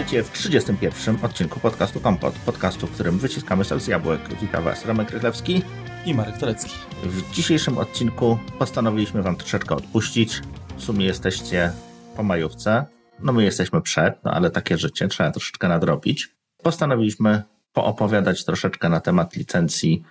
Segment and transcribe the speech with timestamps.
[0.00, 1.18] Witajcie w 31.
[1.22, 4.20] odcinku podcastu Kompot, podcastu, w którym wyciskamy sok z jabłek.
[4.40, 5.62] Witam Was Remek Rychlewski
[6.06, 6.74] i Marek Torecki.
[7.02, 10.40] W dzisiejszym odcinku postanowiliśmy Wam troszeczkę odpuścić.
[10.76, 11.72] W sumie jesteście
[12.16, 12.84] po majówce.
[13.22, 16.28] No my jesteśmy przed, no ale takie życie trzeba troszeczkę nadrobić.
[16.62, 20.02] Postanowiliśmy poopowiadać troszeczkę na temat licencji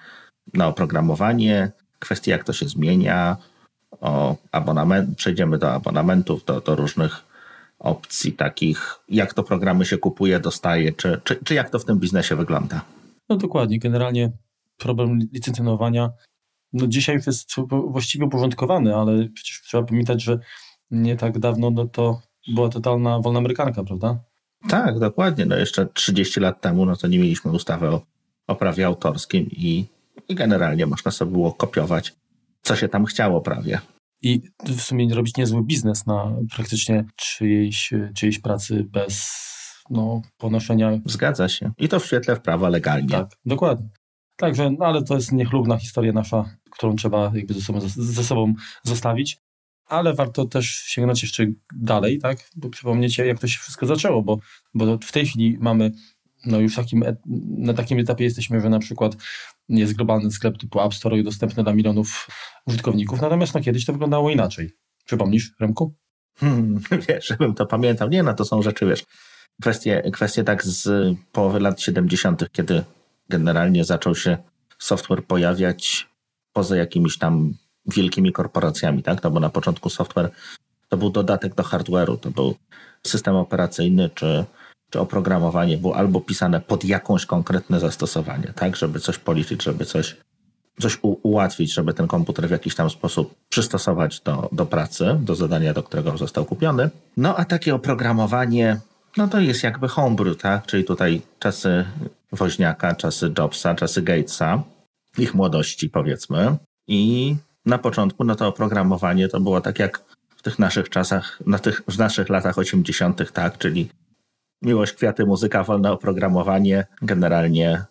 [0.54, 3.38] na oprogramowanie, kwestii jak to się zmienia,
[3.92, 7.29] o abonament, przejdziemy do abonamentów, do, do różnych
[7.80, 12.00] opcji takich, jak to programy się kupuje, dostaje, czy, czy, czy jak to w tym
[12.00, 12.82] biznesie wygląda?
[13.30, 14.32] No dokładnie, generalnie
[14.78, 16.10] problem licencjonowania
[16.74, 17.56] no dzisiaj jest
[17.88, 20.40] właściwie uporządkowany, ale przecież trzeba pamiętać, że
[20.92, 24.20] nie tak dawno no to była totalna wolna amerykanka, prawda?
[24.70, 25.46] Tak, dokładnie.
[25.46, 28.02] No jeszcze 30 lat temu no to nie mieliśmy ustawy o,
[28.48, 29.86] o prawie autorskim i,
[30.30, 32.14] i generalnie można sobie było kopiować,
[32.62, 33.82] co się tam chciało prawie
[34.22, 39.40] i w sumie robić niezły biznes na praktycznie czyjejś, czyjejś pracy bez
[39.90, 41.00] no, ponoszenia.
[41.06, 41.72] Zgadza się.
[41.78, 43.10] I to w świetle prawa legalnie.
[43.10, 43.90] Tak, dokładnie.
[44.38, 48.54] Także, no, ale to jest niechlubna historia nasza, którą trzeba jakby ze sobą, ze sobą
[48.84, 49.38] zostawić.
[49.86, 52.50] Ale warto też sięgnąć jeszcze dalej, tak?
[52.56, 54.38] Bo przypomnieć, jak to się wszystko zaczęło, bo,
[54.74, 55.92] bo w tej chwili mamy
[56.46, 57.04] no już takim,
[57.58, 59.18] na takim etapie jesteśmy, że na przykład
[59.70, 62.28] jest globalny sklep typu App Store i dostępny dla milionów
[62.68, 64.72] użytkowników, natomiast no, kiedyś to wyglądało inaczej.
[65.06, 65.96] Przypomnisz, Remku?
[66.38, 68.10] Hmm, wiesz, żebym to pamiętał.
[68.10, 69.06] Nie, no to są rzeczy, wiesz,
[69.62, 70.90] kwestie, kwestie tak z
[71.32, 72.84] połowy lat 70., kiedy
[73.30, 74.38] generalnie zaczął się
[74.80, 76.08] software pojawiać
[76.54, 77.54] poza jakimiś tam
[77.86, 79.24] wielkimi korporacjami, tak?
[79.24, 80.32] No bo na początku software
[80.90, 82.56] to był dodatek do hardware'u, to był
[83.08, 84.46] system operacyjny czy
[84.90, 90.18] czy oprogramowanie było albo pisane pod jakąś konkretne zastosowanie, tak, żeby coś policzyć, żeby coś,
[90.82, 95.74] coś ułatwić, żeby ten komputer w jakiś tam sposób przystosować do, do pracy, do zadania,
[95.74, 96.90] do którego został kupiony.
[97.18, 98.80] No a takie oprogramowanie,
[99.18, 101.86] no to jest jakby homebrew, tak, czyli tutaj czasy
[102.32, 104.64] Woźniaka, czasy Jobsa, czasy Gatesa,
[105.18, 106.56] ich młodości powiedzmy.
[106.88, 110.02] I na początku no to oprogramowanie to było tak jak
[110.40, 113.90] w tych naszych czasach, na tych, w naszych latach 80., tak, czyli
[114.62, 116.86] miłość, kwiaty, muzyka, wolne oprogramowanie.
[117.02, 117.86] Generalnie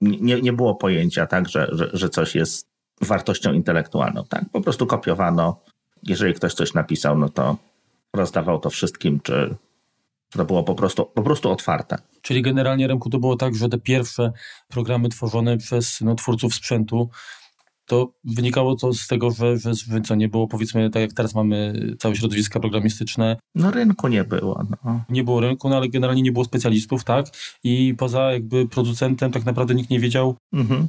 [0.00, 2.68] nie, nie było pojęcia, tak, że, że, że coś jest
[3.00, 4.24] wartością intelektualną.
[4.24, 4.44] Tak?
[4.52, 5.60] Po prostu kopiowano.
[6.02, 7.56] Jeżeli ktoś coś napisał, no to
[8.12, 9.54] rozdawał to wszystkim, czy
[10.30, 11.98] to było po prostu, po prostu otwarte.
[12.22, 14.32] Czyli generalnie, Remku, to było tak, że te pierwsze
[14.68, 17.10] programy tworzone przez no, twórców sprzętu
[17.86, 19.72] to wynikało to z tego, że, że,
[20.04, 23.36] że nie było, powiedzmy, tak jak teraz mamy całe środowiska programistyczne.
[23.54, 24.62] No rynku nie było.
[24.84, 25.04] No.
[25.08, 27.26] Nie było rynku, no ale generalnie nie było specjalistów, tak?
[27.64, 30.88] I poza jakby producentem tak naprawdę nikt nie wiedział, mhm.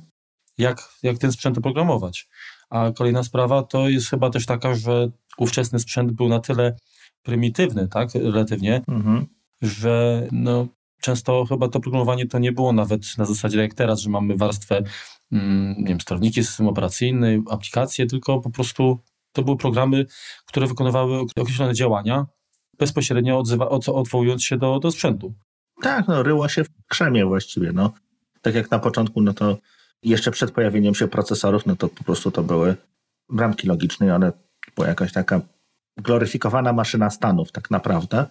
[0.58, 2.28] jak, jak ten sprzęt oprogramować.
[2.70, 6.76] A kolejna sprawa to jest chyba też taka, że ówczesny sprzęt był na tyle
[7.24, 9.26] prymitywny, tak, relatywnie, mhm.
[9.62, 10.68] że no,
[11.02, 14.84] często chyba to programowanie to nie było nawet na zasadzie jak teraz, że mamy warstwę
[15.32, 19.00] nie wiem, sterowniki, system operacyjny, aplikacje, tylko po prostu
[19.32, 20.06] to były programy,
[20.46, 22.26] które wykonywały określone działania,
[22.78, 25.34] bezpośrednio odzywa, od, odwołując się do, do sprzętu.
[25.82, 27.94] Tak, no ryło się w krzemie właściwie, no.
[28.42, 29.58] Tak jak na początku, no to
[30.04, 32.76] jeszcze przed pojawieniem się procesorów, no to po prostu to były
[33.30, 34.32] bramki logiczne one
[34.76, 35.42] była jakaś taka
[35.98, 38.26] gloryfikowana maszyna stanów tak naprawdę.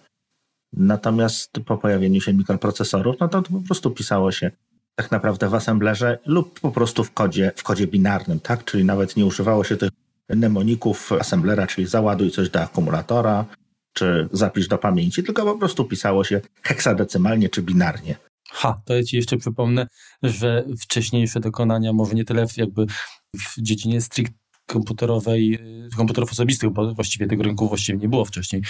[0.73, 4.51] Natomiast po pojawieniu się mikroprocesorów, no to, to po prostu pisało się
[4.97, 8.65] tak naprawdę w assemblerze lub po prostu w kodzie, w kodzie binarnym, tak?
[8.65, 9.89] Czyli nawet nie używało się tych
[10.29, 13.45] mnemoników assemblera, czyli załaduj coś do akumulatora,
[13.93, 18.15] czy zapisz do pamięci, tylko po prostu pisało się heksadecymalnie czy binarnie.
[18.49, 19.87] Ha, to ja ci jeszcze przypomnę,
[20.23, 22.85] że wcześniejsze dokonania, może nie tyle jakby
[23.33, 24.33] w dziedzinie strict
[24.65, 25.59] komputerowej,
[25.97, 28.61] komputerów osobistych, bo właściwie tego rynku właściwie nie było wcześniej,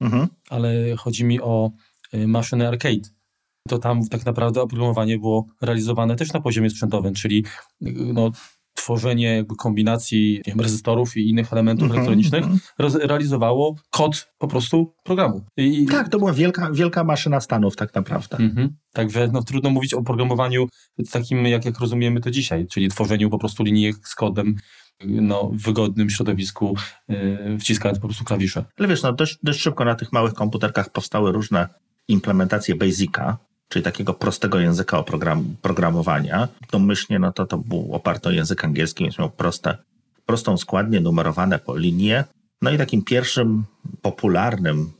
[0.00, 0.28] mhm.
[0.48, 1.70] ale chodzi mi o
[2.14, 3.19] y, maszyny arcade
[3.68, 7.44] to tam tak naprawdę oprogramowanie było realizowane też na poziomie sprzętowym, czyli
[7.80, 8.30] no,
[8.74, 13.06] tworzenie jakby kombinacji wiem, rezystorów i innych elementów mm -hmm, elektronicznych mm -hmm.
[13.06, 15.44] realizowało kod po prostu programu.
[15.56, 15.86] I...
[15.86, 18.36] Tak, to była wielka, wielka maszyna stanów tak naprawdę.
[18.36, 18.68] Mm -hmm.
[18.92, 20.66] Także no, trudno mówić o programowaniu
[21.10, 24.56] takim, jak, jak rozumiemy to dzisiaj, czyli tworzeniu po prostu linijek z kodem
[25.04, 26.76] no, w wygodnym środowisku,
[27.08, 28.64] yy, wciskając po prostu klawisze.
[28.78, 31.68] Ale wiesz, no, dość, dość szybko na tych małych komputerkach powstały różne
[32.08, 33.38] implementacje Basica,
[33.70, 36.48] czyli takiego prostego języka oprogram, programowania.
[36.72, 39.78] Domyślnie no to, to był oparty o język angielski, więc miał proste,
[40.26, 42.24] prostą składnię, numerowane po linie.
[42.62, 43.64] No i takim pierwszym
[44.02, 44.92] popularnym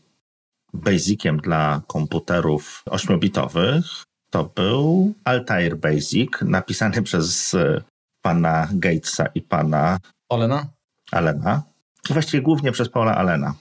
[0.75, 7.83] basiciem dla komputerów 8-bitowych to był Altair Basic, napisany przez e,
[8.23, 10.67] pana Gatesa i pana Alena.
[11.13, 11.63] Alena.
[12.11, 13.55] Właściwie głównie przez Paula Alena.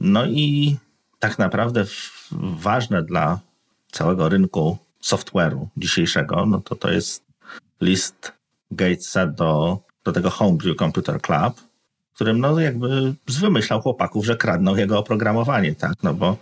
[0.00, 0.76] No i
[1.18, 1.84] tak naprawdę
[2.40, 3.40] ważne dla
[3.94, 7.24] całego rynku software'u dzisiejszego, no to to jest
[7.80, 8.32] list
[8.70, 11.60] Gatesa do, do tego Homebrew Computer Club,
[12.12, 16.36] w którym no jakby wymyślał chłopaków, że kradną jego oprogramowanie, tak, no bo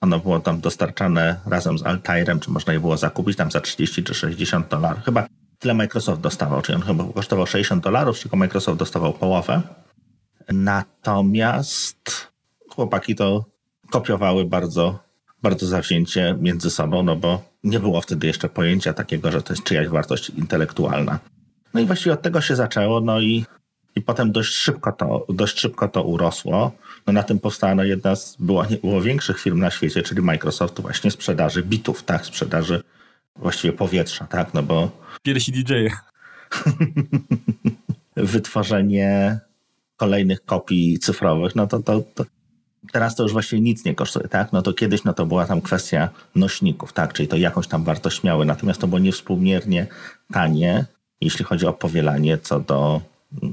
[0.00, 4.04] ono było tam dostarczane razem z Altairem, czy można je było zakupić tam za 30
[4.04, 5.04] czy 60 dolarów.
[5.04, 5.26] Chyba
[5.58, 9.62] tyle Microsoft dostawał, czyli on chyba kosztował 60 dolarów, tylko Microsoft dostawał połowę.
[10.52, 12.28] Natomiast
[12.68, 13.44] chłopaki to
[13.90, 14.98] kopiowały bardzo,
[15.42, 19.64] bardzo zawzięcie między sobą, no bo nie było wtedy jeszcze pojęcia takiego, że to jest
[19.64, 21.18] czyjaś wartość intelektualna.
[21.74, 23.44] No i właściwie od tego się zaczęło, no i,
[23.96, 26.72] i potem dość szybko to, dość szybko to urosło.
[27.06, 30.80] No na tym powstała no jedna z było, było większych firm na świecie, czyli Microsoft
[30.80, 32.82] właśnie sprzedaży bitów, tak, sprzedaży
[33.36, 34.90] właściwie powietrza, tak, no bo...
[35.22, 35.72] Pierwsi DJ.
[38.16, 39.38] Wytworzenie
[39.96, 42.24] kolejnych kopii cyfrowych, no to, to, to
[42.92, 44.52] teraz to już właściwie nic nie kosztuje, tak?
[44.52, 47.12] No to kiedyś no to była tam kwestia nośników, tak?
[47.12, 49.86] Czyli to jakąś tam wartość miały, natomiast to było niewspółmiernie
[50.32, 50.84] tanie,
[51.20, 53.00] jeśli chodzi o powielanie co do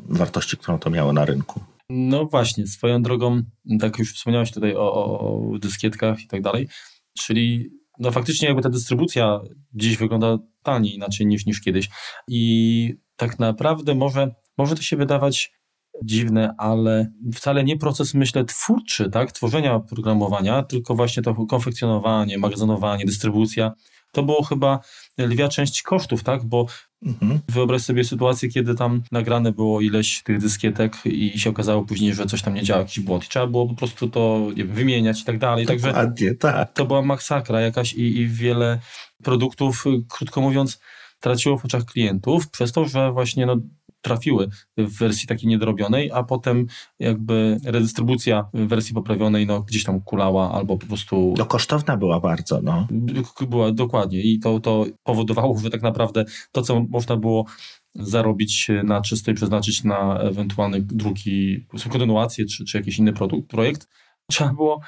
[0.09, 1.59] wartości, którą to miało na rynku.
[1.89, 3.41] No właśnie, swoją drogą,
[3.79, 6.67] tak już wspomniałeś tutaj o, o dyskietkach i tak dalej,
[7.19, 7.69] czyli
[7.99, 9.39] no faktycznie jakby ta dystrybucja
[9.73, 11.89] dziś wygląda taniej inaczej niż, niż kiedyś
[12.27, 15.54] i tak naprawdę może, może to się wydawać
[16.03, 23.05] dziwne, ale wcale nie proces, myślę, twórczy, tak, tworzenia programowania, tylko właśnie to konfekcjonowanie, magazynowanie,
[23.05, 23.71] dystrybucja.
[24.11, 24.79] To było chyba
[25.17, 26.65] lwia część kosztów, tak, bo
[27.05, 27.39] mhm.
[27.49, 32.25] wyobraź sobie sytuację, kiedy tam nagrane było ileś tych dyskietek i się okazało później, że
[32.25, 35.25] coś tam nie działa, jakiś błąd i trzeba było po prostu to wiem, wymieniać i
[35.25, 35.65] tak dalej.
[36.39, 36.73] Tak.
[36.73, 38.79] to była masakra jakaś i, i wiele
[39.23, 40.79] produktów, krótko mówiąc,
[41.19, 43.57] traciło w oczach klientów przez to, że właśnie no,
[44.05, 44.47] trafiły
[44.77, 46.65] w wersji takiej niedorobionej, a potem
[46.99, 51.33] jakby redystrybucja w wersji poprawionej no, gdzieś tam kulała albo po prostu...
[51.37, 52.87] No kosztowna była bardzo, no.
[53.49, 57.45] Była, dokładnie i to, to powodowało, że tak naprawdę to, co można było
[57.95, 63.87] zarobić na czysto i przeznaczyć na ewentualne drugi, kontynuację czy, czy jakiś inny produkt, projekt,
[64.31, 64.81] trzeba było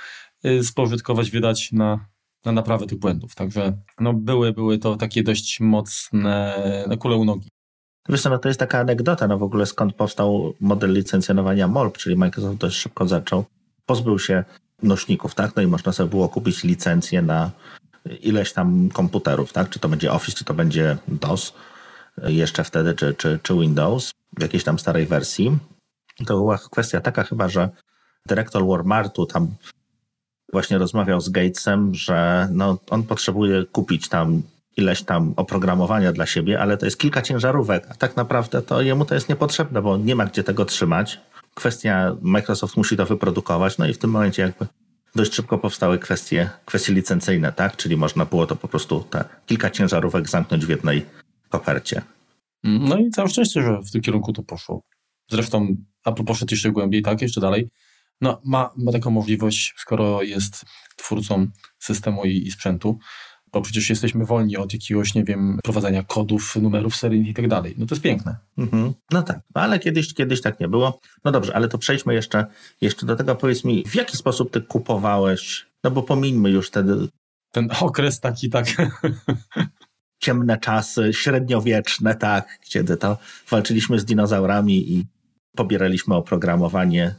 [0.46, 2.06] y, spożytkować, wydać na,
[2.46, 3.36] na naprawę tych błędów.
[3.36, 7.50] Także no, były, były to takie dość mocne na kule u nogi.
[8.09, 11.98] Wiesz co, no to jest taka anegdota, no w ogóle skąd powstał model licencjonowania MOLP,
[11.98, 13.45] czyli Microsoft dość szybko zaczął,
[13.86, 14.44] pozbył się
[14.83, 17.51] nośników, tak, no i można sobie było kupić licencję na
[18.21, 21.54] ileś tam komputerów, tak, czy to będzie Office, czy to będzie DOS
[22.24, 25.57] jeszcze wtedy, czy, czy, czy Windows w jakiejś tam starej wersji.
[26.25, 27.69] To była kwestia taka chyba, że
[28.25, 29.48] dyrektor Walmartu tam
[30.51, 34.42] właśnie rozmawiał z Gatesem, że no, on potrzebuje kupić tam
[34.77, 39.06] ileś tam oprogramowania dla siebie, ale to jest kilka ciężarówek, a tak naprawdę to jemu
[39.06, 41.19] to jest niepotrzebne, bo nie ma gdzie tego trzymać.
[41.53, 44.68] Kwestia, Microsoft musi to wyprodukować, no i w tym momencie jakby
[45.15, 47.77] dość szybko powstały kwestie, kwestie licencyjne, tak?
[47.77, 51.06] Czyli można było to po prostu te kilka ciężarówek zamknąć w jednej
[51.50, 52.01] kopercie.
[52.63, 54.81] No i całe szczęście, że w tym kierunku to poszło.
[55.31, 55.75] Zresztą
[56.06, 57.69] Apple poszedł jeszcze głębiej, tak, jeszcze dalej.
[58.21, 60.65] No, ma, ma taką możliwość, skoro jest
[60.95, 61.47] twórcą
[61.80, 63.00] systemu i, i sprzętu,
[63.51, 67.75] bo przecież jesteśmy wolni od jakiegoś, nie wiem, prowadzenia kodów, numerów seryjnych i tak dalej.
[67.77, 68.35] No to jest piękne.
[68.57, 68.94] Mhm.
[69.11, 70.99] No tak, no ale kiedyś, kiedyś tak nie było.
[71.25, 72.45] No dobrze, ale to przejdźmy jeszcze,
[72.81, 73.35] jeszcze do tego.
[73.35, 77.07] Powiedz mi, w jaki sposób ty kupowałeś, no bo pomińmy już wtedy...
[77.51, 78.66] Ten okres taki, tak...
[80.19, 83.18] ciemne czasy, średniowieczne, tak, kiedy to
[83.49, 85.06] walczyliśmy z dinozaurami i
[85.56, 87.16] pobieraliśmy oprogramowanie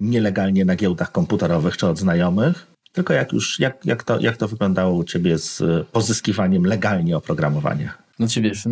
[0.00, 2.71] nielegalnie na giełdach komputerowych czy od znajomych.
[2.92, 7.16] Tylko jak już, jak, jak, to, jak to wyglądało u Ciebie z e, pozyskiwaniem legalnie
[7.16, 8.02] oprogramowania?
[8.16, 8.64] Znaczy wiesz,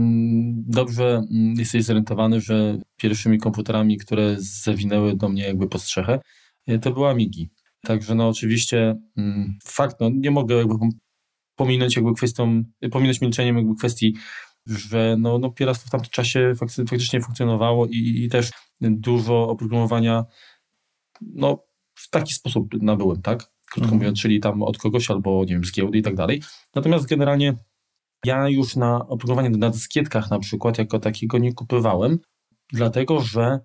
[0.55, 1.23] dobrze
[1.57, 6.21] jesteś zorientowany, że pierwszymi komputerami, które zawinęły do mnie jakby po strzechę,
[6.67, 7.51] e, to były Amigi.
[7.83, 8.97] Także no oczywiście
[9.65, 10.75] fakt, no nie mogę jakby
[11.57, 14.17] pominąć jakby kwestią, pominąć milczeniem jakby kwestii,
[14.67, 18.51] że no, no pierastwo w tamtym czasie faktycznie funkcjonowało i, i też
[18.81, 20.25] dużo oprogramowania
[21.21, 23.51] no w taki sposób nabyłem, tak?
[23.71, 23.99] Krótko mhm.
[23.99, 26.43] mówiąc, czyli tam od kogoś albo, nie wiem, z giełdy i tak dalej.
[26.75, 27.55] Natomiast generalnie
[28.25, 32.19] ja już na oprogramowanie na dyskietkach na przykład jako takiego nie kupywałem,
[32.73, 33.61] dlatego że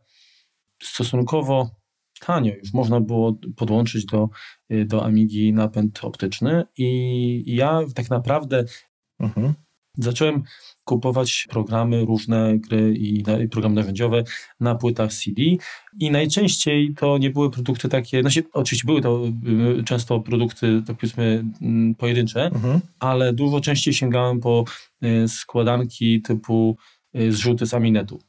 [0.84, 1.70] stosunkowo
[2.20, 4.30] tanio już można było podłączyć do,
[4.70, 8.66] do Amigi napęd optyczny i ja tak naprawdę
[9.20, 9.54] mhm.
[9.98, 10.44] zacząłem
[10.86, 14.24] kupować programy, różne gry i, i programy narzędziowe
[14.60, 15.42] na płytach CD
[16.00, 19.22] i najczęściej to nie były produkty takie, się, oczywiście były to
[19.80, 22.80] y, często produkty, tak powiedzmy, mm, pojedyncze, mhm.
[23.00, 24.66] ale dużo częściej sięgałem po
[25.04, 26.78] y, składanki typu
[27.16, 28.20] y, zrzuty z Aminetu.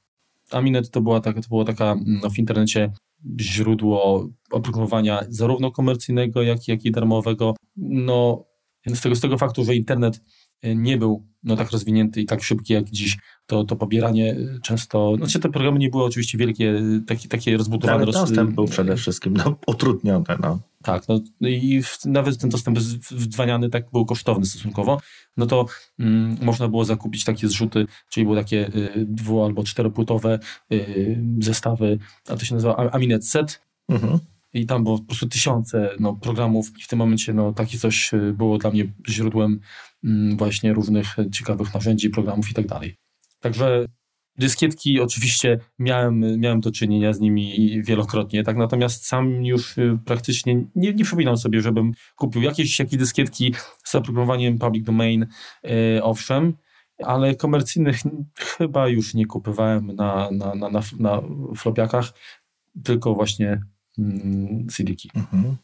[0.51, 2.93] Aminet to była taka, to była taka no, w internecie
[3.41, 7.55] źródło oprogramowania zarówno komercyjnego, jak, jak i darmowego.
[7.77, 8.45] No,
[8.87, 10.21] Z tego, z tego faktu, że internet
[10.63, 15.17] nie był no, tak rozwinięty i tak szybki jak dziś, to, to pobieranie e, często,
[15.17, 18.03] znaczy te programy nie były oczywiście wielkie, takie, takie rozbudowane.
[18.03, 20.25] Ale dostęp był przede wszystkim no, utrudniony.
[20.43, 20.59] No.
[20.83, 22.79] Tak, no i nawet ten dostęp
[23.11, 25.01] wdzwaniany tak był kosztowny stosunkowo,
[25.37, 25.67] no to
[25.99, 30.39] mm, można było zakupić takie zrzuty, czyli były takie y, dwu- albo czteropłytowe
[30.73, 31.99] y, zestawy,
[32.29, 33.61] a to się nazywa Aminet Set.
[33.89, 34.19] Mhm
[34.57, 38.15] i tam było po prostu tysiące no, programów i w tym momencie no, takie coś
[38.15, 39.61] y, było dla mnie źródłem
[40.37, 42.97] właśnie różnych ciekawych narzędzi, programów i tak dalej.
[43.41, 43.87] Także
[44.39, 50.55] dyskietki oczywiście miałem, miałem do czynienia z nimi wielokrotnie, tak natomiast sam już y, praktycznie
[50.75, 55.27] nie, nie przypominam sobie, żebym kupił jakieś, jakieś dyskietki z oprogramowaniem public domain,
[55.65, 55.71] yy,
[56.03, 56.57] owszem,
[57.05, 57.97] ale komercyjnych
[58.39, 61.23] chyba już nie kupowałem na, na, na, na, na
[61.57, 62.13] flopiakach,
[62.85, 63.61] tylko właśnie
[63.99, 65.11] Mm, CD-ki.
[65.15, 65.57] Mhm.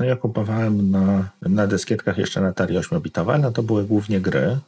[0.00, 4.58] No ja kupowałem na, na dyskietkach jeszcze na Atari 8-bitowe, no to były głównie gry.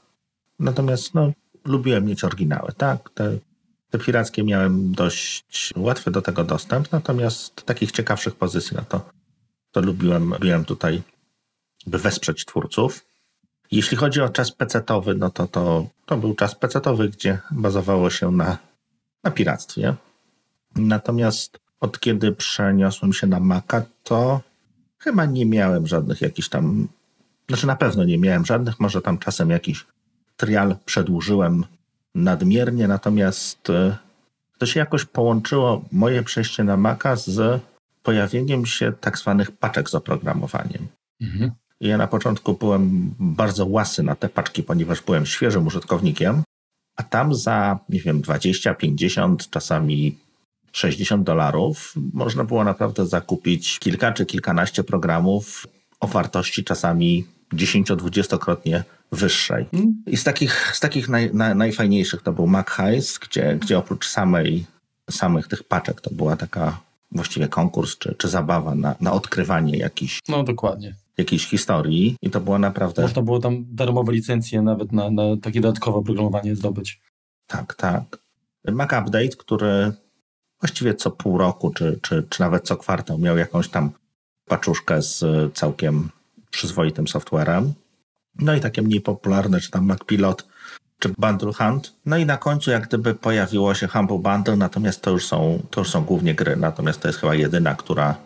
[0.58, 1.32] Natomiast no,
[1.64, 3.10] lubiłem mieć oryginały, tak?
[3.10, 3.38] Te,
[3.90, 9.10] te pirackie miałem dość łatwy do tego dostęp, natomiast takich ciekawszych pozycji, no to,
[9.72, 11.02] to lubiłem, lubiłem tutaj
[11.86, 13.04] by wesprzeć twórców.
[13.70, 18.30] Jeśli chodzi o czas pecetowy, no to, to, to był czas pecetowy, gdzie bazowało się
[18.30, 18.58] na,
[19.24, 19.94] na piractwie.
[20.76, 24.40] Natomiast od kiedy przeniosłem się na Maca, to
[25.00, 26.88] chyba nie miałem żadnych jakichś tam,
[27.48, 29.86] znaczy na pewno nie miałem żadnych, może tam czasem jakiś
[30.36, 31.64] trial przedłużyłem
[32.14, 33.96] nadmiernie, natomiast e,
[34.58, 37.62] to się jakoś połączyło moje przejście na Maca z
[38.02, 40.88] pojawieniem się tak zwanych paczek z oprogramowaniem.
[41.20, 41.50] Mhm.
[41.80, 46.42] Ja na początku byłem bardzo łasy na te paczki, ponieważ byłem świeżym użytkownikiem,
[46.96, 50.18] a tam za, nie wiem, 20, 50, czasami
[50.72, 55.66] 60 dolarów można było naprawdę zakupić kilka czy kilkanaście programów
[56.00, 57.24] o wartości czasami
[57.54, 59.66] 10-20-krotnie wyższej.
[60.06, 64.08] I z takich, z takich naj, na, najfajniejszych to był Mac Heist, gdzie, gdzie oprócz
[64.08, 64.66] samej,
[65.10, 66.80] samych tych paczek to była taka
[67.12, 70.18] właściwie konkurs czy, czy zabawa na, na odkrywanie jakichś.
[70.28, 70.94] No dokładnie.
[71.18, 73.02] Jakiejś historii i to było naprawdę.
[73.02, 77.00] Można było tam darmowe licencje nawet na, na takie dodatkowe oprogramowanie zdobyć.
[77.46, 78.18] Tak, tak.
[78.72, 79.92] Mac Update, który
[80.60, 83.90] właściwie co pół roku, czy, czy, czy nawet co kwartał miał jakąś tam
[84.46, 85.24] paczuszkę z
[85.54, 86.08] całkiem
[86.50, 87.72] przyzwoitym softwarem.
[88.38, 90.46] No i takie mniej popularne, czy tam MacPilot,
[90.98, 91.96] czy Bundle Hunt.
[92.06, 95.80] No i na końcu jak gdyby pojawiło się Humble Bundle, natomiast to już są, to
[95.80, 98.16] już są głównie gry, natomiast to jest chyba jedyna, która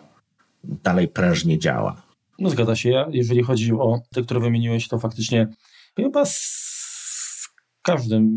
[0.63, 2.01] dalej prężnie działa.
[2.39, 3.05] No zgadza się.
[3.11, 5.47] Jeżeli chodzi o te, które wymieniłeś, to faktycznie
[5.95, 7.49] chyba z
[7.81, 8.29] każdym,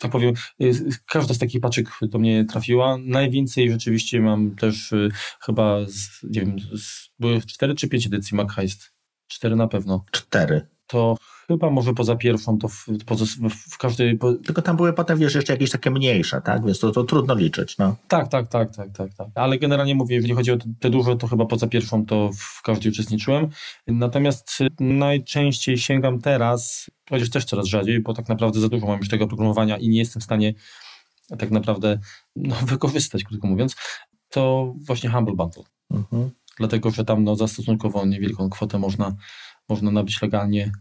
[0.00, 0.34] tak powiem,
[1.06, 2.98] każda z takich paczek do mnie trafiła.
[3.04, 5.08] Najwięcej rzeczywiście mam też y,
[5.40, 8.92] chyba, z, nie wiem, z, były cztery czy pięć edycji Mac Heist.
[9.26, 10.04] Cztery na pewno.
[10.10, 10.66] Cztery.
[10.86, 11.16] To
[11.48, 14.18] chyba może poza pierwszą, to w, w, w każdej...
[14.18, 14.32] Po...
[14.32, 16.66] Tylko tam były potem, wiesz, jeszcze jakieś takie mniejsze, tak?
[16.66, 17.96] Więc to, to trudno liczyć, no.
[18.08, 19.28] Tak, tak, tak, tak, tak, tak.
[19.34, 22.92] Ale generalnie mówię, jeżeli chodzi o te duże, to chyba poza pierwszą to w każdej
[22.92, 23.48] uczestniczyłem.
[23.86, 29.08] Natomiast najczęściej sięgam teraz, chociaż też coraz rzadziej, bo tak naprawdę za dużo mam już
[29.08, 30.54] tego programowania i nie jestem w stanie
[31.38, 31.98] tak naprawdę
[32.36, 33.76] no, wykorzystać, krótko mówiąc,
[34.30, 35.64] to właśnie Humble Bundle.
[35.90, 36.30] Mhm.
[36.58, 39.16] Dlatego, że tam no, za stosunkowo niewielką kwotę można,
[39.68, 40.72] można nabyć legalnie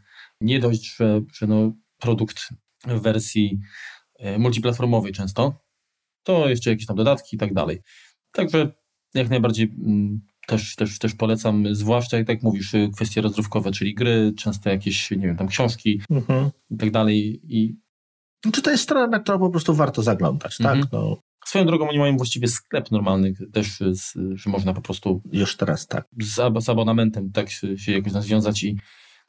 [0.46, 2.50] nie dość, że, że no produkt
[2.88, 3.60] w wersji
[4.20, 5.66] e, multiplatformowej często,
[6.24, 7.82] to jeszcze jakieś tam dodatki i tak dalej.
[8.32, 8.72] Także
[9.14, 13.94] jak najbardziej mm, też, też, też polecam, zwłaszcza jak tak mówisz, y, kwestie rozrywkowe, czyli
[13.94, 16.50] gry, często jakieś, nie wiem, tam książki mhm.
[16.70, 17.42] i tak dalej.
[17.44, 17.78] I...
[18.54, 20.76] Czy to jest strona, na którą po prostu warto zaglądać, tak?
[20.76, 20.88] Mhm.
[20.92, 21.18] No.
[21.46, 25.22] Swoją drogą oni mają właściwie sklep normalny też, z, że można po prostu...
[25.32, 26.08] Już teraz tak.
[26.22, 28.78] Z, z abonamentem tak się, się jakoś związać i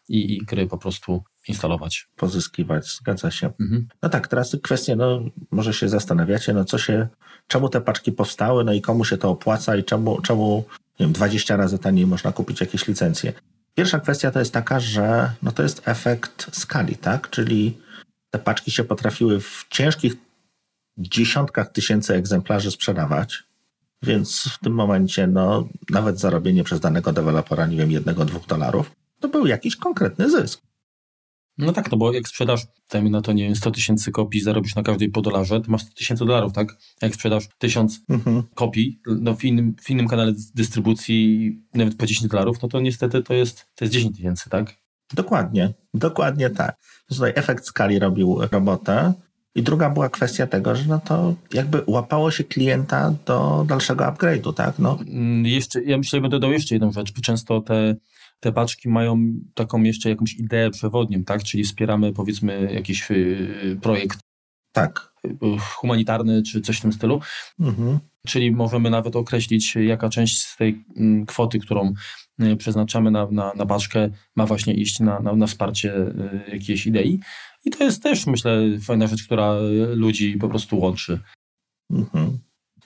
[0.08, 2.08] i, i gry po prostu instalować.
[2.16, 3.50] Pozyskiwać, zgadza się.
[3.60, 3.88] Mhm.
[4.02, 5.20] No tak, teraz kwestie, no
[5.50, 7.08] może się zastanawiacie, no co się,
[7.46, 10.64] czemu te paczki powstały, no i komu się to opłaca i czemu, czemu
[11.00, 13.32] nie wiem, 20 razy taniej można kupić jakieś licencje.
[13.74, 17.30] Pierwsza kwestia to jest taka, że no to jest efekt skali, tak?
[17.30, 17.78] Czyli
[18.30, 20.12] te paczki się potrafiły w ciężkich
[20.98, 23.42] dziesiątkach tysięcy egzemplarzy sprzedawać,
[24.02, 28.90] więc w tym momencie no, nawet zarobienie przez danego dewelopera, nie wiem, jednego, dwóch dolarów,
[29.20, 30.66] to był jakiś konkretny zysk.
[31.58, 34.74] No tak, no bo jak sprzedasz, dajmy na to, nie wiem, 100 tysięcy kopii, zarobisz
[34.74, 36.76] na każdej po dolarze, to masz 100 tysięcy dolarów, tak?
[37.02, 38.42] Jak sprzedasz 1000 mhm.
[38.54, 43.22] kopii no w, innym, w innym kanale dystrybucji nawet po 10 dolarów, no to niestety
[43.22, 44.74] to jest, to jest 10 tysięcy, tak?
[45.14, 46.76] Dokładnie, dokładnie tak.
[47.08, 49.12] Tutaj efekt skali robił robotę.
[49.54, 54.54] I druga była kwestia tego, że no to jakby łapało się klienta do dalszego upgrade'u,
[54.54, 54.78] tak?
[54.78, 54.98] No.
[55.08, 57.94] Mm, jeszcze, ja myślę, że bym dodał jeszcze jedną rzecz, bo często te
[58.40, 61.42] te paczki mają taką jeszcze jakąś ideę przewodnią, tak?
[61.42, 64.18] Czyli wspieramy powiedzmy jakiś y, projekt
[64.72, 65.12] tak.
[65.26, 67.20] Y, humanitarny czy coś w tym stylu.
[67.60, 67.98] Mhm.
[68.26, 71.94] Czyli możemy nawet określić, jaka część z tej mm, kwoty, którą
[72.42, 75.94] y, przeznaczamy na, na, na paczkę, ma właśnie iść na, na, na wsparcie
[76.52, 77.20] jakiejś idei.
[77.64, 79.54] I to jest też, myślę, fajna rzecz, która
[79.94, 81.20] ludzi po prostu łączy.
[81.90, 82.38] Mhm.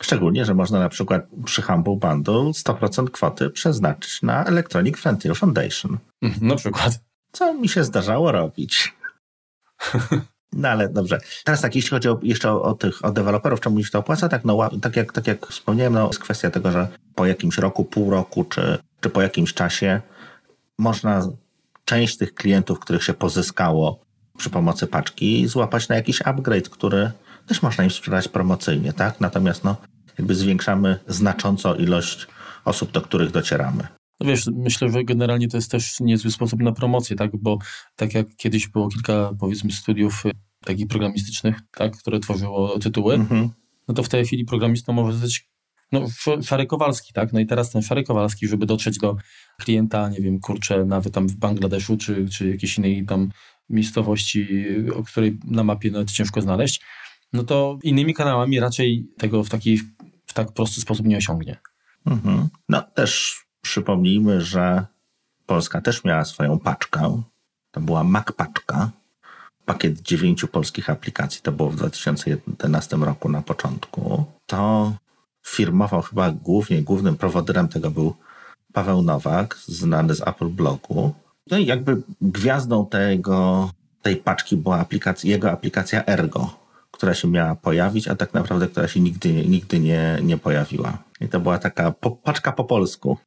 [0.02, 5.98] Szczególnie, że można na przykład przy Humble Bundle 100% kwoty przeznaczyć na Electronic Frontier Foundation.
[6.22, 7.00] Mhm, na przykład.
[7.32, 8.94] Co mi się zdarzało robić.
[10.52, 11.20] No ale dobrze.
[11.44, 14.28] Teraz tak, jeśli chodzi o, jeszcze o, o, tych, o deweloperów, czemu się to opłaca,
[14.28, 17.84] tak, no, tak, jak, tak jak wspomniałem, no, jest kwestia tego, że po jakimś roku,
[17.84, 20.00] pół roku, czy, czy po jakimś czasie
[20.78, 21.28] można
[21.84, 24.00] część tych klientów, których się pozyskało
[24.38, 27.10] przy pomocy paczki, złapać na jakiś upgrade, który
[27.50, 29.20] też można im sprzedać promocyjnie, tak?
[29.20, 29.76] Natomiast no,
[30.18, 32.26] jakby zwiększamy znacząco ilość
[32.64, 33.86] osób, do których docieramy.
[34.20, 37.30] No wiesz, myślę, że generalnie to jest też niezły sposób na promocję, tak?
[37.36, 37.58] Bo
[37.96, 40.30] tak jak kiedyś było kilka, powiedzmy, studiów y,
[40.64, 41.96] takich programistycznych, tak?
[41.96, 43.48] które tworzyło tytuły, mm-hmm.
[43.88, 45.50] no to w tej chwili programistą może być
[45.92, 46.06] no,
[46.42, 47.32] Szary Kowalski, tak?
[47.32, 49.16] No i teraz ten Szary Kowalski, żeby dotrzeć do
[49.60, 53.30] klienta, nie wiem, kurczę, nawet tam w Bangladeszu, czy, czy jakiejś innej tam
[53.68, 56.80] miejscowości, o której na mapie nawet ciężko znaleźć,
[57.32, 59.78] no to innymi kanałami raczej tego w taki
[60.26, 61.56] w tak prosty sposób nie osiągnie.
[62.06, 62.48] Mhm.
[62.68, 64.86] No też przypomnijmy, że
[65.46, 67.22] Polska też miała swoją paczkę.
[67.70, 68.90] To była Mac paczka.
[69.64, 74.24] Pakiet dziewięciu polskich aplikacji, to było w 2011 roku na początku.
[74.46, 74.92] To
[75.46, 78.14] firmował chyba głównie, głównym prowodyrem tego był
[78.72, 81.14] Paweł Nowak, znany z Apple Blogu.
[81.50, 83.70] No i jakby gwiazdą tego,
[84.02, 86.60] tej paczki była aplikacja, jego aplikacja Ergo,
[87.00, 90.98] która się miała pojawić, a tak naprawdę która się nigdy, nigdy nie, nie pojawiła.
[91.20, 93.18] I to była taka po, paczka po polsku.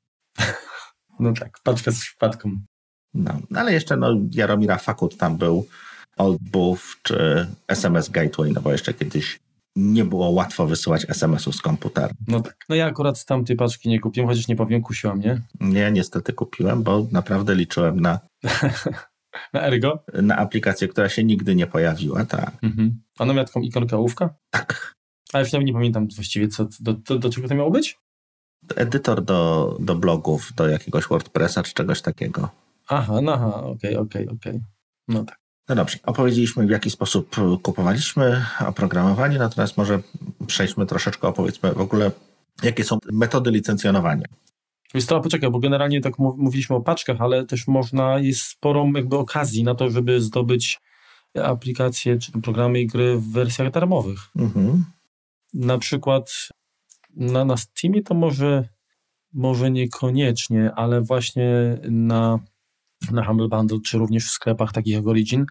[1.19, 2.51] No tak, paczka z wpadką.
[3.13, 5.67] No, ale jeszcze no, Jaromira Fakut tam był,
[6.17, 9.39] Old Buff czy SMS Gateway, no bo jeszcze kiedyś
[9.75, 12.13] nie było łatwo wysyłać SMS-ów z komputera.
[12.27, 12.55] No tak.
[12.69, 15.41] No ja akurat tam tej paczki nie kupiłem, chociaż nie powiem, kusiła mnie.
[15.59, 18.19] Nie, niestety kupiłem, bo naprawdę liczyłem na
[19.53, 20.03] Na Ergo?
[20.13, 22.51] Na aplikację, która się nigdy nie pojawiła, tak.
[22.61, 23.01] Mhm.
[23.19, 24.35] A ona miała taką ikonkę ołówka?
[24.49, 24.95] Tak.
[25.33, 27.99] A już nawet nie pamiętam właściwie, co, do, do, do czego to miało być?
[28.75, 32.49] Edytor do, do blogów, do jakiegoś WordPressa czy czegoś takiego.
[32.87, 34.51] Aha, no aha, okej, okay, okej, okay, okej.
[34.51, 34.61] Okay.
[35.07, 35.43] No tak.
[35.69, 39.99] No dobrze, opowiedzieliśmy w jaki sposób kupowaliśmy oprogramowanie, natomiast może
[40.47, 42.11] przejdźmy troszeczkę, opowiedzmy w ogóle,
[42.63, 44.25] jakie są metody licencjonowania.
[44.93, 49.17] Więc to poczekaj, bo generalnie tak mówiliśmy o paczkach, ale też można, jest sporo jakby
[49.17, 50.79] okazji na to, żeby zdobyć
[51.43, 54.19] aplikacje czy programy i gry w wersjach darmowych.
[54.36, 54.86] Mhm.
[55.53, 56.49] Na przykład
[57.15, 58.69] na, na Steamie to może,
[59.34, 62.39] może niekoniecznie, ale właśnie na,
[63.12, 65.45] na Humble Bundle, czy również w sklepach takich jak Origin,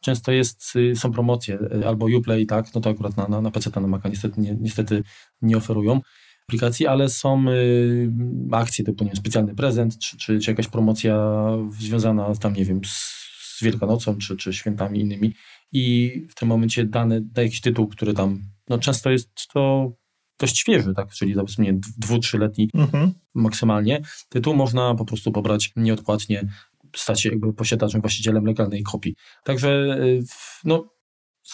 [0.00, 3.50] często jest, y, są promocje, y, albo Uplay, tak, no to akurat na, na, na
[3.50, 5.02] PC, na Maca niestety nie, niestety
[5.42, 6.00] nie oferują
[6.48, 8.10] aplikacji, ale są y,
[8.52, 11.38] akcje typu nie wiem, specjalny prezent, czy, czy, czy, jakaś promocja
[11.78, 15.34] związana tam, nie wiem, z, z Wielkanocą, czy, czy świętami innymi
[15.72, 19.92] i w tym momencie dany, da jakiś tytuł, który tam, no często jest to
[20.38, 23.12] dość świeży, tak, czyli powiedzmy dwu, trzyletni mhm.
[23.34, 26.48] maksymalnie, tytuł można po prostu pobrać nieodpłatnie,
[26.96, 29.14] stać się jakby posiadaczem, właścicielem legalnej kopii.
[29.44, 30.22] Także, y,
[30.64, 30.88] no,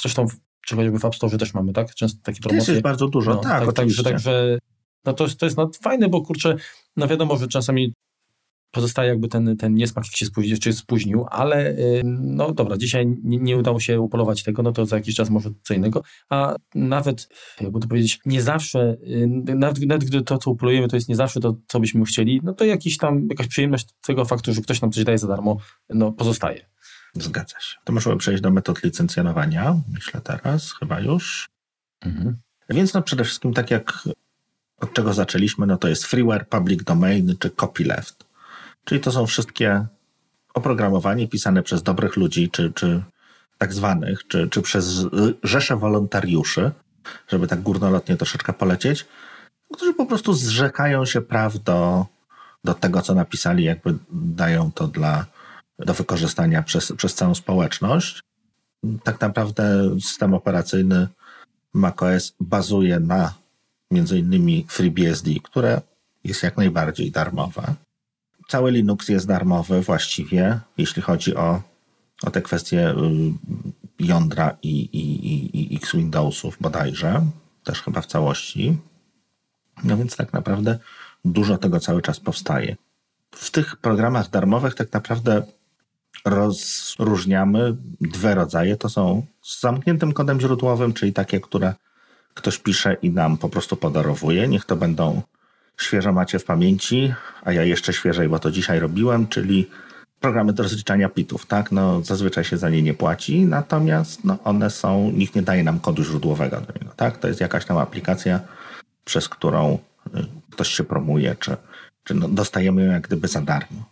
[0.01, 0.27] zresztą
[0.67, 1.95] czy chociażby w App Store też mamy, tak?
[1.95, 2.67] Często takie promocje.
[2.67, 4.59] Też jest bardzo dużo, no, tak, tak Także, także
[5.05, 6.57] no to, to jest no, fajne, bo kurczę,
[6.97, 7.93] no wiadomo, że czasami
[8.75, 13.39] pozostaje jakby ten, ten niesmak, jak się spóźnił, czy spóźnił, ale no dobra, dzisiaj nie,
[13.39, 17.29] nie, udało się upolować tego, no to za jakiś czas może co innego, a nawet,
[17.61, 18.97] jakby to powiedzieć, nie zawsze,
[19.47, 22.53] nawet, nawet gdy to, co upolujemy, to jest nie zawsze to, co byśmy chcieli, no
[22.53, 25.57] to jakiś tam, jakaś przyjemność tego faktu, że ktoś nam coś daje za darmo,
[25.89, 26.67] no pozostaje.
[27.15, 27.77] Zgadza się.
[27.85, 31.49] To możemy przejść do metod licencjonowania, myślę teraz, chyba już.
[32.01, 32.37] Mhm.
[32.71, 34.09] Więc no przede wszystkim tak jak
[34.81, 38.25] od czego zaczęliśmy, no to jest freeware, public domain czy copyleft.
[38.85, 39.87] Czyli to są wszystkie
[40.55, 43.03] oprogramowanie pisane przez dobrych ludzi, czy, czy
[43.59, 45.07] tak zwanych, czy, czy przez
[45.43, 46.71] rzesze wolontariuszy,
[47.29, 49.07] żeby tak górnolotnie troszeczkę polecieć,
[49.73, 52.07] którzy po prostu zrzekają się praw do,
[52.65, 55.27] do tego, co napisali, jakby dają to dla,
[55.79, 58.21] do wykorzystania przez, przez całą społeczność.
[59.05, 61.09] Tak naprawdę system operacyjny
[61.73, 63.35] macOS bazuje na
[63.95, 65.81] między innymi FreeBSD, które
[66.25, 67.75] jest jak najbardziej darmowe.
[68.49, 71.63] Cały Linux jest darmowy właściwie, jeśli chodzi o,
[72.23, 72.95] o te kwestie y,
[73.99, 77.27] jądra i, i, i, X Windowsów bodajże,
[77.65, 78.77] też chyba w całości.
[79.85, 80.79] No więc tak naprawdę
[81.25, 82.77] dużo tego cały czas powstaje.
[83.31, 85.43] w tych programach darmowych tak naprawdę
[86.25, 88.77] rozróżniamy dwa rodzaje.
[88.77, 91.75] To są z zamkniętym kodem źródłowym, czyli takie, które
[92.35, 94.49] ktoś pisze i nam po prostu podarowuje.
[94.49, 95.23] Niech to będą
[95.81, 99.71] świeżo macie w pamięci, a ja jeszcze świeżej, bo to dzisiaj robiłem, czyli
[100.21, 101.73] programy do rozliczania pitów, tak?
[101.73, 105.81] No, zazwyczaj się za nie nie płaci, natomiast no, one są, nikt nie daje nam
[105.81, 107.19] kodu źródłowego do niego, tak?
[107.19, 108.41] To jest jakaś tam aplikacja,
[109.05, 111.57] przez którą y, ktoś się promuje, czy,
[112.05, 113.85] czy no, dostajemy ją jak gdyby za darmo.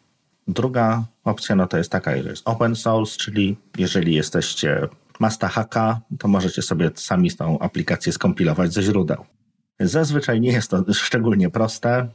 [0.48, 4.88] Druga opcja no to jest taka, że jest open source, czyli jeżeli jesteście
[5.22, 9.24] Masta Haka, to możecie sobie sami tą aplikację skompilować ze źródeł.
[9.80, 12.08] Zazwyczaj nie jest to szczególnie proste,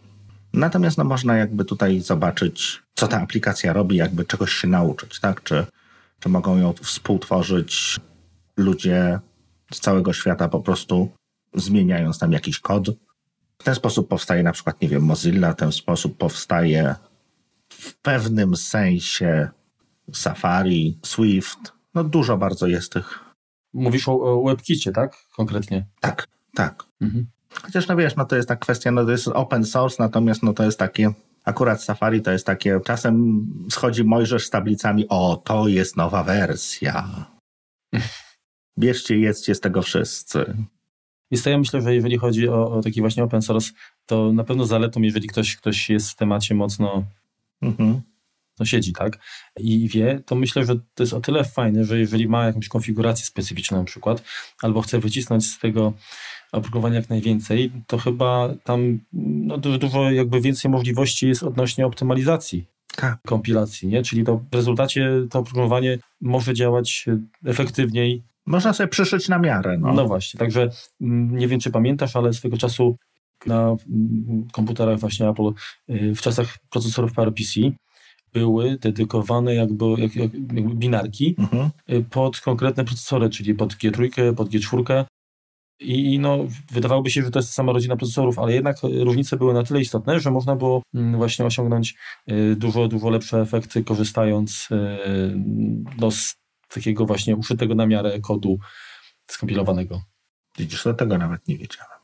[0.53, 5.43] natomiast no, można jakby tutaj zobaczyć, co ta aplikacja robi, jakby czegoś się nauczyć, tak?
[5.43, 5.65] Czy,
[6.19, 7.99] czy mogą ją współtworzyć
[8.57, 9.19] ludzie
[9.73, 11.11] z całego świata po prostu
[11.55, 12.89] zmieniając tam jakiś kod.
[13.59, 16.95] W ten sposób powstaje na przykład, nie wiem, Mozilla, w ten sposób powstaje
[17.69, 19.49] w pewnym sensie
[20.13, 21.76] Safari, Swift.
[21.97, 23.19] No dużo bardzo jest tych.
[23.73, 25.17] Mówisz o, o WebKicie, tak?
[25.35, 25.85] Konkretnie.
[25.99, 26.83] Tak, tak.
[27.01, 27.27] Mhm.
[27.63, 30.53] Chociaż no wiesz, no to jest ta kwestia, no to jest open source, natomiast no
[30.53, 31.13] to jest takie,
[31.45, 37.07] akurat Safari to jest takie, czasem schodzi Mojżesz z tablicami, o, to jest nowa wersja.
[38.79, 40.55] Bierzcie, jedzcie z tego wszyscy.
[41.43, 43.71] To ja myślę, że jeżeli chodzi o, o, taki właśnie open source,
[44.05, 47.03] to na pewno zaletą, jeżeli ktoś, ktoś jest w temacie mocno
[47.61, 48.01] mhm.
[48.59, 49.19] No siedzi, tak,
[49.59, 53.25] i wie, to myślę, że to jest o tyle fajne, że jeżeli ma jakąś konfigurację
[53.25, 54.23] specyficzną na przykład,
[54.61, 55.93] albo chce wycisnąć z tego
[56.51, 62.65] oprogramowania jak najwięcej, to chyba tam no, dużo, dużo jakby więcej możliwości jest odnośnie optymalizacji
[62.97, 63.19] tak.
[63.25, 64.03] kompilacji, nie?
[64.03, 67.05] Czyli to w rezultacie to oprogramowanie może działać
[67.45, 68.23] efektywniej.
[68.45, 69.77] Można sobie przyszyć na miarę.
[69.77, 70.69] No, no właśnie, także
[71.01, 72.97] mm, nie wiem, czy pamiętasz, ale swego czasu
[73.45, 75.51] na mm, komputerach właśnie Apple
[75.89, 77.59] y, w czasach procesorów PowerPC
[78.33, 81.69] były dedykowane jakby, jak, jakby binarki mhm.
[81.89, 85.05] Y, pod konkretne procesory, czyli pod G3, pod G4
[85.79, 86.37] i no,
[86.71, 90.19] wydawałoby się, że to jest sama rodzina procesorów, ale jednak różnice były na tyle istotne,
[90.19, 91.95] że można było mm, właśnie osiągnąć
[92.31, 94.69] y, dużo, dużo lepsze efekty, korzystając
[95.97, 96.35] no, z
[96.69, 98.57] takiego właśnie uszytego na miarę kodu
[99.31, 100.01] skompilowanego.
[100.57, 101.99] Widzisz, do tego nawet nie wiedziałem.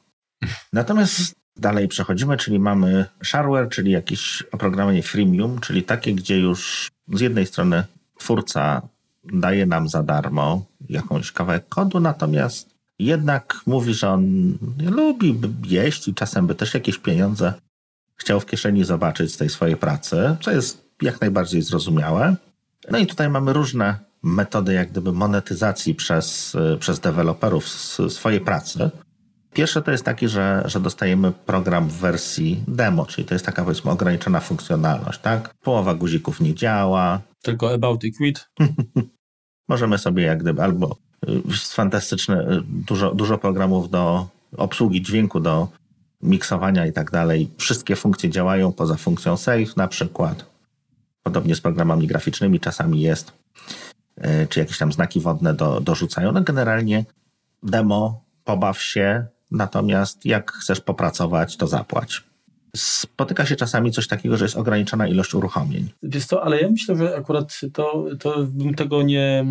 [0.73, 7.19] Natomiast dalej przechodzimy, czyli mamy shareware, czyli jakieś oprogramowanie freemium, czyli takie, gdzie już z
[7.19, 7.83] jednej strony
[8.19, 8.81] twórca
[9.23, 16.13] daje nam za darmo jakąś kawałek kodu, natomiast jednak mówi, że on lubi jeść i
[16.13, 17.53] czasem by też jakieś pieniądze
[18.15, 22.35] chciał w kieszeni zobaczyć z tej swojej pracy, co jest jak najbardziej zrozumiałe.
[22.91, 27.67] No i tutaj mamy różne metody jak gdyby monetyzacji przez, przez deweloperów
[28.09, 28.89] swojej pracy.
[29.53, 33.63] Pierwsze to jest taki, że, że dostajemy program w wersji demo, czyli to jest taka
[33.63, 35.53] powiedzmy ograniczona funkcjonalność, tak?
[35.53, 37.21] Połowa guzików nie działa.
[37.41, 38.49] Tylko about i quit.
[39.67, 40.97] Możemy sobie jak gdyby albo
[41.29, 41.41] y,
[41.73, 45.67] fantastyczne, y, dużo, dużo programów do obsługi dźwięku, do
[46.21, 47.51] miksowania i tak dalej.
[47.57, 50.45] Wszystkie funkcje działają poza funkcją save na przykład.
[51.23, 53.31] Podobnie z programami graficznymi czasami jest,
[54.17, 56.31] y, czy jakieś tam znaki wodne do, dorzucają.
[56.31, 57.05] No generalnie
[57.63, 62.23] demo, pobaw się, natomiast jak chcesz popracować, to zapłać.
[62.75, 65.89] Spotyka się czasami coś takiego, że jest ograniczona ilość uruchomień.
[66.03, 69.45] Wiesz co, ale ja myślę, że akurat to, to tego nie,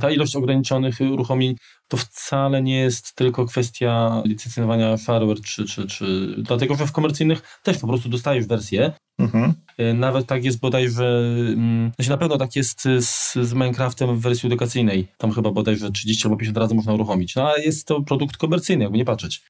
[0.00, 1.56] ta ilość ograniczonych uruchomień
[1.88, 7.60] to wcale nie jest tylko kwestia licencjonowania hardware, czy, czy, czy dlatego, że w komercyjnych
[7.62, 8.92] też po prostu dostajesz wersję.
[9.18, 9.52] Mhm.
[9.78, 14.20] E, nawet tak jest bodajże, mm, znaczy na pewno tak jest z, z Minecraftem w
[14.20, 15.08] wersji edukacyjnej.
[15.18, 17.36] Tam chyba bodajże 30 albo 50 razy można uruchomić.
[17.36, 19.42] No ale jest to produkt komercyjny, jakby nie patrzeć.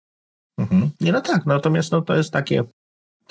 [0.59, 0.91] Mhm.
[1.01, 2.65] Nie, no tak, natomiast no, to jest takie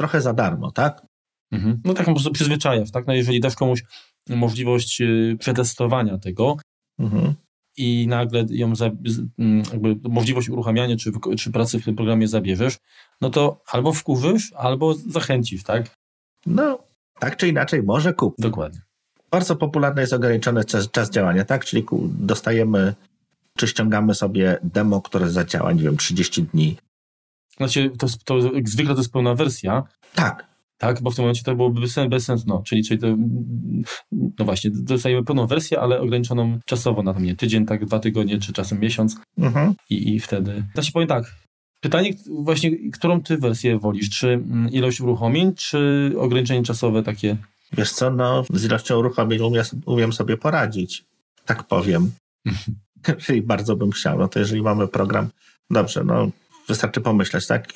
[0.02, 1.06] trochę za darmo, tak?
[1.52, 1.82] Mhm.
[1.86, 3.08] No tak po prostu przyzwyczajasz, tak?
[3.08, 3.84] No jeżeli dasz komuś
[4.30, 6.58] możliwość y, przetestowania tego
[7.00, 7.34] mhm.
[7.78, 8.74] i nagle ją
[9.40, 12.78] mm, jakby możliwość uruchamiania czy, czy pracy w tym programie zabierzesz,
[13.22, 15.96] no to albo wkurzysz, albo zachęcisz, tak?
[16.46, 16.80] No,
[17.20, 18.36] tak czy inaczej, może kup.
[18.38, 18.82] Dokładnie.
[19.32, 21.66] Bardzo popularny jest ograniczony czas, czas działania, tak?
[21.66, 22.94] Czyli dostajemy,
[23.58, 26.78] czy ściągamy sobie demo, które zadziała, nie wiem, 30 dni
[27.62, 29.84] znaczy, to, to zwykle to jest pełna wersja.
[30.16, 30.52] Tak.
[30.82, 33.08] Tak, bo w tym momencie to byłoby bez, bez sensu, no, czyli, czyli to,
[34.40, 38.40] no właśnie, dostajemy pełną wersję, ale ograniczoną czasowo na to, nie, tydzień, tak, dwa tygodnie,
[38.40, 39.74] czy czasem miesiąc mhm.
[39.90, 41.36] i, i wtedy, znaczy powiem tak,
[41.82, 47.38] pytanie właśnie, którą ty wersję wolisz, czy mm, ilość uruchomień, czy ograniczenie czasowe takie?
[47.74, 51.06] Wiesz co, no, z ilością uruchomień umiem, umiem sobie poradzić,
[51.46, 52.12] tak powiem,
[53.18, 55.30] jeżeli bardzo bym chciał, no to jeżeli mamy program,
[55.70, 56.32] dobrze, no,
[56.72, 57.68] wystarczy pomyśleć, tak?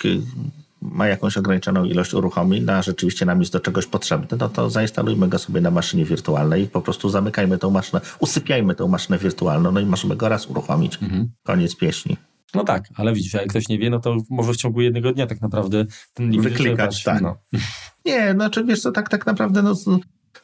[0.81, 4.69] Ma jakąś ograniczoną ilość uruchomień, no a rzeczywiście nam jest do czegoś potrzebny, no to
[4.69, 9.17] zainstalujmy go sobie na maszynie wirtualnej i po prostu zamykajmy tą maszynę, usypiajmy tą maszynę
[9.17, 10.97] wirtualną, no i możemy go raz uruchomić.
[11.01, 11.31] Mhm.
[11.43, 12.17] Koniec pieśni.
[12.53, 15.27] No tak, ale widzisz, jak ktoś nie wie, no to może w ciągu jednego dnia
[15.27, 17.21] tak naprawdę ten limit Wyklikać, tak.
[17.21, 17.37] No.
[18.05, 19.75] Nie, znaczy wiesz co, tak, tak naprawdę no,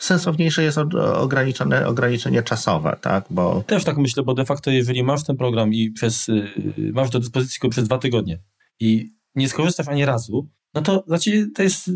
[0.02, 0.78] sensowniejsze jest
[1.16, 3.26] ograniczone, ograniczenie czasowe, tak?
[3.30, 3.64] Bo...
[3.68, 7.20] Też tak myślę, bo de facto jeżeli masz ten program i przez, yy, masz do
[7.20, 8.40] dyspozycji go przez dwa tygodnie
[8.80, 11.92] i nie skorzystasz ani razu, no to znaczy to jest...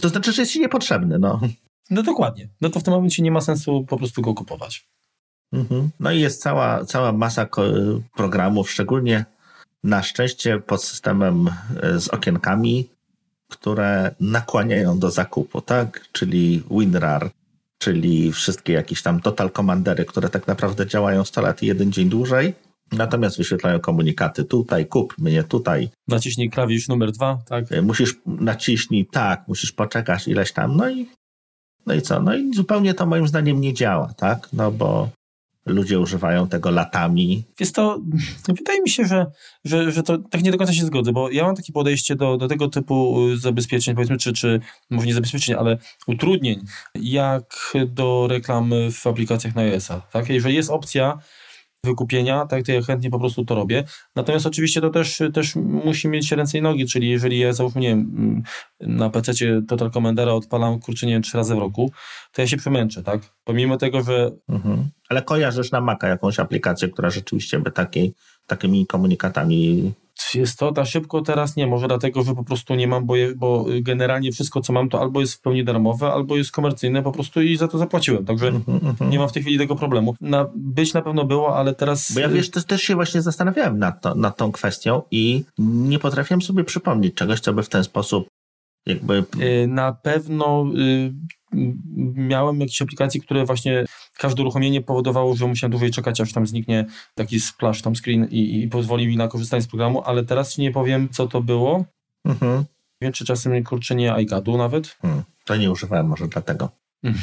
[0.00, 1.40] To znaczy, że jest ci niepotrzebny, no.
[1.90, 2.48] No dokładnie.
[2.60, 4.88] No to w tym momencie nie ma sensu po prostu go kupować.
[5.52, 5.90] Mhm.
[6.00, 7.46] No i jest cała, cała masa
[8.16, 9.24] programów, szczególnie
[9.84, 11.50] na szczęście pod systemem
[11.82, 12.88] e, z okienkami,
[13.48, 16.08] które nakłaniają do zakupu, tak?
[16.12, 17.30] Czyli WinRAR,
[17.84, 22.08] czyli wszystkie jakieś tam Total Commandery, które tak naprawdę działają 100 lat i jeden dzień
[22.08, 22.54] dłużej,
[22.92, 25.88] natomiast wyświetlają komunikaty tutaj, kup mnie tutaj.
[26.08, 27.72] Naciśnij klawisz numer dwa, tak?
[27.72, 31.06] E, musisz naciśnij tak, musisz poczekać ileś tam, no i
[31.86, 32.20] no i co?
[32.20, 34.48] No i zupełnie to moim zdaniem nie działa, tak?
[34.52, 35.08] No bo
[35.66, 37.44] ludzie używają tego latami.
[37.60, 38.00] Jest to,
[38.48, 39.26] wydaje mi się, że,
[39.64, 42.36] że, że to tak nie do końca się zgodzę, bo ja mam takie podejście do,
[42.36, 48.72] do tego typu zabezpieczeń, powiedzmy, czy, czy może nie zabezpieczeń, ale utrudnień, jak do reklam
[48.92, 50.00] w aplikacjach na iOS-a.
[50.00, 50.28] Tak?
[50.28, 51.18] Jeżeli jest opcja
[51.84, 53.84] wykupienia, tak, to ja chętnie po prostu to robię.
[54.16, 57.88] Natomiast oczywiście to też, też musi mieć ręce i nogi, czyli jeżeli ja załóżmy, nie
[57.88, 58.42] wiem,
[58.80, 59.32] na PC
[59.68, 61.92] Total Commandera odpalam, kurczę, nie wiem, trzy razy w roku,
[62.32, 63.20] to ja się przemęczę, tak?
[63.44, 64.30] Pomimo tego, że...
[64.48, 64.88] Mhm.
[65.08, 68.14] Ale kojarzysz na Maca jakąś aplikację, która rzeczywiście by takiej,
[68.46, 69.92] takimi komunikatami
[70.34, 73.34] jest to na szybko teraz nie, może dlatego, że po prostu nie mam, bo, je,
[73.34, 77.12] bo generalnie wszystko, co mam, to albo jest w pełni darmowe, albo jest komercyjne po
[77.12, 79.08] prostu i za to zapłaciłem, także mm -hmm.
[79.08, 80.14] nie mam w tej chwili tego problemu.
[80.20, 82.12] Na, być na pewno było, ale teraz...
[82.12, 85.98] Bo ja wiesz, też, też się właśnie zastanawiałem nad, to, nad tą kwestią i nie
[85.98, 88.28] potrafiłem sobie przypomnieć czegoś, co by w ten sposób
[88.86, 89.24] jakby...
[89.40, 91.12] Y, na pewno y,
[92.14, 93.84] miałem jakieś aplikacje, które właśnie
[94.18, 98.62] każde uruchomienie powodowało, że musiałem dłużej czekać, aż tam zniknie taki splash tam screen i,
[98.62, 101.84] i pozwoli mi na korzystanie z programu, ale teraz ci nie powiem, co to było.
[102.24, 102.64] Mhm.
[103.00, 104.96] Wiem, czy czasem kurczę nie iGadu nawet.
[105.02, 105.22] Hmm.
[105.44, 106.68] To nie używałem może dlatego.
[107.02, 107.20] Hmm.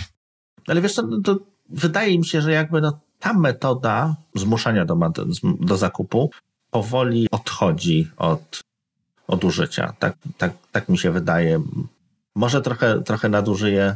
[0.67, 4.97] Ale wiesz co, no to wydaje mi się, że jakby no, ta metoda zmuszania do,
[5.60, 6.30] do zakupu
[6.71, 8.63] powoli odchodzi od,
[9.27, 9.93] od użycia.
[9.99, 11.62] Tak, tak, tak mi się wydaje.
[12.36, 13.95] Może trochę, trochę nadużyję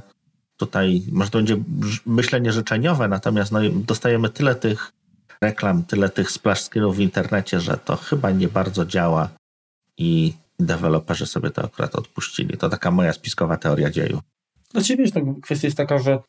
[0.57, 1.57] tutaj, może to będzie
[2.05, 4.91] myślenie życzeniowe, natomiast no, dostajemy tyle tych
[5.41, 9.29] reklam, tyle tych splash screenów w internecie, że to chyba nie bardzo działa
[9.97, 12.57] i deweloperzy sobie to akurat odpuścili.
[12.57, 14.21] To taka moja spiskowa teoria dzieju.
[14.71, 16.19] Dla ciebie wiesz, tak, kwestia jest taka, że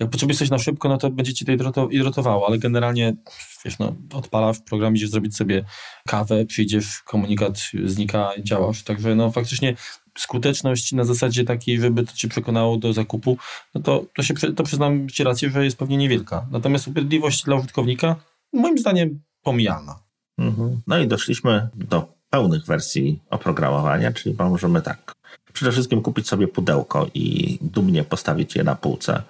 [0.00, 3.16] jak potrzebujesz coś na szybko, no to będzie ci to irytowało, ale generalnie,
[3.64, 5.64] wiesz, no, odpalasz program, idziesz zrobić sobie
[6.08, 9.76] kawę, przyjdziesz, komunikat znika, działasz, także no faktycznie
[10.18, 13.38] skuteczność na zasadzie takiej, żeby to cię przekonało do zakupu,
[13.74, 16.46] no to, to, się, to przyznam ci rację, że jest pewnie niewielka.
[16.50, 18.16] Natomiast upierdliwość dla użytkownika,
[18.52, 19.98] moim zdaniem, pomijalna.
[20.38, 20.80] Mhm.
[20.86, 25.14] No i doszliśmy do pełnych wersji oprogramowania, czyli możemy tak,
[25.52, 29.22] przede wszystkim kupić sobie pudełko i dumnie postawić je na półce.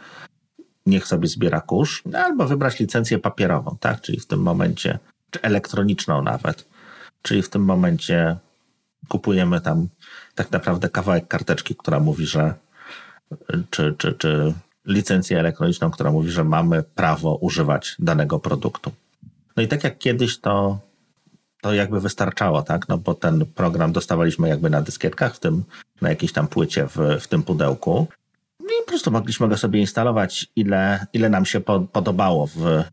[0.87, 4.99] Niech sobie zbiera kurz, albo wybrać licencję papierową, tak, czyli w tym momencie,
[5.31, 6.69] czy elektroniczną nawet,
[7.23, 8.37] czyli w tym momencie
[9.09, 9.89] kupujemy tam
[10.35, 12.55] tak naprawdę kawałek karteczki, która mówi, że
[13.71, 14.55] czy, czy, czy
[14.87, 18.93] licencję elektroniczną, która mówi, że mamy prawo używać danego produktu.
[19.57, 20.79] No i tak jak kiedyś to,
[21.61, 22.89] to jakby wystarczało, tak?
[22.89, 25.65] No bo ten program dostawaliśmy jakby na dyskietkach, w tym,
[26.01, 28.07] na jakiejś tam płycie w, w tym pudełku.
[28.61, 32.85] I po prostu mogliśmy go sobie instalować, ile, ile nam się po, podobało w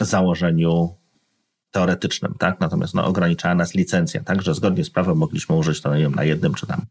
[0.00, 0.97] założeniu
[1.70, 2.60] teoretycznym, tak?
[2.60, 4.42] Natomiast no, ograniczała nas licencja, tak?
[4.42, 6.86] Że zgodnie z prawem mogliśmy użyć to nie wiem, na jednym czy tam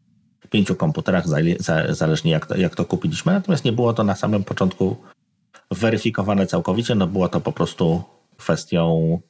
[0.50, 1.24] pięciu komputerach,
[1.88, 3.32] zależnie jak to, jak to kupiliśmy.
[3.32, 4.96] Natomiast nie było to na samym początku
[5.70, 8.02] weryfikowane całkowicie, no było to po prostu
[8.36, 9.20] kwestią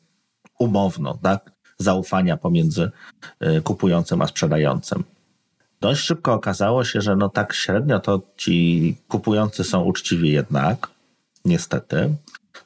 [0.58, 1.52] umowną, tak?
[1.78, 2.90] Zaufania pomiędzy
[3.58, 5.04] y, kupującym a sprzedającym.
[5.80, 10.90] Dość szybko okazało się, że no tak średnio to ci kupujący są uczciwi jednak,
[11.44, 12.14] niestety.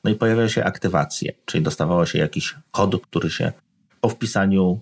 [0.04, 3.52] No i pojawiały się aktywacje, czyli dostawało się jakiś kod, który się
[4.00, 4.80] po wpisaniu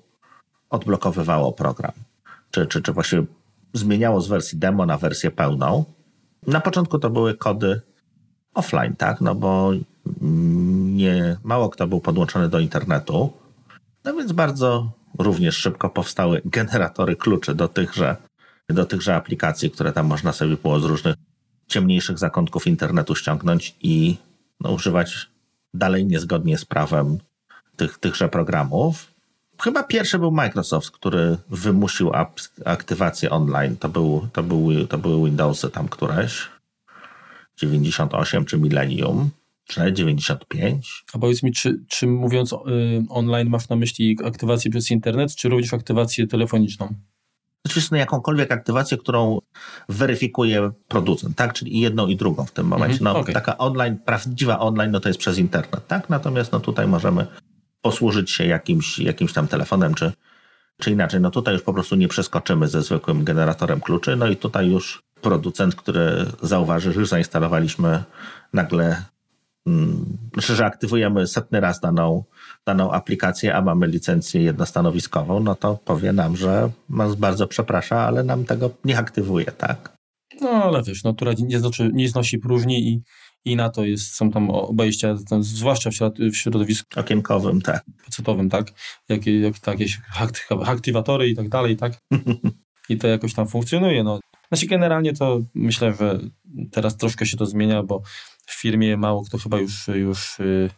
[0.70, 1.92] odblokowywało program.
[2.50, 3.24] Czy, czy, czy właśnie
[3.72, 5.84] zmieniało z wersji demo na wersję pełną.
[6.46, 7.80] Na początku to były kody
[8.54, 9.20] offline, tak?
[9.20, 9.72] No bo
[10.20, 13.32] nie, mało kto był podłączony do internetu.
[14.04, 18.16] No więc bardzo również szybko powstały generatory kluczy do tychże,
[18.68, 21.16] do tychże aplikacji, które tam można sobie było z różnych
[21.66, 24.16] ciemniejszych zakątków internetu ściągnąć i
[24.60, 25.30] no, używać
[25.74, 27.18] dalej niezgodnie z prawem
[27.76, 29.14] tych, tychże programów.
[29.58, 32.10] chyba pierwszy był Microsoft, który wymusił
[32.64, 33.76] aktywację online.
[33.76, 36.48] To, był, to, był, to były Windowsy tam któreś.
[37.56, 39.30] 98 czy Millennium.
[39.66, 41.04] Czy nawet 95.
[41.12, 42.56] A powiedz mi, czy, czy mówiąc y,
[43.08, 46.94] online masz na myśli aktywację przez internet, czy również aktywację telefoniczną?
[47.66, 49.38] Oczywiście jakąkolwiek aktywację, którą
[49.88, 51.52] weryfikuje producent, tak?
[51.52, 52.98] Czyli jedną i drugą w tym momencie.
[52.98, 53.34] Mhm, no, okay.
[53.34, 56.10] Taka online, prawdziwa online, no to jest przez internet, tak?
[56.10, 57.26] Natomiast no tutaj możemy
[57.82, 60.12] posłużyć się jakimś, jakimś tam telefonem, czy,
[60.80, 61.20] czy inaczej.
[61.20, 65.02] No tutaj już po prostu nie przeskoczymy ze zwykłym generatorem kluczy, no i tutaj już
[65.20, 68.02] producent, który zauważy, że już zainstalowaliśmy
[68.52, 69.04] nagle
[70.32, 72.24] znaczy, że aktywujemy setny raz daną,
[72.66, 78.24] daną aplikację, a mamy licencję jednostanowiskową, no to powie nam, że nas bardzo przeprasza, ale
[78.24, 79.96] nam tego nie aktywuje, tak?
[80.40, 83.02] No ale wiesz, no, która nie, znaczy, nie znosi próżni i,
[83.44, 87.84] i na to jest, są tam obejścia, tam, zwłaszcza w, w środowisku okienkowym, tak.
[88.04, 88.66] Pecetowym, tak?
[89.08, 90.00] Jakie, jak, tak, jakieś
[90.66, 91.92] aktywatory i tak dalej, tak?
[92.88, 94.04] I to jakoś tam funkcjonuje.
[94.04, 94.20] No.
[94.48, 96.20] Znaczy generalnie to myślę, że
[96.70, 98.02] teraz troszkę się to zmienia, bo
[98.46, 100.70] w firmie mało kto chyba już, już y,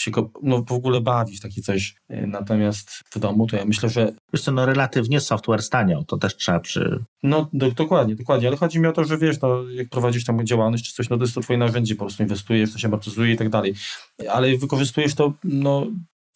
[0.00, 1.96] się go, no, w ogóle bawi w takie coś.
[2.10, 4.12] Y, natomiast w domu to ja myślę, że...
[4.32, 7.04] Wiesz co, no relatywnie software staniał, to też trzeba przy...
[7.22, 10.46] No do, dokładnie, dokładnie, ale chodzi mi o to, że wiesz, no, jak prowadzisz tam
[10.46, 13.32] działalność czy coś, no to jest to twoje narzędzie, po prostu inwestujesz, to się amortyzuje
[13.32, 13.74] i tak dalej.
[14.30, 15.86] Ale wykorzystujesz to, no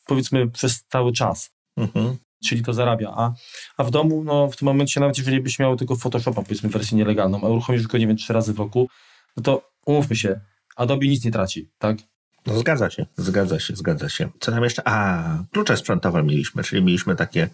[0.06, 1.50] powiedzmy przez cały czas.
[1.76, 2.16] Mhm.
[2.44, 3.12] Czyli to zarabia.
[3.16, 3.32] A,
[3.76, 6.98] a w domu, no w tym momencie, nawet jeżeli byś miał tylko Photoshopa, powiedzmy wersję
[6.98, 8.88] nielegalną, a uruchomisz go, nie wiem, trzy razy w roku,
[9.36, 10.40] no to umówmy się,
[10.76, 11.98] Adobe nic nie traci, tak?
[12.46, 14.28] No zgadza się, zgadza się, zgadza się.
[14.40, 14.82] Co nam jeszcze?
[14.88, 17.48] A, klucze sprzętowe mieliśmy, czyli mieliśmy takie,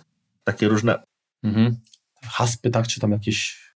[0.45, 1.03] takie różne...
[1.43, 1.77] Mhm.
[2.23, 2.87] Haspy, tak?
[2.87, 3.69] Czy tam jakieś...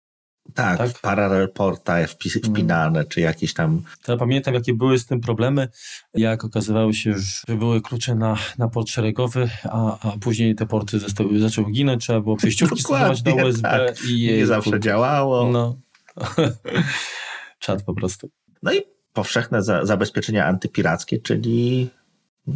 [0.55, 0.99] Tak, tak?
[0.99, 2.19] parallel porta mhm.
[2.45, 3.83] wpinane, czy jakieś tam...
[4.03, 5.69] To ja pamiętam, jakie były z tym problemy,
[6.15, 7.15] jak okazywało się,
[7.49, 12.03] że były klucze na, na port szeregowy, a, a później te porty zostały, zaczęły ginąć,
[12.03, 14.05] trzeba było przejściówki stosować do USB tak.
[14.05, 14.27] i...
[14.27, 15.51] Nie zawsze działało.
[15.51, 15.77] No.
[17.59, 18.31] Czad po prostu.
[18.63, 21.91] No i powszechne za, zabezpieczenia antypirackie, czyli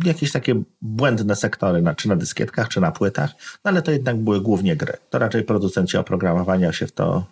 [0.04, 3.30] jakieś takie błędne sektory, na, czy na dyskietkach, czy na płytach,
[3.64, 4.92] no ale to jednak były głównie gry.
[5.10, 7.26] To raczej producenci oprogramowania się w to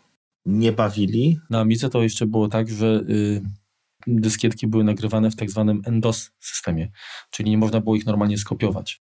[0.47, 1.41] nie bawili.
[1.51, 3.43] Na Amice to jeszcze było tak, że y,
[4.07, 6.91] dyskietki były nagrywane w tak zwanym endos systemie,
[7.31, 9.03] czyli nie można było ich normalnie skopiować.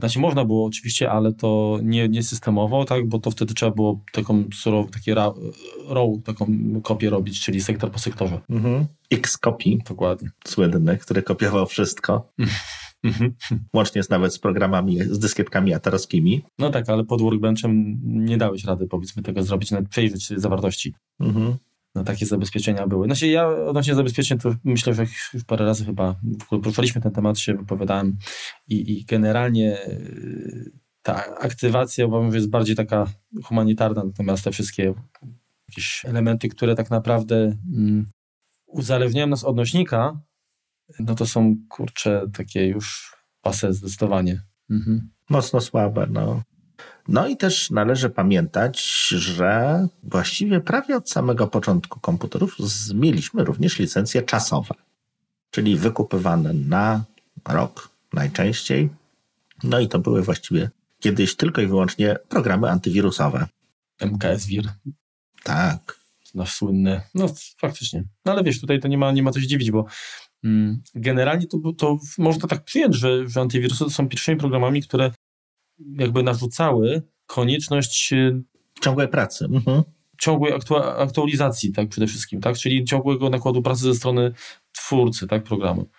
[0.00, 4.00] Znaczy można było oczywiście, ale to nie, nie systemowo, tak, bo to wtedy trzeba było
[4.12, 5.34] taką surow, takie raw,
[6.24, 6.46] taką
[6.82, 8.40] kopię robić, czyli sektor po sektorze.
[8.50, 8.86] Mhm.
[9.10, 9.80] X kopii.
[9.88, 10.30] Dokładnie.
[10.44, 12.32] Słynny, który kopiował wszystko.
[13.04, 13.34] Mhm.
[13.74, 16.42] Łącznie z nawet z programami, z dyskietkami atarowskimi.
[16.58, 20.94] No tak, ale pod workbenchem nie dałeś rady, powiedzmy, tego zrobić, nawet przejrzeć zawartości.
[21.20, 21.56] Mhm
[21.94, 23.06] no, takie zabezpieczenia były.
[23.06, 26.16] Znaczy ja odnośnie zabezpieczeń to myślę, że już parę razy chyba
[26.48, 28.18] poruszaliśmy ten temat, się wypowiadałem
[28.68, 30.72] i, i generalnie y,
[31.02, 33.06] ta aktywacja uważam, że jest bardziej taka
[33.44, 34.94] humanitarna, natomiast te wszystkie
[35.68, 38.06] jakieś elementy, które tak naprawdę mm,
[38.66, 40.20] uzależniają nas od nośnika,
[41.00, 44.42] no to są kurcze takie już pase zdecydowanie.
[44.70, 45.10] Mhm.
[45.30, 46.42] Mocno słabe, no.
[47.10, 52.56] No i też należy pamiętać, że właściwie prawie od samego początku komputerów
[52.94, 54.74] mieliśmy również licencje czasowe,
[55.50, 57.04] czyli wykupywane na
[57.48, 58.88] rok najczęściej.
[59.64, 60.70] No i to były właściwie
[61.00, 63.46] kiedyś tylko i wyłącznie programy antywirusowe.
[64.00, 64.68] MKS-WIR.
[65.42, 66.00] Tak.
[66.34, 67.00] Nasz słynny.
[67.14, 67.26] No
[67.58, 68.04] faktycznie.
[68.24, 69.86] No ale wiesz, tutaj to nie ma, nie ma co się dziwić, bo
[70.44, 75.10] mm, generalnie to, to można tak przyjąć, że, że antywirusy to są pierwszymi programami, które
[75.98, 78.40] jakby narzucały konieczność e,
[78.80, 79.44] ciągłej pracy.
[79.44, 79.82] Mhm.
[80.20, 80.52] Ciągłej
[80.98, 82.56] aktualizacji, tak przede wszystkim, tak?
[82.56, 84.32] Czyli ciągłego nakładu pracy ze strony
[84.72, 85.90] twórcy, tak, programu.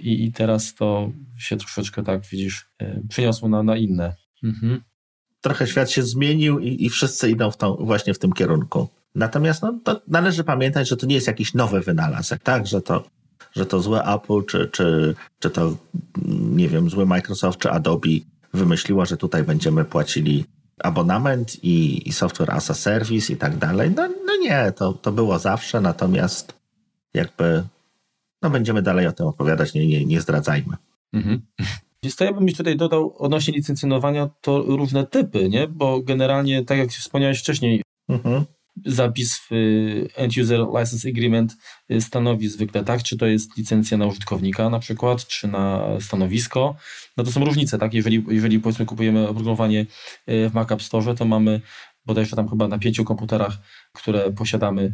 [0.00, 4.14] I, i teraz to się troszeczkę, tak widzisz, e, przyniosło na, na inne.
[4.44, 4.82] Mhm.
[5.40, 8.88] Trochę świat się zmienił i, i wszyscy idą w tą, właśnie w tym kierunku.
[9.14, 12.66] Natomiast no, to należy pamiętać, że to nie jest jakiś nowy wynalazek, tak?
[12.66, 13.04] Że to,
[13.52, 15.76] że to złe Apple, czy, czy, czy to,
[16.28, 18.08] nie wiem, zły Microsoft, czy Adobe
[18.58, 20.44] wymyśliła, że tutaj będziemy płacili
[20.78, 23.90] abonament i, i software as a service i tak dalej.
[23.96, 26.54] No, no nie, to, to było zawsze, natomiast
[27.14, 27.64] jakby
[28.42, 30.76] no będziemy dalej o tym opowiadać, nie, nie, nie zdradzajmy.
[31.12, 31.40] Mhm.
[32.18, 35.68] to ja bym mi tutaj dodał odnośnie licencjonowania to różne typy, nie?
[35.68, 38.44] Bo generalnie, tak jak wspomniałeś wcześniej, mhm
[38.86, 41.56] zapis w y, End User License Agreement
[41.90, 46.76] y, stanowi zwykle tak, czy to jest licencja na użytkownika na przykład, czy na stanowisko.
[47.16, 47.94] No to są różnice, tak?
[47.94, 51.60] Jeżeli, jeżeli powiedzmy kupujemy oprogramowanie y, w Mac App Store, to mamy
[52.06, 53.58] bodajże tam chyba na pięciu komputerach,
[53.92, 54.92] które posiadamy,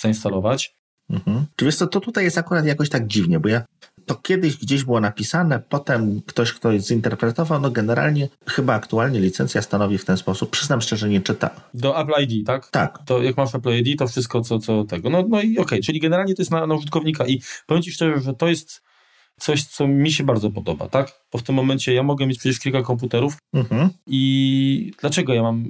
[0.00, 0.76] zainstalować.
[1.10, 1.46] Mhm.
[1.56, 3.64] Czy wiesz co, to tutaj jest akurat jakoś tak dziwnie, bo ja
[4.06, 9.98] to kiedyś gdzieś było napisane, potem ktoś ktoś zinterpretował, no generalnie chyba aktualnie licencja stanowi
[9.98, 11.50] w ten sposób, przyznam szczerze, nie czyta.
[11.74, 12.70] Do Apple ID, tak?
[12.70, 12.98] Tak.
[13.06, 15.10] To jak masz Apple ID, to wszystko co, co tego.
[15.10, 15.80] No, no i okej, okay.
[15.80, 18.82] czyli generalnie to jest na, na użytkownika i powiem Ci szczerze, że to jest
[19.38, 21.12] coś, co mi się bardzo podoba, tak?
[21.32, 23.90] Bo w tym momencie ja mogę mieć przecież kilka komputerów mhm.
[24.06, 25.64] i dlaczego ja mam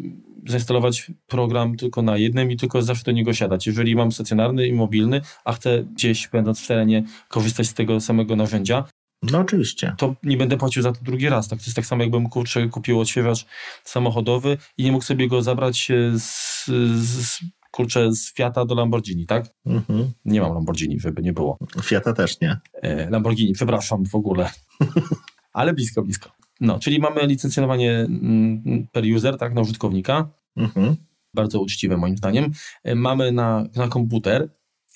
[0.46, 3.66] zainstalować program tylko na jednym i tylko zawsze do niego siadać?
[3.66, 8.36] Jeżeli mam stacjonarny i mobilny, a chcę gdzieś, będąc w terenie, korzystać z tego samego
[8.36, 8.84] narzędzia,
[9.32, 9.94] no oczywiście.
[9.98, 11.48] To nie będę płacił za to drugi raz.
[11.48, 11.58] Tak?
[11.58, 13.46] To jest tak samo, jakbym kurczę, kupił odświeżacz
[13.84, 15.88] samochodowy i nie mógł sobie go zabrać
[16.18, 16.64] z,
[16.96, 17.40] z
[17.70, 19.46] kurczę, z Fiata do Lamborghini, tak?
[19.66, 20.12] Mhm.
[20.24, 21.58] Nie mam Lamborghini, żeby nie było.
[21.82, 22.56] Fiata też nie.
[22.82, 24.50] E, Lamborghini, przepraszam w ogóle.
[25.52, 26.30] Ale blisko, blisko.
[26.60, 30.30] No, czyli mamy licencjonowanie mm, per user, tak, na użytkownika.
[30.56, 30.96] Mhm.
[31.34, 32.52] Bardzo uczciwe moim zdaniem.
[32.84, 34.48] E, mamy na, na komputer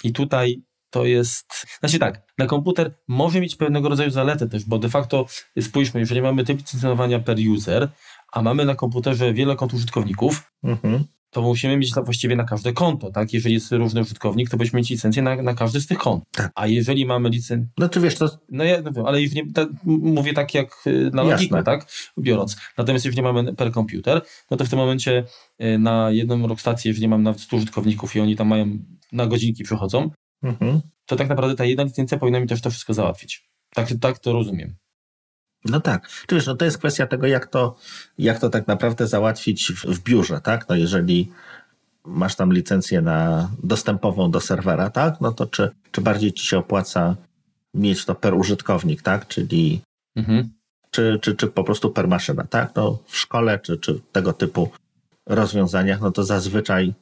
[0.04, 4.78] i tutaj to jest, znaczy tak, na komputer może mieć pewnego rodzaju zaletę też, bo
[4.78, 5.26] de facto
[5.61, 7.88] spójrzmy, jeżeli mamy typ licencjonowania per user,
[8.32, 13.10] a mamy na komputerze wiele kont użytkowników, mhm to musimy mieć właściwie na każde konto,
[13.10, 13.32] tak?
[13.32, 16.24] Jeżeli jest różny użytkownik, to byśmy mieć licencję na, na każdy z tych kont.
[16.32, 16.52] Tak.
[16.54, 17.68] A jeżeli mamy licencję...
[17.78, 18.38] No to wiesz, to...
[18.48, 21.86] No ja no wiem, ale jeżeli, tak, mówię tak jak y, na logikę, tak?
[22.18, 22.56] Biorąc.
[22.78, 25.24] Natomiast jeżeli mamy per komputer, no to w tym momencie
[25.62, 28.78] y, na jedną rockstację, jeżeli mam nawet 100 użytkowników i oni tam mają,
[29.12, 30.10] na godzinki przychodzą,
[30.42, 30.80] mhm.
[31.06, 33.48] to tak naprawdę ta jedna licencja powinna mi też to wszystko załatwić.
[33.74, 34.76] Tak, tak to rozumiem.
[35.64, 36.09] No tak.
[36.26, 37.76] Czy wiesz, no to jest kwestia tego, jak to,
[38.18, 40.68] jak to tak naprawdę załatwić w, w biurze, tak?
[40.68, 41.32] No jeżeli
[42.04, 45.20] masz tam licencję na dostępową do serwera, tak?
[45.20, 47.16] No to czy, czy bardziej ci się opłaca
[47.74, 49.28] mieć to per użytkownik, tak?
[49.28, 49.80] Czyli
[50.16, 50.48] mhm.
[50.90, 52.74] czy, czy, czy po prostu per maszyna, tak?
[52.76, 54.70] No w szkole czy, czy tego typu
[55.26, 56.94] rozwiązaniach, no to zazwyczaj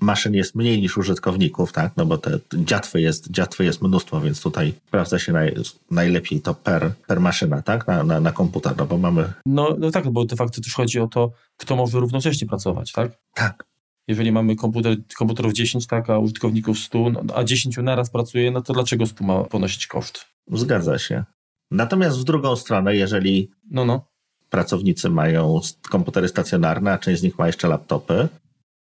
[0.00, 1.92] maszyn jest mniej niż użytkowników, tak?
[1.96, 5.54] No bo te dziatwy jest, dziatwy jest mnóstwo, więc tutaj sprawdza się naj,
[5.90, 7.86] najlepiej to per, per maszyna, tak?
[7.86, 9.32] Na, na, na komputer, no bo mamy...
[9.46, 13.12] No, no tak, bo de facto też chodzi o to, kto może równocześnie pracować, tak?
[13.34, 13.64] Tak.
[14.08, 18.62] Jeżeli mamy komputer, komputerów 10, tak, a użytkowników 100, no, a 10 naraz pracuje, no
[18.62, 20.24] to dlaczego 100 ma ponosić koszt?
[20.52, 21.24] Zgadza się.
[21.70, 24.08] Natomiast w drugą stronę, jeżeli no, no.
[24.50, 25.60] pracownicy mają
[25.90, 28.28] komputery stacjonarne, a część z nich ma jeszcze laptopy,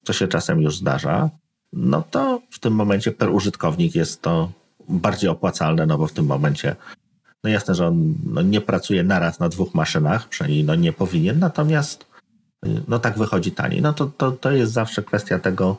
[0.04, 1.30] co się czasem już zdarza,
[1.74, 4.51] no to w tym momencie per użytkownik jest to
[4.89, 6.76] bardziej opłacalne, no bo w tym momencie,
[7.43, 11.39] no jasne, że on no nie pracuje naraz na dwóch maszynach, przynajmniej no nie powinien,
[11.39, 12.06] natomiast
[12.66, 13.82] y, no tak wychodzi taniej.
[13.82, 15.78] No to, to, to jest zawsze kwestia tego,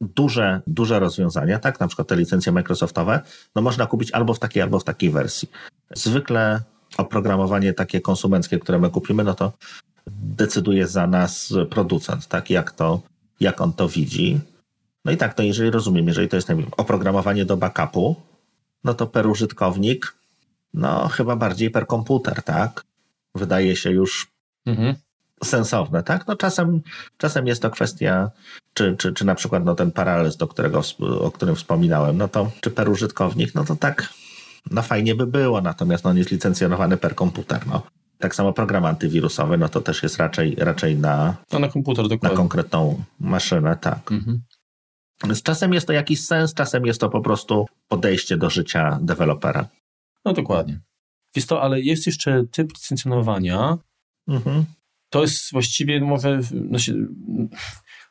[0.00, 3.20] duże, duże rozwiązania, tak, na przykład te licencje Microsoftowe,
[3.54, 5.50] no można kupić albo w takiej, albo w takiej wersji.
[5.94, 6.60] Zwykle
[6.98, 9.52] oprogramowanie takie konsumenckie, które my kupimy, no to
[10.06, 13.02] decyduje za nas producent, tak, jak to,
[13.40, 14.40] jak on to widzi.
[15.04, 18.16] No i tak, to jeżeli rozumiem, jeżeli to jest wiem, oprogramowanie do backupu,
[18.84, 20.14] no to per użytkownik,
[20.74, 22.84] no chyba bardziej per komputer, tak?
[23.34, 24.26] Wydaje się już
[24.66, 24.94] mhm.
[25.44, 26.26] sensowne, tak?
[26.26, 26.82] No czasem,
[27.18, 28.30] czasem jest to kwestia,
[28.74, 30.82] czy, czy, czy na przykład no ten paralel, do którego,
[31.20, 34.08] o którym wspominałem, no to czy per użytkownik, no to tak,
[34.70, 37.82] no fajnie by było, natomiast no on jest licencjonowany per komputer, no.
[38.22, 42.28] Tak samo program antywirusowy, no to też jest raczej, raczej na, no na komputer, dokładnie.
[42.28, 44.12] na konkretną maszynę, tak.
[44.12, 44.42] Mhm.
[45.34, 49.68] Z czasem jest to jakiś sens, czasem jest to po prostu podejście do życia dewelopera.
[50.24, 50.80] No dokładnie.
[51.36, 53.78] Jest to, ale jest jeszcze typ licencjonowania.
[54.28, 54.64] Mhm.
[55.10, 56.42] To jest właściwie może.
[56.42, 57.08] Znaczy,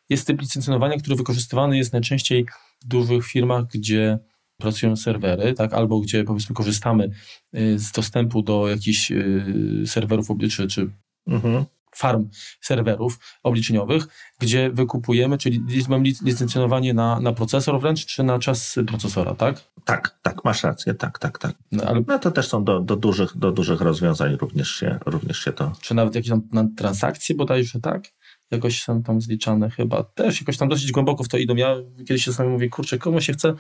[0.09, 2.45] jest typ licencjonowania, który wykorzystywany jest najczęściej
[2.82, 4.20] w dużych firmach, gdzie
[4.62, 7.09] pracują serwery, tak, albo gdzie powiedzmy korzystamy
[7.55, 10.89] y, z dostępu do jakichś y, serwerów czy, czy
[11.28, 11.66] mhm.
[11.95, 12.30] farm
[12.62, 14.07] serwerów obliczeniowych,
[14.39, 19.72] gdzie wykupujemy, czyli mamy licencjonowanie na, na procesor wręcz, czy na czas procesora, tak?
[19.86, 21.55] Tak, tak, masz rację, tak, tak, tak.
[21.72, 22.01] No, ale...
[22.07, 25.72] no to też są do, do, dużych, do dużych rozwiązań również się, również się to...
[25.82, 28.03] Czy nawet jakieś tam na transakcje bodajże, tak?
[28.51, 30.03] jakoś są tam zliczane chyba.
[30.03, 31.55] Też jakoś tam dosyć głęboko w to idą.
[31.55, 33.53] Ja kiedyś się sobie mówię, kurczę, komu się chce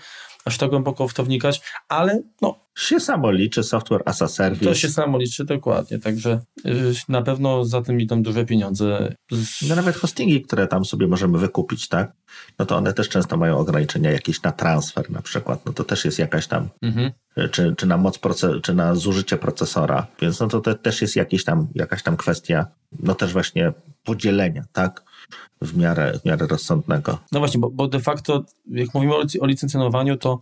[0.45, 2.61] aż tak głęboko w to wnikać, ale no.
[2.77, 4.65] Się samo liczy, software as a service.
[4.65, 9.15] To się samo liczy, dokładnie, także y, na pewno za tym idą duże pieniądze.
[9.69, 12.11] No nawet hostingi, które tam sobie możemy wykupić, tak?
[12.59, 16.05] No to one też często mają ograniczenia jakieś na transfer na przykład, no to też
[16.05, 17.11] jest jakaś tam, mhm.
[17.37, 21.01] Y, czy, czy na moc, proces, czy na zużycie procesora, więc no to, to też
[21.01, 22.65] jest jakiś tam, jakaś tam kwestia,
[22.99, 23.73] no też właśnie
[24.03, 25.10] podzielenia, tak?
[25.61, 27.17] W miarę, w miarę rozsądnego.
[27.31, 30.41] No właśnie, bo, bo de facto, jak mówimy o, o licencjonowaniu, to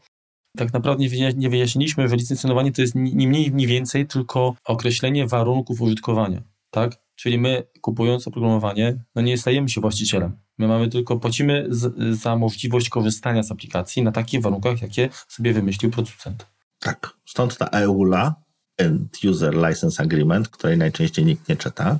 [0.57, 5.81] tak naprawdę nie wyjaśniliśmy, że licencjonowanie to jest ni mniej, ni więcej tylko określenie warunków
[5.81, 6.97] użytkowania, tak?
[7.15, 10.37] Czyli my kupując oprogramowanie, no nie stajemy się właścicielem.
[10.57, 15.53] My mamy tylko, płacimy z, za możliwość korzystania z aplikacji na takich warunkach, jakie sobie
[15.53, 16.45] wymyślił producent.
[16.79, 18.35] Tak, stąd ta EULA,
[18.77, 21.99] End User License Agreement, której najczęściej nikt nie czyta,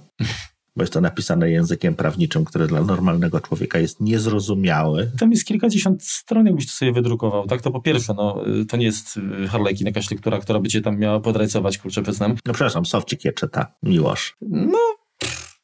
[0.80, 5.12] bo jest to napisane językiem prawniczym, który dla normalnego człowieka jest niezrozumiały.
[5.20, 7.48] Tam jest kilkadziesiąt stron, jakbyś to sobie wydrukował.
[7.48, 9.20] Tak, to po pierwsze, no, to nie jest
[9.50, 12.36] Harleykin, jakaś lektura, która by cię tam miała podrajcować, kurczę, przyznam.
[12.46, 14.38] No przepraszam, Sofcik je czyta, miłosz.
[14.42, 14.80] No,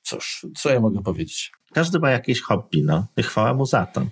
[0.01, 1.51] cóż, co ja mogę powiedzieć?
[1.73, 4.07] Każdy ma jakieś hobby, no i chwała mu za to.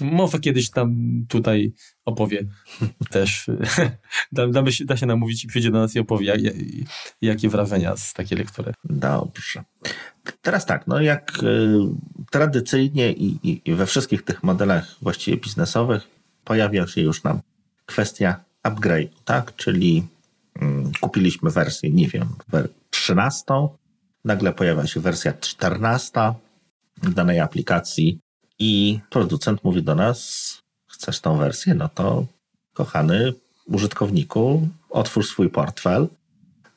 [0.00, 0.96] Może kiedyś tam
[1.28, 1.72] tutaj
[2.04, 2.46] opowie
[3.10, 3.46] też.
[4.32, 6.54] da, damy się, da się namówić i przyjdzie do nas i opowie, jak,
[7.20, 8.72] jakie wrażenia z takiej lektury.
[8.84, 9.64] Dobrze.
[10.32, 11.78] Teraz tak, no jak y,
[12.30, 16.08] tradycyjnie i, i, we wszystkich tych modelach właściwie biznesowych
[16.44, 17.40] pojawia się już nam
[17.86, 19.56] kwestia upgrade, tak?
[19.56, 20.06] Czyli
[20.56, 20.60] y,
[21.00, 22.28] kupiliśmy wersję, nie wiem,
[22.90, 23.44] 13,
[24.24, 26.34] nagle pojawia się wersja 14
[27.02, 28.18] danej aplikacji
[28.58, 32.26] i producent mówi do nas, chcesz tą wersję, no to
[32.74, 33.32] kochany
[33.66, 36.08] użytkowniku, otwórz swój portfel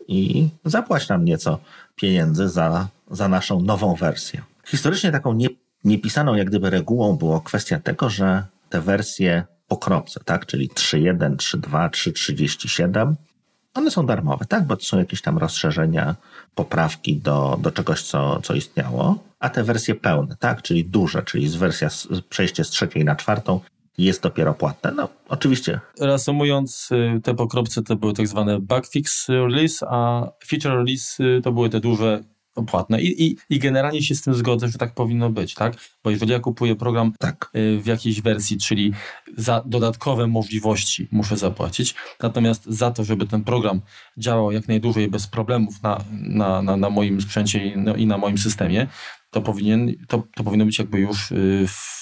[0.08, 1.60] i zapłać nam nieco
[1.96, 4.42] pieniędzy za, za naszą nową wersję.
[4.66, 5.48] Historycznie taką nie,
[5.84, 11.36] niepisaną jak gdyby regułą było kwestia tego, że te wersje po kropce, tak, czyli 3.1,
[11.36, 13.14] 3.2, 3.37,
[13.74, 16.16] one są darmowe, tak, bo to są jakieś tam rozszerzenia,
[16.56, 21.50] poprawki do, do czegoś, co, co istniało, a te wersje pełne, tak, czyli duże, czyli
[21.50, 21.90] z wersja,
[22.30, 23.60] przejście z trzeciej na czwartą
[24.04, 24.92] jest dopiero płatne.
[24.92, 25.80] No, oczywiście.
[26.00, 31.52] Reasumując, y, te pokropce to były tak zwane bugfix release, a feature release y, to
[31.52, 32.24] były te duże
[32.68, 33.02] płatne.
[33.02, 35.74] I, i, I generalnie się z tym zgodzę, że tak powinno być, tak?
[36.04, 37.52] Bo jeżeli ja kupuję program tak.
[37.56, 38.94] Y, w jakiejś wersji, czyli
[39.38, 43.82] za dodatkowe możliwości muszę zapłacić, natomiast za to, żeby ten program
[44.18, 48.18] działał jak najdłużej bez problemów na, na, na, na moim sprzęcie i, no, i na
[48.18, 48.88] moim systemie,
[49.32, 51.34] to, powinien, to, to powinno być jakby już
[51.68, 52.01] w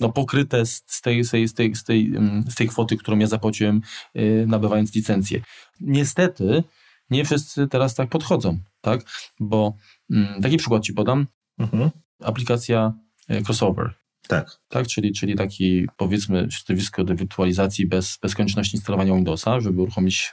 [0.00, 2.12] no, pokryte z tej, z, tej, z, tej, z, tej,
[2.48, 3.80] z tej kwoty, którą ja zapłaciłem
[4.16, 5.40] y, nabywając licencję.
[5.80, 6.64] Niestety
[7.10, 9.00] nie wszyscy teraz tak podchodzą, tak?
[9.40, 9.74] Bo
[10.10, 11.26] mm, taki przykład Ci podam.
[11.58, 11.90] Mhm.
[12.24, 12.92] Aplikacja
[13.30, 13.94] y, Crossover.
[14.28, 14.60] Tak.
[14.68, 20.32] tak czyli, czyli taki powiedzmy środowisko do wirtualizacji bez, bez konieczności instalowania Windowsa, żeby uruchomić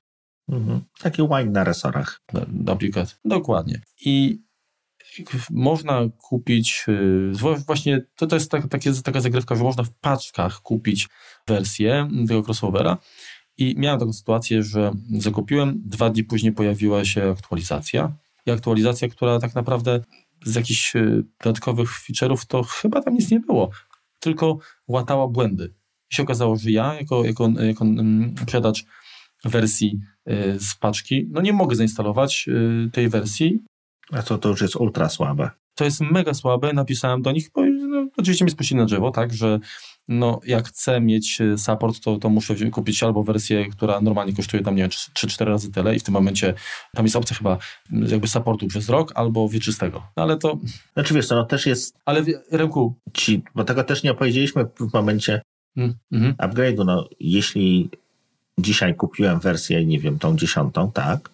[0.49, 0.81] Mhm.
[0.99, 2.21] Taki wine na resorach.
[3.25, 3.81] Dokładnie.
[4.05, 4.41] I
[5.51, 7.31] można kupić, y,
[7.65, 11.07] właśnie to, to jest tak, takie, taka zagrywka, że można w paczkach kupić
[11.47, 12.97] wersję tego crossovera.
[13.57, 18.17] I miałem taką sytuację, że zakupiłem, dwa dni później pojawiła się aktualizacja.
[18.45, 19.99] I aktualizacja, która tak naprawdę
[20.45, 23.69] z jakichś y, dodatkowych feature'ów to chyba tam nic nie było,
[24.19, 24.57] tylko
[24.87, 25.73] łatała błędy.
[26.11, 28.85] I się okazało, że ja jako, jako, jako mm, posiadacz
[29.45, 29.99] wersji
[30.29, 32.49] y, z paczki, no nie mogę zainstalować
[32.91, 33.59] tej wersji
[34.11, 35.49] a co to już jest ultra słabe?
[35.75, 36.73] To jest mega słabe.
[36.73, 39.59] Napisałem do nich, bo no, oczywiście mi spuścili na drzewo, tak, że
[40.07, 44.63] no, jak chcę mieć e, support, to, to muszę kupić albo wersję, która normalnie kosztuje
[44.63, 46.53] tam, nie wiem, 3-4 razy tyle i w tym momencie
[46.93, 47.57] tam jest opcja chyba
[47.91, 50.03] jakby supportu przez rok albo wieczystego.
[50.17, 50.57] No, ale to...
[50.93, 51.97] Znaczy wiesz co, no też jest...
[52.05, 52.95] Ale Remku...
[53.13, 55.41] Ci, bo tego też nie opowiedzieliśmy w momencie
[55.77, 56.33] mm, mm.
[56.33, 56.85] upgrade'u.
[56.85, 57.89] No, jeśli
[58.57, 61.29] dzisiaj kupiłem wersję, nie wiem, tą dziesiątą, tak,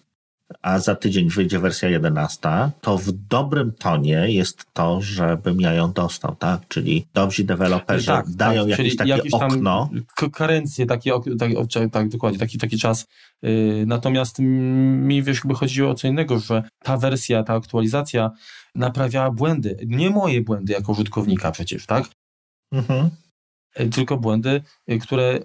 [0.62, 2.48] a za tydzień wyjdzie wersja 11,
[2.80, 6.60] to w dobrym tonie jest to, żebym ja ją dostał, tak?
[6.68, 9.90] Czyli dobrzy deweloperzy tak, dają tak, jakieś takie jakieś okno.
[10.32, 13.06] Karencję, taki, tak, tak, dokładnie, taki, taki czas.
[13.42, 18.30] Yy, natomiast mi wiesz, jakby chodziło o co innego, że ta wersja, ta aktualizacja
[18.74, 19.76] naprawiała błędy.
[19.86, 22.04] Nie moje błędy jako użytkownika przecież, tak?
[22.72, 23.10] Mhm.
[23.78, 25.38] Yy, tylko błędy, yy, które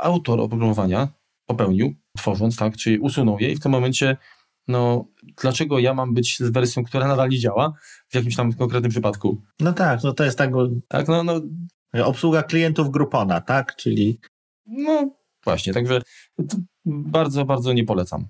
[0.00, 1.08] autor oprogramowania
[1.46, 4.16] popełnił, tworząc, tak, czyli usunął je i w tym momencie
[4.68, 5.08] no
[5.40, 7.72] dlaczego ja mam być z wersją, która nadal nie działa
[8.08, 9.42] w jakimś tam konkretnym przypadku?
[9.60, 10.50] No tak, no to jest tak,
[10.88, 11.40] tak no, no,
[12.04, 14.20] obsługa klientów Groupona, tak, czyli...
[14.66, 15.10] No
[15.44, 16.02] właśnie, także
[16.84, 18.26] bardzo, bardzo nie polecam.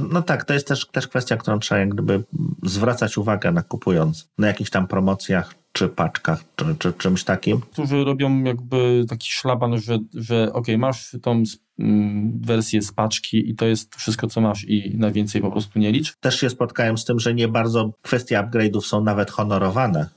[0.00, 2.24] No, no, tak, to jest też, też kwestia, którą trzeba jak gdyby
[2.62, 7.60] zwracać uwagę nakupując na jakichś tam promocjach czy paczkach, czy, czy czymś takim.
[7.60, 11.42] Którzy robią jakby taki szlaban, że, że ok, masz tą
[11.78, 15.78] mm, wersję z paczki i to jest wszystko, co masz i na więcej po prostu
[15.78, 16.16] nie licz.
[16.20, 20.08] Też się spotkałem z tym, że nie bardzo kwestie upgrade'ów są nawet honorowane.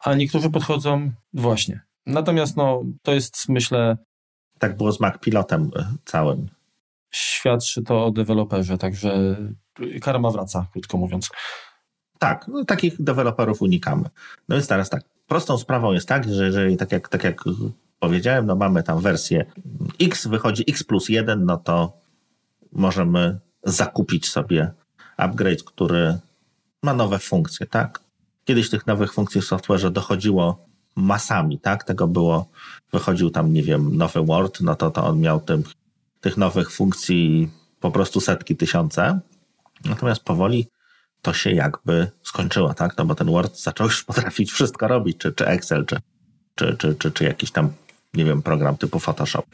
[0.00, 1.80] A niektórzy podchodzą właśnie.
[2.06, 3.96] Natomiast no, to jest myślę...
[4.58, 6.48] Tak było z Mac Pilotem e, całym.
[7.14, 9.36] Świadczy to o deweloperze, także
[10.00, 11.30] karma wraca, krótko mówiąc.
[12.18, 14.04] Tak, no, takich deweloperów unikamy.
[14.48, 17.44] No więc teraz tak, prostą sprawą jest tak, że jeżeli tak jak, tak jak
[17.98, 19.44] powiedziałem, no mamy tam wersję
[20.00, 21.92] X, wychodzi X plus 1, no to
[22.72, 24.72] możemy zakupić sobie
[25.16, 26.18] upgrade, który
[26.82, 28.00] ma nowe funkcje, tak?
[28.44, 31.84] kiedyś tych nowych funkcji w software'ze dochodziło masami, tak?
[31.84, 32.48] Tego było,
[32.92, 35.62] wychodził tam, nie wiem, nowy Word, no to, to on miał tym,
[36.22, 37.48] tych nowych funkcji
[37.80, 39.20] po prostu setki, tysiące.
[39.84, 40.66] Natomiast powoli
[41.22, 42.98] to się jakby skończyło, tak?
[42.98, 45.96] No bo ten Word zaczął już potrafić wszystko robić, czy, czy Excel, czy,
[46.54, 47.72] czy, czy, czy, czy jakiś tam,
[48.14, 49.46] nie wiem, program typu Photoshop.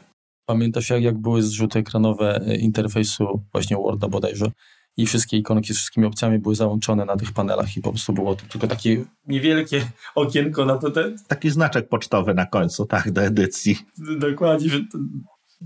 [0.45, 4.51] Pamiętasz, jak, jak były zrzuty ekranowe e, interfejsu właśnie Worda bodajże
[4.97, 8.35] i wszystkie ikonki z wszystkimi opcjami były załączone na tych panelach i po prostu było
[8.35, 9.81] to tylko takie niewielkie
[10.15, 10.91] okienko na to.
[10.91, 11.17] Ten...
[11.27, 13.77] Taki znaczek pocztowy na końcu, tak, do edycji.
[14.19, 14.69] Dokładnie.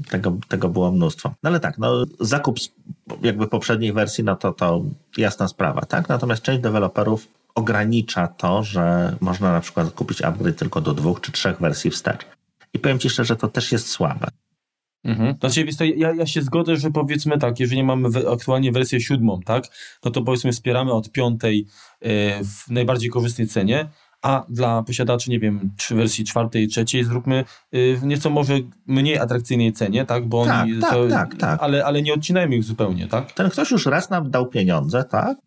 [0.09, 1.33] Tego, tego było mnóstwo.
[1.43, 2.57] No ale tak, no, zakup
[3.21, 4.81] jakby poprzedniej wersji, no to, to
[5.17, 6.09] jasna sprawa, tak?
[6.09, 11.31] Natomiast część deweloperów ogranicza to, że można na przykład kupić upgrade tylko do dwóch czy
[11.31, 12.25] trzech wersji wstecz.
[12.73, 14.27] I powiem Ci szczerze, to też jest słabe.
[15.03, 15.35] Mhm.
[15.39, 15.65] Znaczy,
[15.95, 19.63] ja, ja się zgodzę, że powiedzmy tak, jeżeli mamy aktualnie wersję siódmą, tak,
[20.05, 21.67] no to powiedzmy wspieramy od piątej
[22.01, 23.89] e, w najbardziej korzystnej cenie,
[24.23, 28.53] a dla posiadaczy, nie wiem, czy wersji czwartej, trzeciej zróbmy e, w nieco może
[28.87, 31.63] mniej atrakcyjnej cenie, tak, bo tak, oni, tak, to, tak, tak.
[31.63, 33.31] Ale, ale nie odcinajmy ich zupełnie, tak?
[33.31, 35.37] Ten ktoś już raz nam dał pieniądze, tak?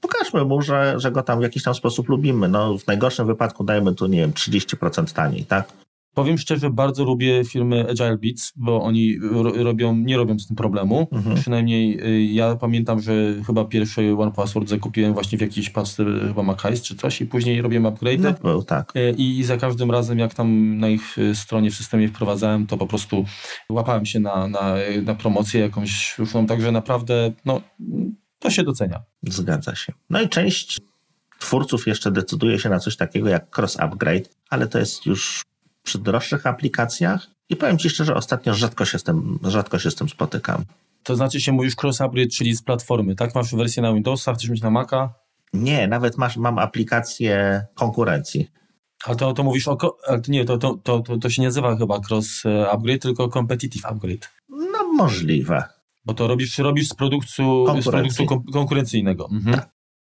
[0.00, 2.48] Pokażmy mu, że, że go tam w jakiś tam sposób lubimy.
[2.48, 5.72] No, w najgorszym wypadku dajmy tu, nie wiem, 30% taniej, tak?
[6.14, 9.18] Powiem szczerze, bardzo lubię firmy Agile Beats, bo oni
[9.54, 11.08] robią, nie robią z tym problemu.
[11.12, 11.36] Mhm.
[11.36, 16.42] Przynajmniej y, ja pamiętam, że chyba pierwszy One Password zakupiłem właśnie w jakiejś paczce chyba
[16.42, 18.20] Macais czy coś i później robiłem upgrade.
[18.20, 18.96] No, był, tak.
[18.96, 22.66] Y, I, I, za każdym razem, jak tam na ich y, stronie w systemie wprowadzałem,
[22.66, 23.24] to po prostu
[23.68, 26.16] łapałem się na, na, na promocję jakąś
[26.48, 27.60] także naprawdę no,
[28.38, 29.02] to się docenia.
[29.22, 29.92] Zgadza się.
[30.10, 30.80] No i część
[31.38, 35.42] twórców jeszcze decyduje się na coś takiego jak cross upgrade, ale to jest już
[35.82, 39.94] przy droższych aplikacjach i powiem Ci szczerze, ostatnio rzadko się z tym, rzadko się z
[39.94, 40.64] tym spotykam.
[41.02, 43.34] To znaczy się mówisz cross-upgrade, czyli z platformy, tak?
[43.34, 45.14] Masz wersję na Windowsa, chcesz mieć na Maca?
[45.52, 48.48] Nie, nawet masz, mam aplikację konkurencji.
[49.04, 49.78] A to, to mówisz o.
[50.28, 54.30] Nie, to, to, to, to się nie nazywa chyba cross upgrade, tylko competitive upgrade.
[54.48, 55.64] No możliwe.
[56.04, 59.28] Bo to robisz, robisz z produktu, z produktu konkurencyjnego.
[59.32, 59.56] Mhm.
[59.56, 59.70] Tak.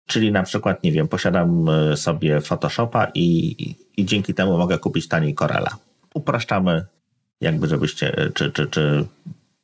[0.06, 3.56] Czyli na przykład, nie wiem, posiadam e, sobie Photoshopa i,
[3.96, 5.76] i dzięki temu mogę kupić taniej Corela.
[6.14, 6.86] Upraszczamy,
[7.40, 9.04] jakby żebyście, e, czy, czy, czy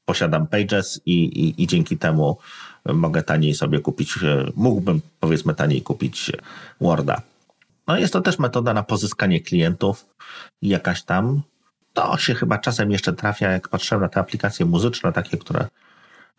[0.05, 2.39] posiadam Pages i, i, i dzięki temu
[2.85, 6.33] mogę taniej sobie kupić, e, mógłbym powiedzmy taniej kupić
[6.81, 7.23] Worda.
[7.87, 10.07] No jest to też metoda na pozyskanie klientów
[10.63, 11.43] jakaś tam.
[11.93, 15.67] To się chyba czasem jeszcze trafia, jak patrzę na te aplikacje muzyczne, takie, które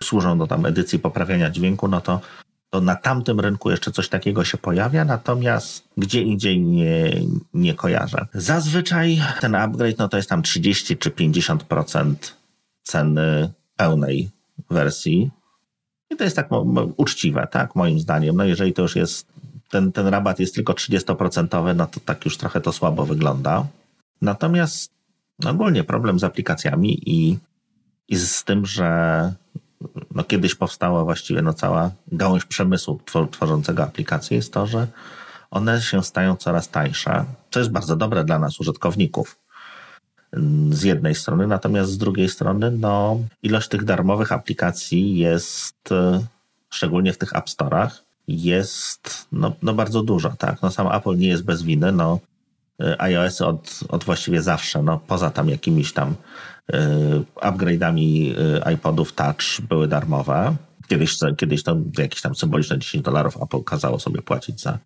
[0.03, 2.21] służą do tam edycji poprawiania dźwięku, no to
[2.69, 7.21] to na tamtym rynku jeszcze coś takiego się pojawia, natomiast gdzie indziej nie,
[7.53, 8.27] nie kojarzę.
[8.33, 12.15] Zazwyczaj ten upgrade no to jest tam 30 czy 50%
[12.83, 14.29] ceny pełnej
[14.69, 15.31] wersji.
[16.09, 16.49] I to jest tak
[16.97, 18.35] uczciwe, tak, moim zdaniem.
[18.35, 19.27] No jeżeli to już jest,
[19.69, 23.67] ten, ten rabat jest tylko 30%, no to tak już trochę to słabo wygląda.
[24.21, 24.91] Natomiast
[25.45, 27.37] ogólnie problem z aplikacjami i,
[28.07, 29.33] i z tym, że
[30.15, 32.99] no kiedyś powstała właściwie no cała gałąź przemysłu
[33.31, 34.87] tworzącego aplikacje jest to, że
[35.51, 39.39] one się stają coraz tańsze, co jest bardzo dobre dla nas, użytkowników
[40.69, 46.25] z jednej strony, natomiast z drugiej strony no, ilość tych darmowych aplikacji jest, e,
[46.69, 47.89] szczególnie w tych App Store'ach,
[48.27, 50.29] jest no, no bardzo dużo.
[50.29, 50.61] Tak?
[50.61, 51.91] No, sam Apple nie jest bez winy.
[51.91, 52.19] No,
[52.81, 56.15] e, iOS od, od właściwie zawsze, no, poza tam jakimiś tam
[57.35, 58.33] upgrade'ami
[58.65, 60.55] e, iPodów Touch były darmowe.
[60.87, 64.79] Kiedyś, kiedyś to jakieś tam symboliczne 10 dolarów Apple kazało sobie płacić za,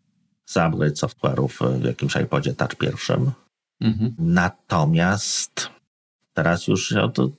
[0.45, 3.31] za upgrade software'ów w jakimś iPodzie Touch pierwszym.
[3.81, 4.15] Mhm.
[4.19, 5.69] Natomiast
[6.33, 7.29] teraz już no, to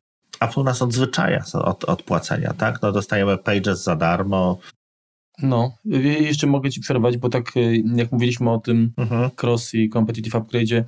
[0.41, 2.83] Apple nas odzwyczaja od, od płacenia, tak?
[2.83, 4.59] No dostajemy Pages za darmo,
[5.43, 9.31] no, jeszcze mogę Ci przerwać, bo tak e, jak mówiliśmy o tym mhm.
[9.43, 10.85] cross i competitive upgrade'zie,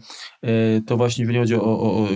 [0.87, 2.09] to właśnie jeżeli chodzi o, o, o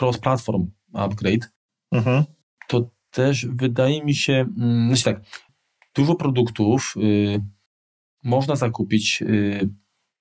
[0.00, 1.50] cross-platform upgrade,
[1.92, 2.24] mhm.
[2.68, 5.20] to też wydaje mi się, mm, znaczy tak,
[5.94, 7.40] dużo produktów y,
[8.24, 9.68] można zakupić y,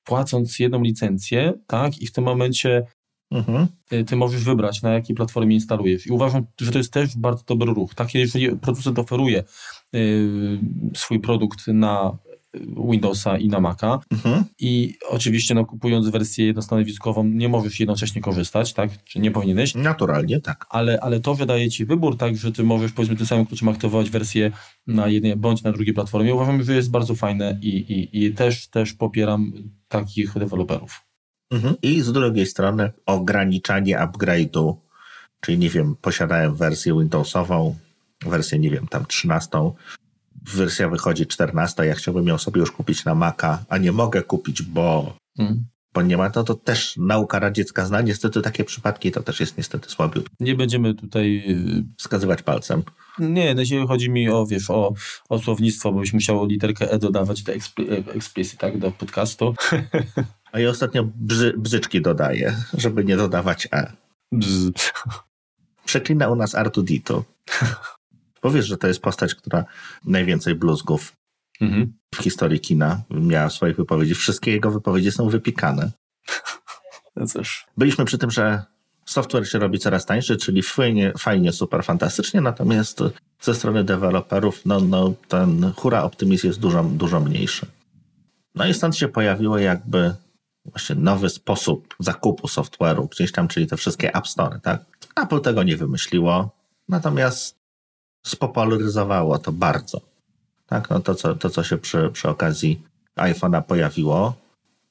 [0.03, 2.85] płacąc jedną licencję, tak, i w tym momencie
[3.31, 3.67] mhm.
[3.93, 6.07] y, ty możesz wybrać, na jakiej platformie instalujesz.
[6.07, 7.95] I uważam, że to jest też bardzo dobry ruch.
[7.95, 9.43] Tak, jeżeli producent oferuje
[9.95, 10.59] y,
[10.95, 12.17] swój produkt na
[12.89, 13.99] Windowsa i na Maca.
[14.11, 14.43] Mhm.
[14.59, 19.03] I oczywiście no, kupując wersję jednostanowiskową nie możesz jednocześnie korzystać, tak?
[19.03, 19.75] Czy nie powinieneś?
[19.75, 20.65] Naturalnie, tak.
[20.69, 24.09] Ale, ale to wydaje ci wybór, tak, że ty możesz powiedzmy tym samym kluczem aktywować
[24.09, 24.51] wersję
[24.87, 26.35] na jednej bądź na drugiej platformie.
[26.35, 29.53] Uważam, że jest bardzo fajne i, i, i też, też popieram
[29.87, 31.01] takich deweloperów.
[31.51, 31.75] Mhm.
[31.81, 34.75] I z drugiej strony ograniczanie upgrade'u,
[35.41, 37.75] czyli nie wiem, posiadałem wersję Windowsową,
[38.25, 39.49] wersję, nie wiem, tam 13,
[40.43, 44.61] wersja wychodzi 14, ja chciałbym ją sobie już kupić na Maca, a nie mogę kupić,
[44.61, 45.65] bo, hmm.
[45.93, 48.01] bo nie ma, to, to też nauka radziecka zna.
[48.01, 50.35] Niestety takie przypadki to też jest niestety słabiutko.
[50.39, 52.83] Nie będziemy tutaj y, wskazywać palcem.
[53.19, 54.93] Nie, no jeśli chodzi mi o, wiesz, o,
[55.29, 57.53] o słownictwo, bo byś musiał literkę E dodawać do
[58.15, 59.55] explicit, tak, do podcastu.
[60.53, 63.93] A ja ostatnio brzy, brzyczki dodaję, żeby nie dodawać E.
[64.31, 64.71] Bzz.
[65.85, 66.55] Przeklina u nas
[68.43, 68.49] Artudito.
[68.49, 69.65] Powiesz, że to jest postać, która
[70.05, 71.13] najwięcej bluzgów
[71.61, 71.93] mhm.
[72.15, 74.15] w historii kina miała w swojej wypowiedzi.
[74.15, 75.91] Wszystkie jego wypowiedzi są wypikane.
[77.15, 77.65] No cóż.
[77.77, 78.63] Byliśmy przy tym, że
[79.05, 82.99] software się robi coraz tańszy, czyli fajnie, fajnie super, fantastycznie, natomiast
[83.41, 87.65] ze strony deweloperów no, no, ten hura optymizm jest dużo, dużo mniejszy.
[88.55, 90.13] No i stąd się pojawiło jakby
[90.65, 94.85] właśnie nowy sposób zakupu software'u gdzieś tam, czyli te wszystkie App Store, tak?
[95.15, 96.55] Apple tego nie wymyśliło,
[96.89, 97.62] natomiast
[98.23, 100.01] spopularyzowało to bardzo.
[100.67, 102.81] Tak, no to, co, to, co się przy, przy okazji
[103.15, 104.33] iPhone'a pojawiło,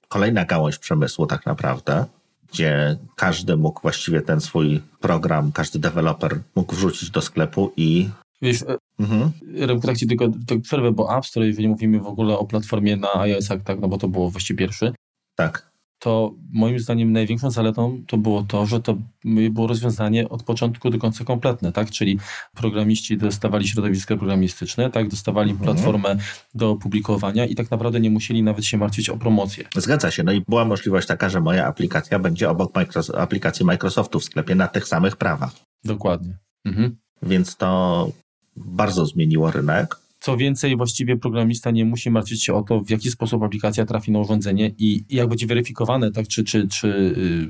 [0.08, 2.04] kolejna gałąź przemysłu tak naprawdę,
[2.52, 8.08] gdzie każdy mógł właściwie ten swój program, każdy deweloper mógł wrzucić do sklepu i
[8.42, 9.32] Wiesz, e, mhm.
[9.80, 13.14] tak ci tylko, tylko przerwę, bo App Store, jeżeli mówimy w ogóle o platformie na
[13.14, 14.92] iOS, tak, no bo to było właściwie pierwszy.
[15.34, 15.71] Tak
[16.02, 20.98] to moim zdaniem największą zaletą to było to, że to było rozwiązanie od początku do
[20.98, 21.90] końca kompletne, tak?
[21.90, 22.18] Czyli
[22.54, 25.08] programiści dostawali środowisko programistyczne, tak?
[25.08, 25.70] Dostawali mhm.
[25.70, 26.16] platformę
[26.54, 29.64] do publikowania i tak naprawdę nie musieli nawet się martwić o promocję.
[29.76, 30.22] Zgadza się.
[30.22, 32.72] No i była możliwość taka, że moja aplikacja będzie obok
[33.14, 35.52] aplikacji Microsoftu w sklepie na tych samych prawach.
[35.84, 36.38] Dokładnie.
[36.64, 36.96] Mhm.
[37.22, 38.10] Więc to
[38.56, 40.01] bardzo zmieniło rynek.
[40.22, 44.12] Co więcej, właściwie programista nie musi martwić się o to, w jaki sposób aplikacja trafi
[44.12, 46.88] na urządzenie i, jak będzie weryfikowane, tak, czy, czy, czy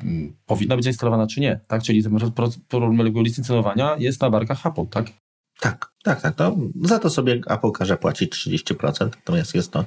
[0.03, 1.61] yy, powinna być zainstalowana, czy nie.
[1.67, 1.83] Tak?
[1.83, 2.03] Czyli
[2.69, 5.07] problem licencjonowania jest na barkach Apple, tak?
[5.61, 6.35] Tak, tak, tak.
[6.35, 9.85] To za to sobie Apple każe płacić 30%, natomiast jest to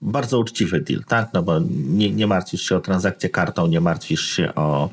[0.00, 1.30] bardzo uczciwy deal, tak?
[1.34, 4.90] No bo nie, nie martwisz się o transakcję kartą, nie martwisz się o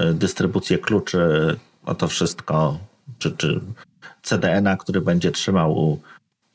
[0.00, 1.20] y, dystrybucję kluczy,
[1.86, 2.78] o to wszystko,
[3.18, 3.60] czy, czy
[4.22, 6.00] CDN-a, który będzie trzymał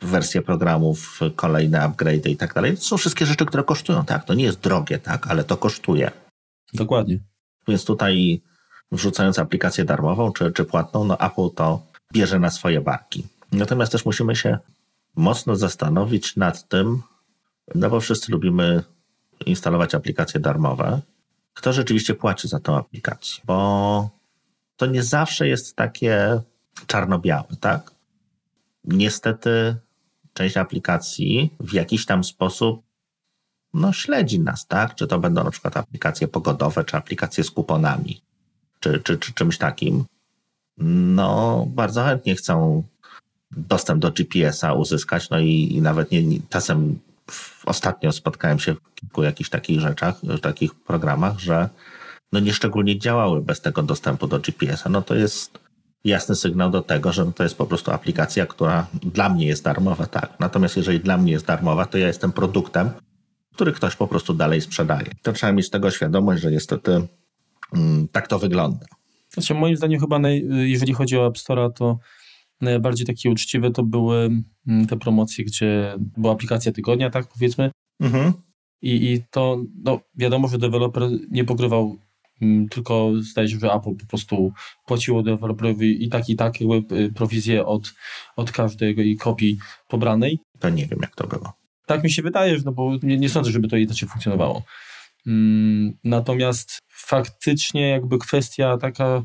[0.02, 2.76] wersje programów, kolejne upgrade i tak dalej.
[2.76, 4.26] To są wszystkie rzeczy, które kosztują, tak?
[4.26, 5.28] To nie jest drogie, tak?
[5.28, 6.12] Ale to kosztuje.
[6.74, 7.20] Dokładnie.
[7.68, 8.42] Więc tutaj
[8.92, 11.82] wrzucając aplikację darmową czy, czy płatną, no Apple to
[12.14, 13.28] bierze na swoje barki.
[13.52, 14.58] Natomiast też musimy się
[15.16, 17.02] mocno zastanowić nad tym,
[17.76, 18.84] no bo wszyscy lubimy
[19.46, 21.02] instalować aplikacje darmowe.
[21.54, 23.44] Kto rzeczywiście płaci za tą aplikację?
[23.46, 24.10] Bo
[24.78, 26.42] to nie zawsze jest takie
[26.88, 27.92] czarno-białe, tak?
[28.84, 29.76] Niestety
[30.38, 32.82] część aplikacji w jakiś tam sposób
[33.74, 34.96] no, śledzi nas, tak?
[34.96, 38.22] Czy to będą na przykład aplikacje pogodowe, czy aplikacje z kuponami,
[38.80, 40.06] czy, czy, czy czymś takim.
[41.18, 42.84] No, bardzo chętnie chcą
[43.52, 47.00] dostęp do GPS-a uzyskać, no i, i nawet nie, czasem
[47.66, 51.70] ostatnio spotkałem się w kilku jakichś takich rzeczach, takich programach, że
[52.32, 54.90] no nieszczególnie działały bez tego dostępu do GPS-a.
[54.90, 55.60] No to jest
[56.08, 60.06] jasny sygnał do tego, że to jest po prostu aplikacja, która dla mnie jest darmowa,
[60.06, 60.40] tak.
[60.40, 62.90] Natomiast jeżeli dla mnie jest darmowa, to ja jestem produktem,
[63.54, 65.08] który ktoś po prostu dalej sprzedaje.
[65.22, 67.08] To trzeba mieć tego świadomość, że niestety
[67.74, 68.86] mm, tak to wygląda.
[69.30, 72.00] Znaczy, moim zdaniem chyba, naj, jeżeli chodzi o App Store, to
[72.62, 74.30] najbardziej takie uczciwe to były
[74.68, 77.72] mm, te promocje, gdzie była aplikacja tygodnia, tak powiedzmy.
[78.00, 78.34] Mhm.
[78.82, 81.98] I, I to, no wiadomo, że deweloper nie pokrywał
[82.70, 84.54] tylko zdaje się, że Apple po prostu
[84.86, 87.94] płaciło deweloperowi i tak, i tak jakby y, prowizję od,
[88.36, 89.58] od każdej kopii
[89.88, 90.40] pobranej.
[90.60, 91.54] To nie wiem, jak to było.
[91.86, 94.64] Tak mi się wydaje, no bo nie, nie sądzę, żeby to inaczej funkcjonowało.
[95.28, 99.24] Mm, natomiast faktycznie jakby kwestia taka,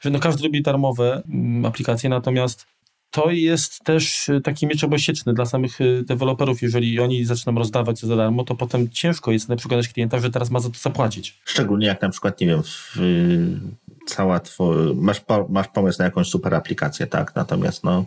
[0.00, 2.66] że no każdy lubi darmowe mm, aplikacje, natomiast
[3.10, 6.62] to jest też y, taki miecz obosieczny dla samych y, deweloperów.
[6.62, 10.50] Jeżeli oni zaczną rozdawać za darmo, to potem ciężko jest na przykład klienta, że teraz
[10.50, 11.40] ma za to zapłacić.
[11.44, 13.60] Szczególnie jak na przykład, nie wiem, w, y,
[14.06, 17.34] cała twój, masz, masz pomysł na jakąś super aplikację, tak?
[17.34, 18.04] Natomiast no,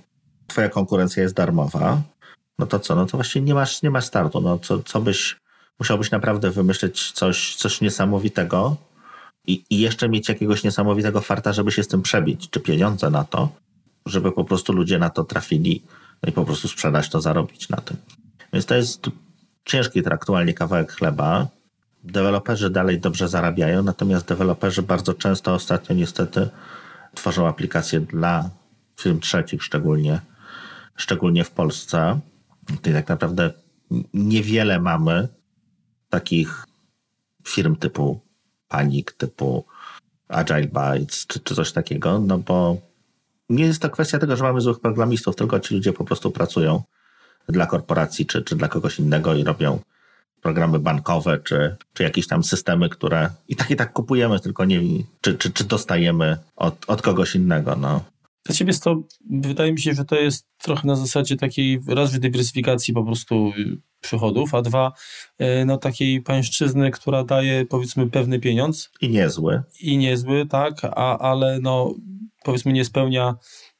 [0.48, 2.02] twoja konkurencja jest darmowa,
[2.60, 2.96] no to co?
[2.96, 4.42] No to właśnie nie masz, nie masz startu.
[4.42, 5.38] No co, co byś,
[5.80, 8.78] musiałbyś naprawdę wymyśleć coś, coś niesamowitego
[9.48, 13.24] i, i jeszcze mieć jakiegoś niesamowitego farta, żeby się z tym przebić, czy pieniądze na
[13.24, 13.50] to,
[14.06, 15.84] żeby po prostu ludzie na to trafili
[16.24, 17.98] no i po prostu sprzedać to, zarobić na tym.
[18.54, 19.10] Więc to jest
[19.66, 21.48] ciężki aktualnie kawałek chleba.
[22.04, 26.50] Deweloperzy dalej dobrze zarabiają, natomiast deweloperzy bardzo często ostatnio niestety
[27.16, 28.50] tworzą aplikacje dla
[29.00, 30.22] firm trzecich, szczególnie,
[30.96, 32.20] szczególnie w Polsce.
[32.68, 33.52] Tutaj tak naprawdę
[34.14, 35.28] niewiele mamy
[36.10, 36.66] takich
[37.44, 38.22] firm typu
[38.68, 39.66] Panik, typu
[40.28, 42.78] Agile Bytes, czy, czy coś takiego, no bo
[43.52, 46.84] nie jest to kwestia tego, że mamy złych programistów, tylko ci ludzie po prostu pracują
[47.50, 49.80] dla korporacji czy, czy dla kogoś innego i robią
[50.42, 54.82] programy bankowe, czy, czy jakieś tam systemy, które i tak i tak kupujemy, tylko nie
[55.22, 57.76] czy, czy, czy dostajemy od, od kogoś innego.
[57.76, 58.04] No.
[58.46, 62.20] Dla ciebie jest to, wydaje mi się, że to jest trochę na zasadzie takiej raz,
[62.20, 63.52] dywersyfikacji po prostu
[64.02, 64.92] przychodów, a dwa,
[65.38, 68.92] e, no takiej pańszczyzny, która daje powiedzmy pewny pieniądz.
[69.02, 69.62] I niezły.
[69.80, 71.94] I niezły, tak, a, ale no
[72.44, 73.36] powiedzmy nie spełnia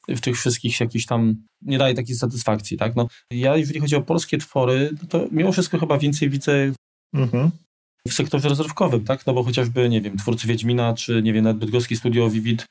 [0.08, 2.96] w tych wszystkich jakichś tam, nie daje takiej satysfakcji, tak?
[2.96, 6.72] No, ja jeżeli chodzi o polskie twory, to mimo wszystko chyba więcej widzę
[7.14, 7.50] mhm.
[8.08, 9.26] w sektorze rozrywkowym, tak?
[9.26, 12.66] No bo chociażby, nie wiem, twórcy Wiedźmina, czy nie wiem, nawet bydgoski studio Vivid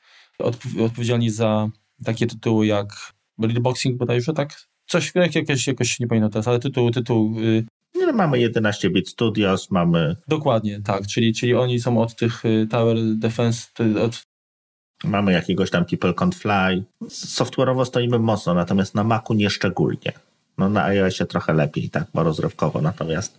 [0.78, 1.68] odpowiedzialni za
[2.04, 4.66] takie tytuły jak Boxing bodajże, tak?
[4.86, 7.40] Coś, jakoś, jakoś nie pamiętam teraz, ale tytuł, tytuł...
[7.40, 7.64] Yy...
[7.94, 10.16] No, mamy 11 Bit Studios, mamy...
[10.28, 13.68] Dokładnie, tak, czyli, czyli oni są od tych y, Tower Defense,
[14.04, 14.22] od
[15.04, 16.84] Mamy jakiegoś tam People Can't Fly.
[17.08, 20.12] Software'owo stoimy mocno, natomiast na Macu nie szczególnie.
[20.58, 23.38] No na iOSie trochę lepiej, tak, bo rozrywkowo, natomiast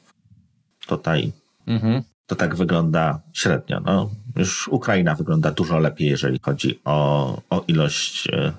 [0.87, 1.31] tutaj
[1.67, 2.03] mhm.
[2.25, 3.79] to tak wygląda średnio.
[3.79, 8.53] No, już Ukraina wygląda dużo lepiej, jeżeli chodzi o, o ilość e,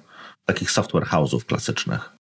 [0.45, 2.17] takich software house'ów klasycznych.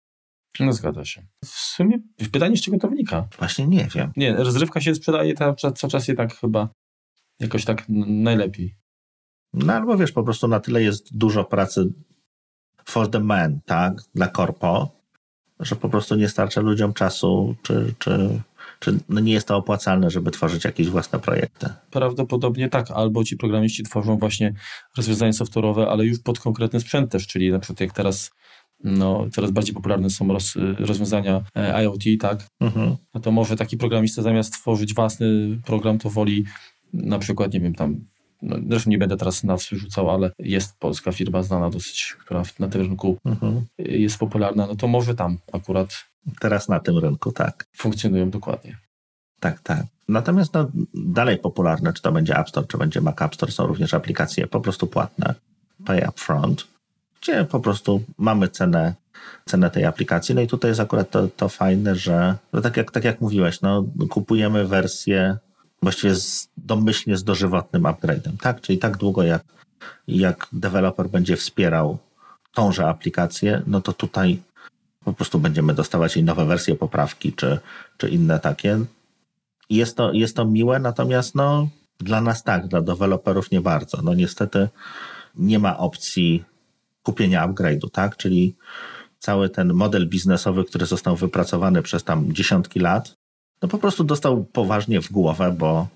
[0.59, 1.23] No zgadza się.
[1.45, 1.99] W sumie
[2.31, 3.27] pytanie z czego to wynika?
[3.39, 4.11] Właśnie nie wiem.
[4.17, 5.55] Nie, rozrywka się sprzedaje cały
[5.91, 6.69] czas i tak chyba
[7.39, 8.75] jakoś tak najlepiej.
[9.53, 11.93] No albo wiesz, po prostu na tyle jest dużo pracy
[12.85, 14.91] for the man, tak, dla korpo,
[15.59, 18.39] że po prostu nie starcza ludziom czasu, czy, czy,
[18.79, 21.69] czy no nie jest to opłacalne, żeby tworzyć jakieś własne projekty.
[21.91, 24.53] Prawdopodobnie tak, albo ci programiści tworzą właśnie
[24.97, 28.31] rozwiązania software'owe, ale już pod konkretny sprzęt też, czyli na przykład jak teraz
[28.83, 32.47] no, coraz bardziej popularne są roz, rozwiązania e, IoT, tak?
[32.59, 32.95] Mhm.
[33.13, 36.45] No to może taki programista zamiast tworzyć własny program, to woli
[36.93, 38.05] na przykład, nie wiem, tam
[38.43, 42.67] no, zresztą nie będę teraz nazw rzucał, ale jest polska firma znana dosyć, która na
[42.67, 43.65] tym rynku mhm.
[43.77, 45.93] jest popularna, no to może tam akurat.
[46.39, 47.65] Teraz na tym rynku, tak.
[47.77, 48.77] Funkcjonują dokładnie.
[49.39, 49.85] Tak, tak.
[50.07, 53.67] Natomiast no, dalej popularne, czy to będzie App Store, czy będzie Mac App Store, są
[53.67, 55.35] również aplikacje po prostu płatne,
[55.85, 56.67] pay upfront,
[57.21, 58.93] gdzie po prostu mamy cenę,
[59.45, 60.35] cenę tej aplikacji.
[60.35, 63.61] No i tutaj jest akurat to, to fajne, że no tak, jak, tak jak mówiłeś,
[63.61, 65.37] no, kupujemy wersję
[65.83, 68.61] właściwie z, domyślnie z dożywotnym upgrade'em, tak?
[68.61, 69.43] Czyli tak długo jak,
[70.07, 71.97] jak deweloper będzie wspierał
[72.53, 74.41] tąże aplikację, no to tutaj
[75.05, 77.59] po prostu będziemy dostawać jej nowe wersje, poprawki czy,
[77.97, 78.79] czy inne takie.
[79.69, 81.69] Jest to, jest to miłe, natomiast no,
[81.99, 84.01] dla nas tak, dla deweloperów nie bardzo.
[84.01, 84.69] No niestety
[85.35, 86.43] nie ma opcji
[87.03, 88.17] kupienia upgrade'u, tak?
[88.17, 88.55] Czyli
[89.19, 93.15] cały ten model biznesowy, który został wypracowany przez tam dziesiątki lat,
[93.61, 95.87] no po prostu dostał poważnie w głowę, bo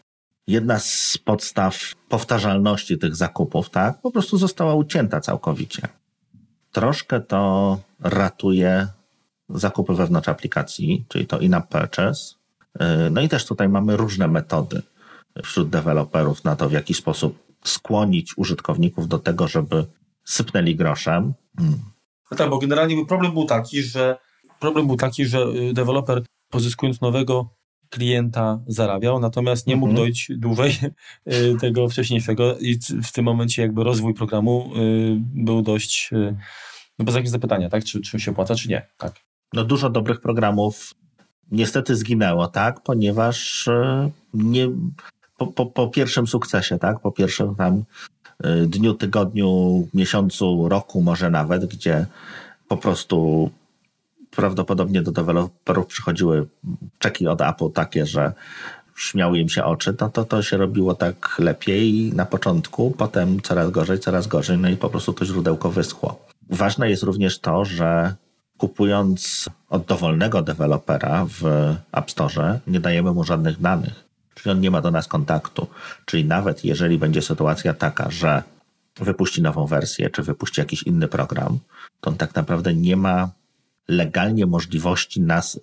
[0.47, 5.87] jedna z podstaw powtarzalności tych zakupów, tak, po prostu została ucięta całkowicie.
[6.71, 8.87] Troszkę to ratuje
[9.49, 12.35] zakupy wewnątrz aplikacji, czyli to in-app purchase.
[12.81, 14.81] Y, no i też tutaj mamy różne metody
[15.43, 19.85] wśród deweloperów na to, w jaki sposób skłonić użytkowników do tego, żeby
[20.23, 21.33] sypnęli groszem.
[21.57, 21.79] Hmm.
[22.31, 24.17] No tak, bo generalnie problem był taki, że
[24.59, 27.57] problem był taki, że y, deweloper pozyskując nowego
[27.89, 30.05] klienta zarabiał, natomiast nie mógł mhm.
[30.07, 30.77] dojść dłużej
[31.33, 36.35] y, tego wcześniejszego i w tym momencie jakby rozwój programu y, był dość, y,
[36.99, 39.13] no bez jakiegoś zapytania, tak, czy, czy się opłaca, czy nie, tak.
[39.53, 40.93] No dużo dobrych programów
[41.51, 43.69] niestety zginęło, tak, ponieważ
[44.33, 44.67] nie,
[45.37, 47.83] po, po, po pierwszym sukcesie, tak, po pierwszym tam
[48.67, 52.05] dniu, tygodniu, miesiącu, roku może nawet, gdzie
[52.67, 53.49] po prostu
[54.37, 56.47] prawdopodobnie do deweloperów przychodziły
[56.99, 58.33] czeki od Apple takie, że
[58.95, 63.71] śmiały im się oczy, no to to się robiło tak lepiej na początku, potem coraz
[63.71, 66.25] gorzej, coraz gorzej, no i po prostu to źródełko wyschło.
[66.49, 68.15] Ważne jest również to, że
[68.57, 71.43] kupując od dowolnego dewelopera w
[71.91, 74.03] App Store, nie dajemy mu żadnych danych,
[74.35, 75.67] czyli on nie ma do nas kontaktu.
[76.05, 78.43] Czyli nawet jeżeli będzie sytuacja taka, że
[78.99, 81.59] wypuści nową wersję, czy wypuści jakiś inny program,
[82.01, 83.29] to on tak naprawdę nie ma
[83.87, 85.59] legalnie możliwości nas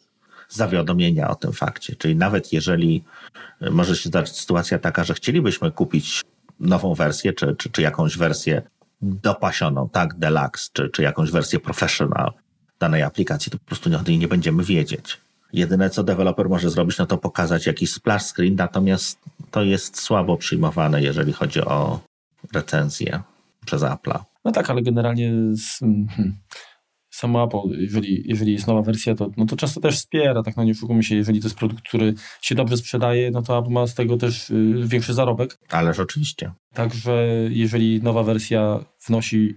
[0.49, 1.97] zawiadomienia o tym fakcie.
[1.97, 3.05] Czyli nawet jeżeli
[3.71, 6.23] może się zdarzyć sytuacja taka, że chcielibyśmy kupić
[6.61, 8.63] nową wersję, czy, czy, czy jakąś wersję
[9.03, 12.33] dopasioną, tak, deluxe, czy, czy jakąś wersję professional
[12.81, 15.21] danej aplikacji, to po prostu nie, nie będziemy wiedzieć.
[15.53, 19.19] Jedyne, co deweloper może zrobić, no to pokazać jakiś splash screen, natomiast
[19.51, 22.01] to jest słabo przyjmowane, jeżeli chodzi o
[22.53, 23.23] recenzję
[23.67, 24.25] przez Apple'a.
[24.45, 26.37] No tak, ale generalnie z, hmm,
[27.15, 30.65] samo Apple, jeżeli, jeżeli jest nowa wersja, to, no to często też wspiera, tak no
[30.65, 33.87] nie oszukujmy się, jeżeli to jest produkt, który się dobrze sprzedaje, no to Apple ma
[33.87, 35.59] z tego też y, większy zarobek.
[35.71, 36.53] Ależ oczywiście.
[36.73, 39.55] Także jeżeli nowa wersja wnosi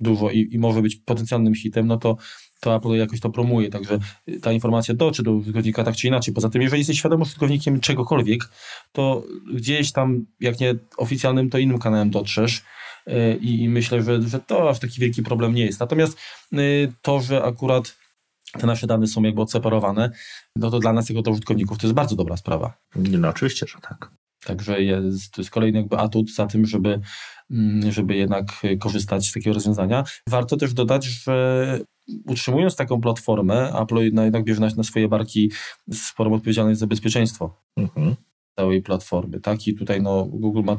[0.00, 2.16] dużo i, i może być potencjalnym hitem, no to
[2.60, 3.98] to Apple jakoś to promuje, także
[4.42, 6.34] ta informacja dotrze do użytkownika tak czy inaczej.
[6.34, 8.48] Poza tym, jeżeli jesteś świadomym użytkownikiem czegokolwiek,
[8.92, 12.64] to gdzieś tam, jak nie oficjalnym, to innym kanałem dotrzesz
[13.40, 15.80] i, i myślę, że, że to aż taki wielki problem nie jest.
[15.80, 16.18] Natomiast
[16.52, 16.58] e,
[17.02, 17.96] to, że akurat
[18.52, 20.10] te nasze dane są jakby odseparowane,
[20.56, 22.78] no to dla nas jako do użytkowników to jest bardzo dobra sprawa.
[22.96, 24.10] No oczywiście, że tak.
[24.44, 27.00] Także jest, to jest kolejny jakby atut za tym, żeby,
[27.50, 28.46] mm, żeby jednak
[28.78, 30.04] korzystać z takiego rozwiązania.
[30.28, 31.80] Warto też dodać, że
[32.26, 35.52] utrzymując taką platformę, Apple jednak bierze na, swoje barki
[35.92, 38.16] sporą odpowiedzialność za bezpieczeństwo mhm.
[38.56, 39.40] całej platformy.
[39.40, 39.66] Tak?
[39.66, 40.76] I tutaj no, Google ma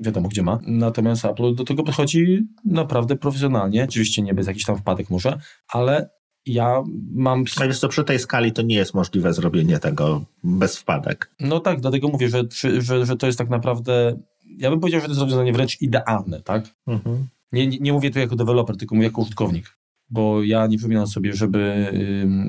[0.00, 0.58] wiadomo gdzie ma.
[0.66, 3.84] Natomiast Apple do tego podchodzi naprawdę profesjonalnie.
[3.84, 5.38] Oczywiście nie bez jakichś tam wpadek może,
[5.68, 6.10] ale
[6.46, 6.82] ja
[7.14, 7.44] mam...
[7.56, 11.30] Ale to przy tej skali to nie jest możliwe zrobienie tego bez wpadek.
[11.40, 12.42] No tak, dlatego mówię, że,
[12.78, 14.18] że, że to jest tak naprawdę,
[14.58, 16.74] ja bym powiedział, że to jest rozwiązanie wręcz idealne, tak?
[16.86, 17.26] Mhm.
[17.52, 19.76] Nie, nie, nie mówię tu jako deweloper, tylko mówię jako użytkownik
[20.10, 21.58] bo ja nie przypominam sobie, żeby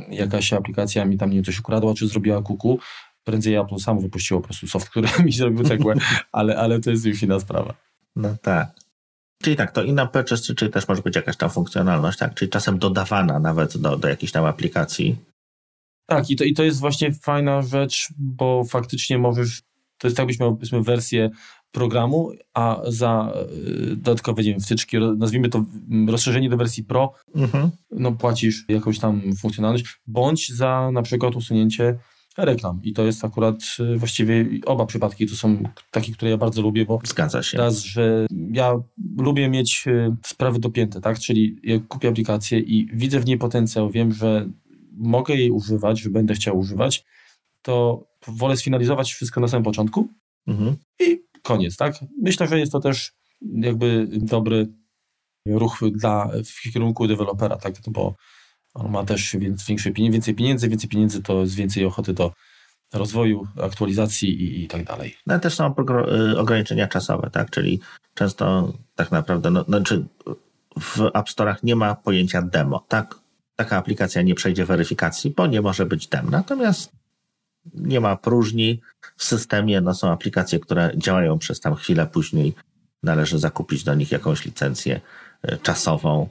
[0.09, 2.79] y, jakaś aplikacja mi tam nie coś ukradła, czy zrobiła kuku.
[3.27, 5.95] Prędzej Apple samo wypuściło po prostu soft, który mi zrobił cegłę,
[6.31, 7.73] ale, ale to jest już inna sprawa.
[8.15, 8.71] No tak.
[9.43, 12.33] Czyli tak, to inna purchase, czyli też może być jakaś tam funkcjonalność, tak?
[12.33, 15.15] Czyli czasem dodawana nawet do, do jakiejś tam aplikacji.
[16.05, 19.61] Tak, i to, i to jest właśnie fajna rzecz, bo faktycznie możesz,
[19.97, 20.39] to jest tak, byś
[20.71, 21.29] miał wersję
[21.71, 23.33] programu, a za
[23.91, 27.71] y, dodatkowe nie wiem, wtyczki, nazwijmy to mm, rozszerzenie do wersji Pro, mhm.
[27.91, 31.97] no płacisz jakąś tam funkcjonalność, bądź za na przykład usunięcie
[32.45, 32.79] reklam.
[32.83, 36.85] I to jest akurat y, właściwie oba przypadki to są takie, które ja bardzo lubię,
[36.85, 37.57] bo zgadza się.
[37.57, 38.73] Raz, że ja
[39.17, 41.19] lubię mieć y, sprawy dopięte, tak?
[41.19, 44.49] Czyli jak kupię aplikację i widzę w niej potencjał, wiem, że
[44.91, 47.05] mogę jej używać, że będę chciał używać,
[47.61, 50.07] to wolę sfinalizować wszystko na samym początku
[50.47, 50.75] mhm.
[50.99, 51.95] i koniec, tak?
[52.21, 53.11] Myślę, że jest to też
[53.41, 54.67] jakby dobry
[55.45, 57.73] ruch dla, w kierunku dewelopera, tak?
[57.87, 58.15] No bo
[58.77, 59.65] on ma też pieniędzy,
[60.13, 62.33] więcej pieniędzy, więcej pieniędzy to jest więcej ochoty do
[62.93, 65.17] rozwoju, aktualizacji i, i tak dalej.
[65.27, 65.75] No też są
[66.33, 67.49] y, ograniczenia czasowe, tak?
[67.49, 67.79] Czyli
[68.13, 70.05] często tak naprawdę, no, znaczy
[70.79, 73.15] w App Store'ach nie ma pojęcia demo, tak?
[73.55, 76.29] Taka aplikacja nie przejdzie weryfikacji, bo nie może być dem.
[76.29, 76.91] Natomiast
[77.73, 78.81] nie ma próżni
[79.17, 82.53] w systemie, no są aplikacje, które działają przez tam chwilę, później
[83.03, 85.01] należy zakupić do nich jakąś licencję
[85.45, 86.29] y, czasową,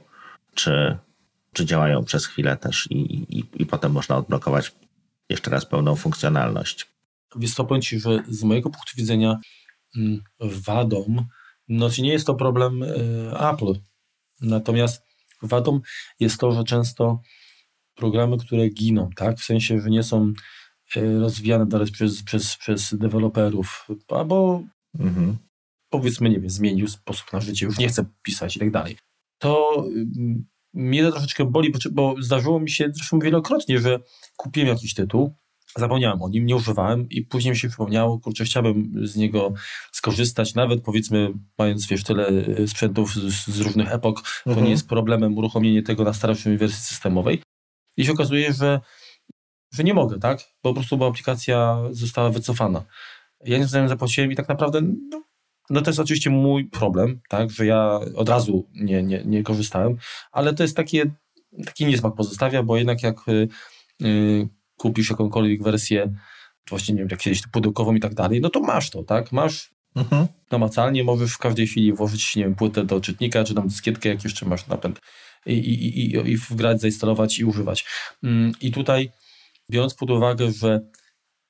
[0.53, 0.97] czy
[1.57, 2.97] czy działają przez chwilę też i,
[3.37, 4.71] i, i potem można odblokować
[5.29, 6.87] jeszcze raz pełną funkcjonalność.
[7.57, 9.39] Powiem Ci, że z mojego punktu widzenia
[9.97, 11.25] mm, wadą,
[11.67, 12.87] no nie jest to problem y,
[13.39, 13.73] Apple,
[14.41, 15.03] natomiast
[15.41, 15.79] wadą
[16.19, 17.21] jest to, że często
[17.95, 20.33] programy, które giną, tak, w sensie, że nie są
[20.95, 24.63] y, rozwijane dalej przez, przez, przez deweloperów, albo
[24.99, 25.37] mhm.
[25.89, 28.97] powiedzmy, nie wiem, zmienił sposób na życie, już nie chce pisać i tak dalej,
[29.37, 33.99] to y, mnie to troszeczkę boli, bo zdarzyło mi się zresztą wielokrotnie, że
[34.37, 35.35] kupiłem jakiś tytuł,
[35.77, 39.53] zapomniałem o nim, nie używałem i później mi się przypomniało, kurczę, chciałbym z niego
[39.91, 44.65] skorzystać, nawet powiedzmy mając, wiesz, tyle e, sprzętów z, z różnych epok, to mhm.
[44.65, 47.41] nie jest problemem uruchomienie tego na starszej wersji systemowej.
[47.97, 48.79] I się okazuje, że,
[49.73, 50.39] że nie mogę, tak?
[50.61, 52.83] Po prostu, bo aplikacja została wycofana.
[53.45, 55.23] Ja nie zapłaciłem i tak naprawdę no,
[55.69, 59.97] no to jest oczywiście mój problem, tak, że ja od razu nie, nie, nie korzystałem,
[60.31, 61.05] ale to jest takie,
[61.65, 63.47] taki niesmak pozostawia, bo jednak jak y,
[64.03, 64.47] y,
[64.77, 66.13] kupisz jakąkolwiek wersję,
[66.69, 69.71] właśnie nie wiem, jak kiedyś pudełkową i tak dalej, no to masz to, tak, masz
[69.95, 70.27] mhm.
[70.51, 74.23] namacalnie, możesz w każdej chwili włożyć, nie wiem, płytę do czytnika, czy tam dyskietkę, jak
[74.23, 74.99] jeszcze masz napęd
[75.45, 77.85] i, i, i, i wgrać, zainstalować i używać.
[78.23, 79.11] Mm, I tutaj
[79.71, 80.81] biorąc pod uwagę, że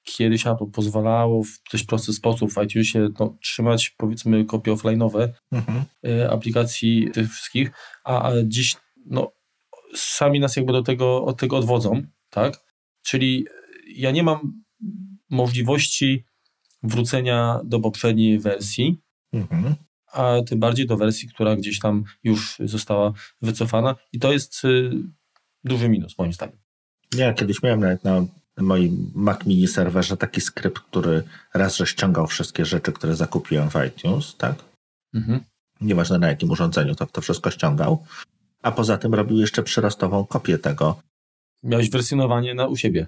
[0.07, 5.83] kiedyś Apple pozwalało w dość prosty sposób w iTunesie no, trzymać powiedzmy kopie offline'owe mhm.
[6.05, 7.71] E, aplikacji tych wszystkich,
[8.03, 9.31] a, a dziś no,
[9.95, 12.59] sami nas jakby do tego, od tego odwodzą, tak?
[13.01, 13.45] Czyli
[13.95, 14.63] ja nie mam
[15.29, 16.25] możliwości
[16.83, 19.01] wrócenia do poprzedniej wersji,
[19.33, 19.75] mhm.
[20.11, 24.91] a tym bardziej do wersji, która gdzieś tam już została wycofana i to jest y,
[25.63, 26.57] duży minus moim zdaniem.
[27.15, 28.25] Ja kiedyś miałem nawet na
[28.57, 33.75] moim Mac Mini serwerze taki skrypt, który raz, że ściągał wszystkie rzeczy, które zakupiłem w
[33.87, 34.55] iTunes, tak?
[35.13, 35.39] Mhm.
[35.81, 38.05] Nieważne na jakim urządzeniu, to to wszystko ściągał.
[38.61, 41.01] A poza tym robił jeszcze przyrostową kopię tego.
[41.63, 43.07] Miałeś wersjonowanie na, u siebie.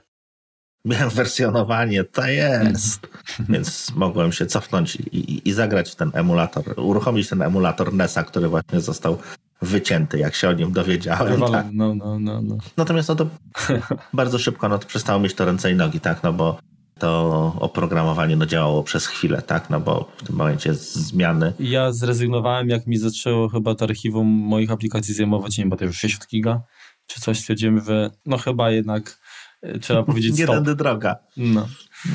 [0.85, 3.05] Miałem wersjonowanie, to jest.
[3.05, 3.47] Mhm.
[3.53, 8.23] Więc mogłem się cofnąć i, i, i, zagrać w ten emulator, uruchomić ten emulator NESa,
[8.23, 9.17] który właśnie został
[9.61, 11.41] wycięty, jak się o nim dowiedziałem.
[11.51, 11.65] Tak.
[11.71, 12.57] No, no, no, no.
[12.77, 13.27] Natomiast no to
[14.13, 16.59] bardzo szybko no to przestało mieć to ręce i nogi, tak, no bo
[16.99, 19.69] to oprogramowanie no, działało przez chwilę, tak?
[19.69, 21.53] No bo w tym momencie zmiany.
[21.59, 25.85] Ja zrezygnowałem, jak mi zaczęło chyba to archiwum moich aplikacji zajmować, nie wiem, bo to
[25.85, 26.61] już 60 giga,
[27.07, 29.19] czy coś stwierdziłem, że no chyba jednak
[29.61, 30.55] e, trzeba powiedzieć nie stop.
[30.55, 31.15] tędy droga.
[31.37, 31.67] No.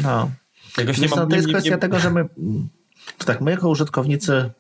[0.03, 0.31] no.
[0.79, 1.79] Jakoś nie mam, no, to jest nie, kwestia nie...
[1.79, 2.29] tego, że my,
[3.25, 4.51] tak, my jako użytkownicy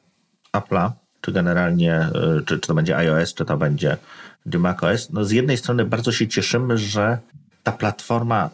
[0.56, 0.90] Apple'a,
[1.24, 3.96] czy generalnie, e, czy, czy to będzie iOS, czy to będzie
[4.46, 7.18] macOS, no z jednej strony bardzo się cieszymy, że
[7.62, 8.50] ta platforma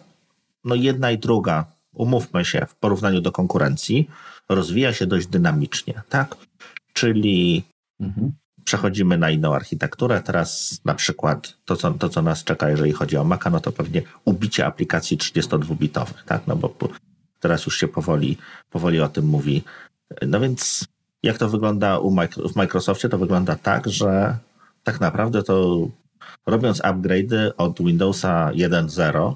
[0.64, 4.10] no jedna i druga, umówmy się, w porównaniu do konkurencji,
[4.48, 6.36] rozwija się dość dynamicznie, tak?
[6.92, 7.64] Czyli
[8.00, 8.32] mhm.
[8.64, 10.22] przechodzimy na inną architekturę.
[10.24, 13.72] Teraz na przykład to co, to, co nas czeka, jeżeli chodzi o Maca, no to
[13.72, 16.46] pewnie ubicie aplikacji 32-bitowych, tak?
[16.46, 16.74] No bo
[17.40, 18.36] teraz już się powoli,
[18.70, 19.64] powoli o tym mówi.
[20.26, 20.84] No więc
[21.22, 22.16] jak to wygląda u,
[22.52, 23.08] w Microsoftie?
[23.08, 24.36] To wygląda tak, że
[24.84, 25.88] tak naprawdę to
[26.46, 29.34] robiąc upgrade'y od Windowsa 1.0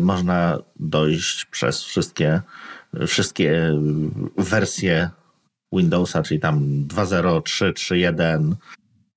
[0.00, 2.40] można dojść przez wszystkie,
[3.06, 3.72] wszystkie
[4.36, 5.10] wersje
[5.72, 8.54] Windowsa, czyli tam 2.0, 3, 3.1,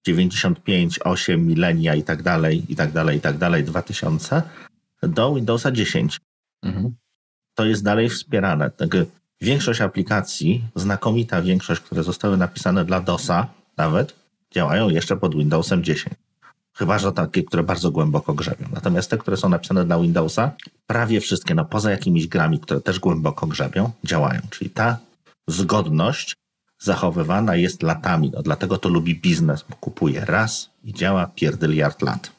[0.05, 4.41] 95, 8, milenia i tak dalej, i tak dalej, i tak dalej, 2000
[5.01, 6.19] do Windowsa 10.
[6.63, 6.95] Mhm.
[7.55, 8.71] To jest dalej wspierane.
[9.41, 14.15] Większość aplikacji, znakomita większość, które zostały napisane dla DOSa nawet,
[14.51, 16.15] działają jeszcze pod Windowsem 10.
[16.77, 18.67] Chyba, że takie, które bardzo głęboko grzebią.
[18.73, 20.51] Natomiast te, które są napisane dla Windowsa,
[20.87, 24.41] prawie wszystkie, no poza jakimiś grami, które też głęboko grzebią, działają.
[24.49, 24.97] Czyli ta
[25.47, 26.35] zgodność
[26.79, 28.31] zachowywana jest latami.
[28.33, 32.31] No, dlatego to lubi biznes, bo kupuje raz i działa pierdyliard lat.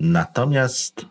[0.00, 1.06] Natomiast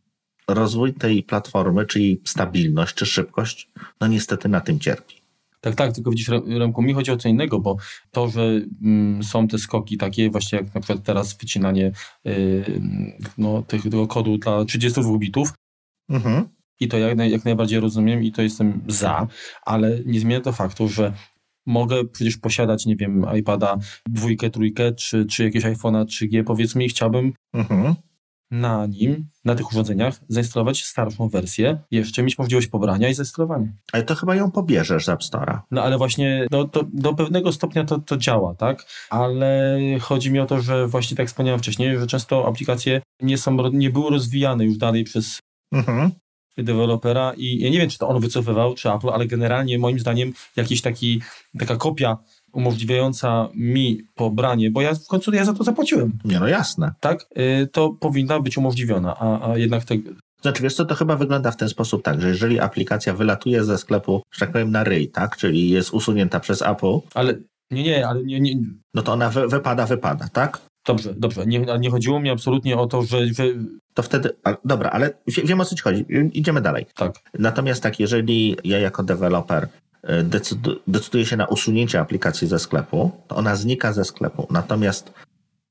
[0.47, 3.69] rozwój tej platformy, czyli stabilność czy szybkość,
[4.01, 5.20] no niestety na tym cierpi.
[5.61, 7.77] Tak, tak, tylko widzisz, Remku, mi chodzi o co innego, bo
[8.11, 11.91] to, że mm, są te skoki takie, właśnie jak na przykład teraz wycinanie
[12.23, 12.81] yy,
[13.37, 15.53] no, tego kodu dla 32 bitów,
[16.09, 16.49] mhm.
[16.79, 19.27] i to jak, jak najbardziej rozumiem i to jestem za,
[19.65, 21.13] ale nie zmienia to faktu, że
[21.65, 23.77] mogę przecież posiadać, nie wiem, iPada
[24.09, 27.95] dwójkę, trójkę, czy, czy jakieś iPhone'a 3G, powiedzmy, i chciałbym mhm
[28.51, 33.67] na nim, na tych urządzeniach, zainstalować starszą wersję, jeszcze mieć możliwość pobrania i zainstalowania.
[33.91, 35.59] Ale to chyba ją pobierzesz z App Store'a.
[35.71, 38.85] No ale właśnie no, to, do pewnego stopnia to, to działa, tak?
[39.09, 43.69] Ale chodzi mi o to, że właśnie tak wspomniałem wcześniej, że często aplikacje nie, są,
[43.69, 45.39] nie były rozwijane już dalej przez
[45.71, 46.11] mhm
[46.57, 50.33] dewelopera i ja nie wiem, czy to on wycofywał, czy Apple, ale generalnie moim zdaniem
[50.55, 51.21] jakiś taki,
[51.59, 52.17] taka kopia
[52.53, 56.11] umożliwiająca mi pobranie, bo ja w końcu ja za to zapłaciłem.
[56.25, 56.93] Nie, no jasne.
[56.99, 60.09] Tak, y, to powinna być umożliwiona, a, a jednak tego...
[60.41, 63.77] Znaczy, wiesz co, to chyba wygląda w ten sposób tak, że jeżeli aplikacja wylatuje ze
[63.77, 66.99] sklepu, że tak powiem, na ryj, tak, czyli jest usunięta przez Apple...
[67.13, 67.33] Ale
[67.71, 68.39] nie, nie, ale nie...
[68.39, 68.55] nie.
[68.93, 70.61] No to ona wy, wypada, wypada, tak?
[70.87, 71.45] Dobrze, dobrze.
[71.45, 73.27] Nie, nie chodziło mi absolutnie o to, że...
[73.27, 73.43] że...
[73.93, 76.05] To wtedy, a, dobra, ale wiem o co ci chodzi.
[76.33, 76.85] Idziemy dalej.
[76.95, 77.15] Tak.
[77.39, 79.67] Natomiast tak, jeżeli ja jako deweloper
[80.87, 84.47] decyduje się na usunięcie aplikacji ze sklepu, to ona znika ze sklepu.
[84.49, 85.13] Natomiast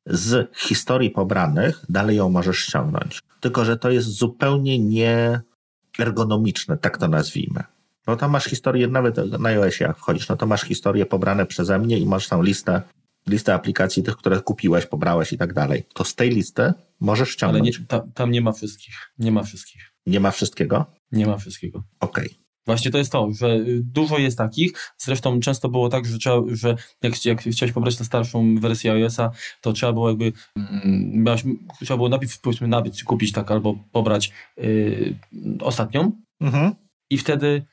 [0.07, 3.21] z historii pobranych dalej ją możesz ściągnąć.
[3.41, 7.65] Tylko, że to jest zupełnie nieergonomiczne, tak to nazwijmy.
[8.07, 11.79] Bo tam masz historię, nawet na iOSie jak wchodzisz, no to masz historie pobrane przeze
[11.79, 12.83] mnie i masz tam listę,
[13.27, 15.87] listę aplikacji tych, które kupiłeś, pobrałeś i tak dalej.
[15.95, 17.77] To z tej listy możesz ściągnąć.
[17.77, 18.95] Ale nie, ta, tam nie ma wszystkich.
[19.19, 19.93] Nie ma wszystkich.
[20.07, 20.87] Nie ma wszystkiego?
[21.13, 21.83] Nie ma wszystkiego.
[22.01, 22.27] Okej.
[22.27, 22.40] Okay.
[22.67, 24.73] Właśnie to jest to, że y, dużo jest takich.
[24.99, 29.31] Zresztą często było tak, że, trzeba, że jak, jak chciałeś pobrać na starszą wersję iOS-a,
[29.61, 35.17] to trzeba było jakby, mm, trzeba było najpierw powiedzmy nabyć, kupić tak albo pobrać yy,
[35.61, 36.75] ostatnią mhm.
[37.11, 37.65] i wtedy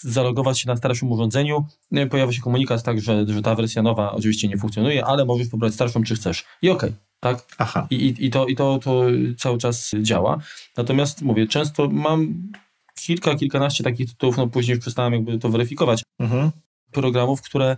[0.00, 1.64] zalogować się na starszym urządzeniu.
[1.90, 5.48] No pojawia się komunikat tak, że, że ta wersja nowa oczywiście nie funkcjonuje, ale możesz
[5.48, 6.44] pobrać starszą, czy chcesz.
[6.62, 6.90] I okej.
[6.90, 7.46] Okay tak?
[7.58, 7.86] Aha.
[7.90, 9.04] I, i, i, to, i to, to
[9.38, 10.38] cały czas działa.
[10.76, 12.48] Natomiast mówię, często mam
[12.94, 16.50] kilka, kilkanaście takich tytułów, no później przestałem jakby to weryfikować, mhm.
[16.92, 17.76] programów, które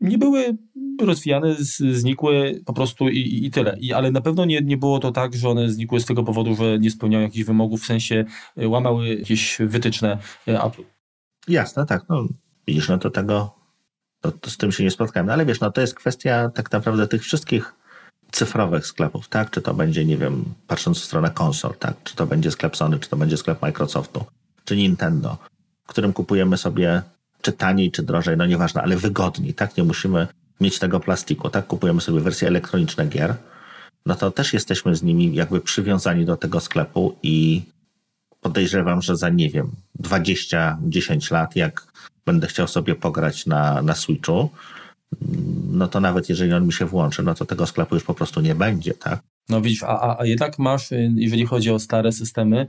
[0.00, 0.56] nie były
[1.00, 1.54] rozwijane,
[1.92, 3.76] znikły po prostu i, i tyle.
[3.80, 6.54] I, ale na pewno nie, nie było to tak, że one znikły z tego powodu,
[6.54, 8.24] że nie spełniają jakichś wymogów, w sensie
[8.56, 10.18] e, łamały jakieś wytyczne
[10.48, 10.82] e, Apple.
[11.48, 12.04] Jasne, tak.
[12.08, 12.28] No,
[12.66, 13.54] widzisz, no to tego,
[14.20, 15.26] to, to z tym się nie spotkałem.
[15.26, 17.74] No, ale wiesz, no to jest kwestia tak naprawdę tych wszystkich
[18.34, 19.50] cyfrowych sklepów, tak?
[19.50, 21.94] Czy to będzie, nie wiem, patrząc w stronę konsol, tak?
[22.04, 24.24] Czy to będzie sklep Sony, czy to będzie sklep Microsoftu,
[24.64, 25.38] czy Nintendo,
[25.84, 27.02] w którym kupujemy sobie
[27.42, 29.76] czy taniej, czy drożej, no nieważne, ale wygodniej, tak?
[29.76, 30.26] Nie musimy
[30.60, 31.66] mieć tego plastiku, tak?
[31.66, 33.34] Kupujemy sobie wersje elektroniczne gier,
[34.06, 37.62] no to też jesteśmy z nimi jakby przywiązani do tego sklepu i
[38.40, 39.70] podejrzewam, że za, nie wiem,
[40.02, 41.86] 20-10 lat, jak
[42.26, 44.50] będę chciał sobie pograć na, na Switchu,
[45.70, 48.40] no to nawet jeżeli on mi się włączy, no to tego sklepu już po prostu
[48.40, 49.22] nie będzie, tak?
[49.48, 52.66] No widzisz, a, a jednak masz, jeżeli chodzi o stare systemy,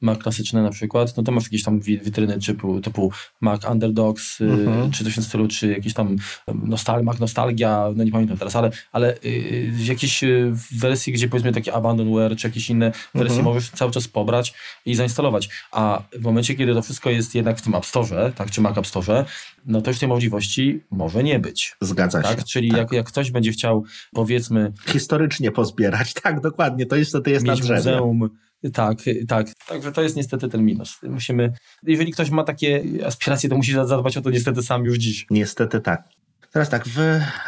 [0.00, 4.44] Mac klasyczny na przykład, no to masz jakieś tam witryny typu, typu Mac Underdogs, y,
[4.44, 4.90] mhm.
[4.90, 6.16] czy coś w tym stylu, czy jakieś tam
[6.64, 11.52] nostal Mac Nostalgia, no nie pamiętam teraz, ale, ale yy, jakieś y, wersji, gdzie powiedzmy
[11.52, 13.44] takie Abandonware, czy jakieś inne wersje mhm.
[13.44, 14.54] możesz cały czas pobrać
[14.86, 15.48] i zainstalować.
[15.72, 18.78] A w momencie, kiedy to wszystko jest jednak w tym App Store, tak, czy Mac
[18.78, 19.24] App Store,
[19.66, 21.76] no to już tej możliwości może nie być.
[21.80, 22.38] Zgadza tak?
[22.38, 22.44] się.
[22.44, 22.78] Czyli tak.
[22.78, 24.72] Jak, jak ktoś będzie chciał, powiedzmy...
[24.86, 28.30] Historycznie pozbierać, tak, dokładnie, to jest mieć na muzeum,
[28.72, 29.46] tak, tak.
[29.68, 30.98] Także to jest niestety ten minus.
[31.02, 35.26] Musimy, jeżeli ktoś ma takie aspiracje, to musi zadbać o to niestety sam już dziś.
[35.30, 36.08] Niestety tak.
[36.52, 36.94] Teraz tak, w,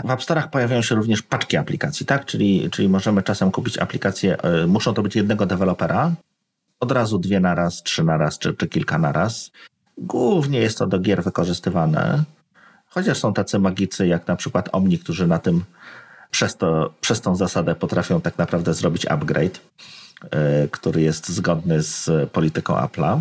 [0.04, 2.24] w App Store'ach pojawiają się również paczki aplikacji, tak?
[2.24, 6.12] Czyli, czyli możemy czasem kupić aplikacje, y, muszą to być jednego dewelopera,
[6.80, 9.50] od razu dwie na raz, trzy na raz, czy, czy kilka na raz.
[9.98, 12.24] Głównie jest to do gier wykorzystywane,
[12.88, 15.64] chociaż są tacy magicy jak na przykład Omni, którzy na tym
[16.30, 19.60] przez, to, przez tą zasadę potrafią tak naprawdę zrobić upgrade,
[20.70, 23.20] który jest zgodny z polityką Apple'a,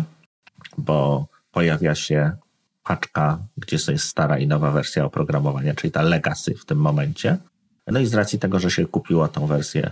[0.78, 2.36] bo pojawia się
[2.84, 7.38] paczka, gdzie jest stara i nowa wersja oprogramowania, czyli ta legacy w tym momencie.
[7.86, 9.90] No i z racji tego, że się kupiło tą wersję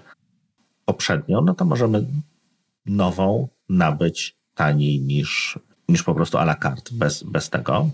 [0.85, 2.07] poprzednią, no to możemy
[2.87, 5.59] nową nabyć taniej niż,
[5.89, 7.91] niż po prostu à la carte, bez, bez tego.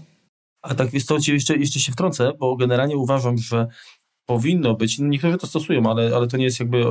[0.62, 3.66] A tak wiesz co, jeszcze, jeszcze się wtrącę, bo generalnie uważam, że
[4.26, 6.84] powinno być, niektórzy to stosują, ale, ale to nie jest jakby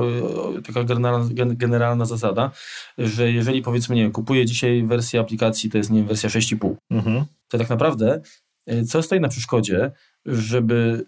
[0.66, 2.50] taka generalna, generalna zasada,
[2.98, 6.74] że jeżeli powiedzmy, nie wiem, kupuję dzisiaj wersję aplikacji, to jest, nie wiem, wersja 6,5,
[6.90, 7.24] mhm.
[7.48, 8.20] to tak naprawdę
[8.66, 9.90] e, co stoi na przeszkodzie,
[10.26, 11.06] żeby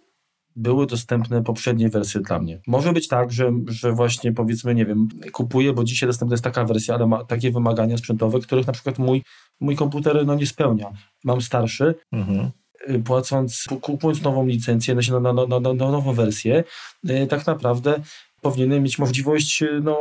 [0.57, 2.61] były dostępne poprzednie wersje dla mnie.
[2.67, 6.65] Może być tak, że, że właśnie powiedzmy, nie wiem, kupuję, bo dzisiaj dostępna jest taka
[6.65, 9.23] wersja, ale ma takie wymagania sprzętowe, których na przykład mój,
[9.61, 10.91] mój komputer no, nie spełnia.
[11.25, 12.51] Mam starszy, mhm.
[12.91, 16.65] Y, płacąc, kupując nową licencję, na, na, na, na nową wersję,
[17.11, 18.01] y, tak naprawdę
[18.41, 19.99] powinienem mieć możliwość y, no,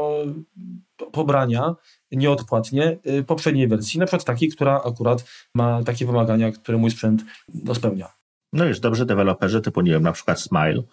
[1.11, 1.75] pobrania
[2.11, 2.97] nieodpłatnie
[3.27, 7.23] poprzedniej wersji, na przykład takiej, która akurat ma takie wymagania, które mój sprzęt
[7.63, 8.07] no, spełnia.
[8.53, 10.83] No już dobrzy deweloperzy typu, nie wiem, na przykład Smile,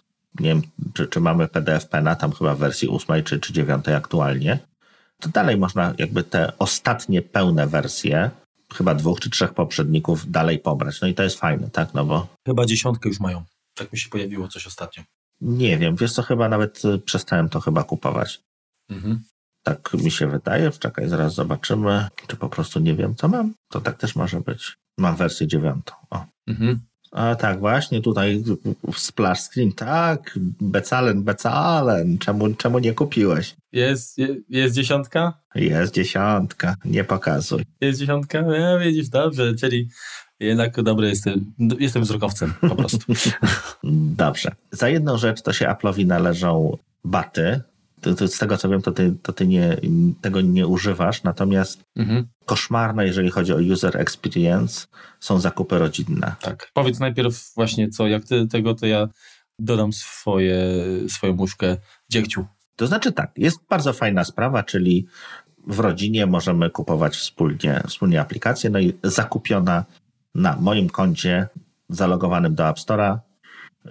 [0.40, 0.62] nie wiem,
[0.94, 4.58] czy, czy mamy PDF Pena, tam chyba w wersji 8 czy, czy 9 aktualnie,
[5.20, 8.30] to dalej można jakby te ostatnie pełne wersje
[8.74, 11.00] chyba dwóch czy trzech poprzedników dalej pobrać.
[11.00, 11.94] No i to jest fajne, tak?
[11.94, 12.26] No bo...
[12.46, 13.44] Chyba dziesiątkę już mają.
[13.74, 15.02] Tak mi się pojawiło coś ostatnio.
[15.40, 18.40] Nie wiem, wiesz co, chyba nawet y, przestałem to chyba kupować.
[18.90, 19.22] Mhm.
[19.62, 20.70] Tak mi się wydaje.
[20.70, 22.08] Czekaj, zaraz zobaczymy.
[22.26, 23.54] Czy po prostu nie wiem, co mam?
[23.70, 24.76] To tak też może być.
[24.98, 25.94] Mam wersję dziewiątą.
[26.10, 26.24] O.
[26.46, 26.80] Mhm.
[27.14, 28.44] A tak, właśnie tutaj
[28.96, 33.56] splash screen, tak, Becalen, Becalen, czemu, czemu nie kupiłeś?
[33.72, 34.16] Jest,
[34.48, 35.32] jest dziesiątka?
[35.54, 37.64] Jest dziesiątka, nie pokazuj.
[37.80, 38.42] Jest dziesiątka?
[38.42, 39.88] No, widzisz, dobrze, czyli
[40.40, 43.12] jednak dobry jestem, jestem wzrokowcem po prostu.
[44.18, 44.50] dobrze.
[44.70, 47.60] Za jedną rzecz to się Apple'owi należą baty,
[48.04, 49.76] to, to z tego co wiem, to ty, to ty nie,
[50.20, 52.26] tego nie używasz, natomiast mhm.
[52.44, 54.86] koszmarne, jeżeli chodzi o user experience,
[55.20, 56.34] są zakupy rodzinne.
[56.40, 56.70] Tak.
[56.74, 59.08] Powiedz najpierw właśnie co, jak ty tego, to ja
[59.58, 60.58] dodam swoje,
[61.08, 61.76] swoją muszkę
[62.10, 62.46] dziegciu.
[62.76, 65.06] To znaczy tak, jest bardzo fajna sprawa, czyli
[65.66, 69.84] w rodzinie możemy kupować wspólnie, wspólnie aplikację, no i zakupiona
[70.34, 71.48] na moim koncie
[71.88, 73.18] zalogowanym do App Store'a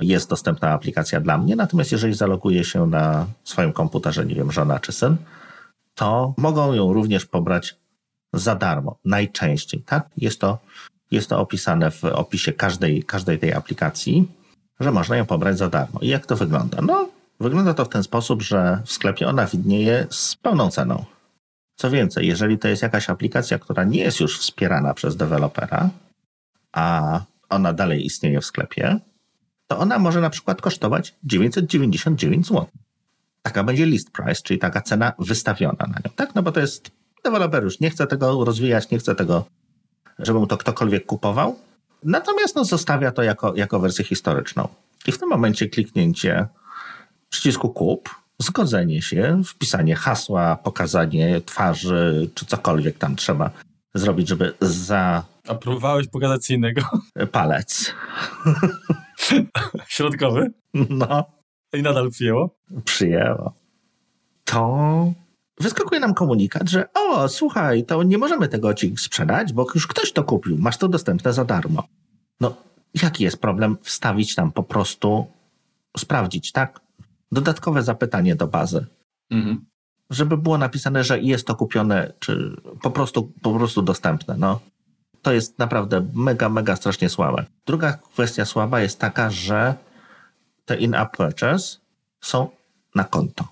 [0.01, 4.79] jest dostępna aplikacja dla mnie, natomiast jeżeli zaloguje się na swoim komputerze, nie wiem, żona
[4.79, 5.17] czy syn,
[5.95, 7.75] to mogą ją również pobrać
[8.33, 10.09] za darmo, najczęściej, tak?
[10.17, 10.57] Jest to,
[11.11, 14.27] jest to opisane w opisie każdej, każdej tej aplikacji,
[14.79, 15.99] że można ją pobrać za darmo.
[15.99, 16.81] I jak to wygląda?
[16.81, 17.09] No,
[17.39, 21.05] wygląda to w ten sposób, że w sklepie ona widnieje z pełną ceną.
[21.75, 25.89] Co więcej, jeżeli to jest jakaś aplikacja, która nie jest już wspierana przez dewelopera,
[26.71, 28.99] a ona dalej istnieje w sklepie,
[29.73, 32.67] to ona może na przykład kosztować 999 zł.
[33.41, 36.35] Taka będzie list price, czyli taka cena wystawiona na nią, tak?
[36.35, 36.91] No bo to jest
[37.23, 39.45] deweloper już nie chce tego rozwijać, nie chce tego,
[40.19, 41.59] żeby mu to ktokolwiek kupował.
[42.03, 44.67] Natomiast no, zostawia to jako, jako wersję historyczną.
[45.07, 46.47] I w tym momencie kliknięcie
[47.29, 48.09] przycisku kup,
[48.39, 53.49] zgodzenie się, wpisanie hasła, pokazanie twarzy, czy cokolwiek tam trzeba
[53.93, 55.23] zrobić, żeby za...
[55.47, 56.81] A próbowałeś pokazać co innego?
[57.31, 57.93] Palec.
[59.87, 60.51] Środkowy?
[60.73, 61.25] No.
[61.73, 62.55] I nadal przyjęło?
[62.85, 63.53] Przyjęło.
[64.45, 65.13] To
[65.59, 70.11] wyskakuje nam komunikat, że o, słuchaj, to nie możemy tego ci sprzedać, bo już ktoś
[70.11, 71.83] to kupił, masz to dostępne za darmo.
[72.39, 72.55] No,
[73.03, 75.27] jaki jest problem wstawić tam po prostu,
[75.97, 76.81] sprawdzić, tak?
[77.31, 78.85] Dodatkowe zapytanie do bazy.
[79.31, 79.65] Mhm.
[80.09, 84.59] Żeby było napisane, że jest to kupione, czy po prostu, po prostu dostępne, no
[85.23, 87.45] to jest naprawdę mega, mega strasznie słabe.
[87.65, 89.75] Druga kwestia słaba jest taka, że
[90.65, 91.77] te in-app purchase
[92.21, 92.49] są
[92.95, 93.47] na konto.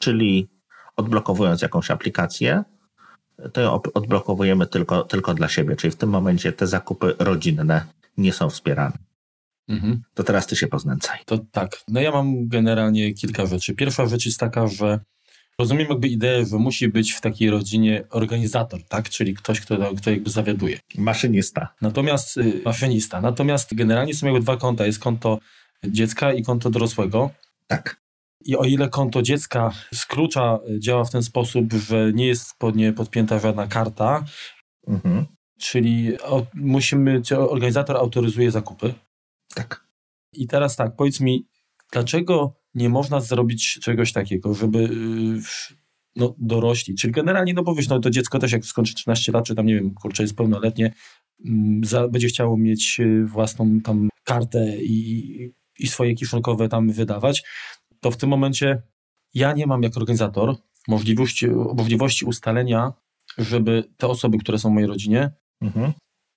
[0.00, 0.48] Czyli
[0.96, 2.64] odblokowując jakąś aplikację,
[3.52, 7.84] to ją odblokowujemy tylko, tylko dla siebie, czyli w tym momencie te zakupy rodzinne
[8.16, 8.98] nie są wspierane.
[9.68, 10.02] Mhm.
[10.14, 11.18] To teraz ty się poznęcaj.
[11.26, 11.70] To tak.
[11.88, 13.74] No ja mam generalnie kilka rzeczy.
[13.74, 15.00] Pierwsza rzecz jest taka, że
[15.58, 19.08] rozumiem jakby ideę, że musi być w takiej rodzinie organizator, tak?
[19.08, 20.78] Czyli ktoś, kto, kto jakby zawiaduje.
[20.98, 21.74] Maszynista.
[21.80, 23.20] Natomiast, y, maszynista.
[23.20, 24.86] Natomiast generalnie są jakby dwa konta.
[24.86, 25.38] Jest konto
[25.84, 27.30] dziecka i konto dorosłego.
[27.66, 28.00] Tak.
[28.44, 32.76] I o ile konto dziecka z klucza działa w ten sposób, że nie jest pod
[32.76, 34.24] nie podpięta żadna karta,
[34.86, 35.26] mhm.
[35.60, 38.94] czyli o, musimy, organizator autoryzuje zakupy.
[39.54, 39.84] Tak.
[40.32, 41.46] I teraz tak, powiedz mi,
[41.92, 45.40] dlaczego nie można zrobić czegoś takiego, żeby y,
[46.16, 49.44] no, dorośli, czyli generalnie, no bo wiesz, no to dziecko też jak skończy 13 lat,
[49.44, 50.94] czy tam, nie wiem, kurczę, jest pełnoletnie,
[51.44, 57.42] mm, za, będzie chciało mieć y, własną tam kartę i, i swoje kieszonkowe tam wydawać,
[58.00, 58.82] to w tym momencie
[59.34, 60.56] ja nie mam jako organizator
[60.88, 62.92] możliwości, możliwości ustalenia,
[63.38, 65.30] żeby te osoby, które są w mojej rodzinie,
[65.60, 65.92] mhm.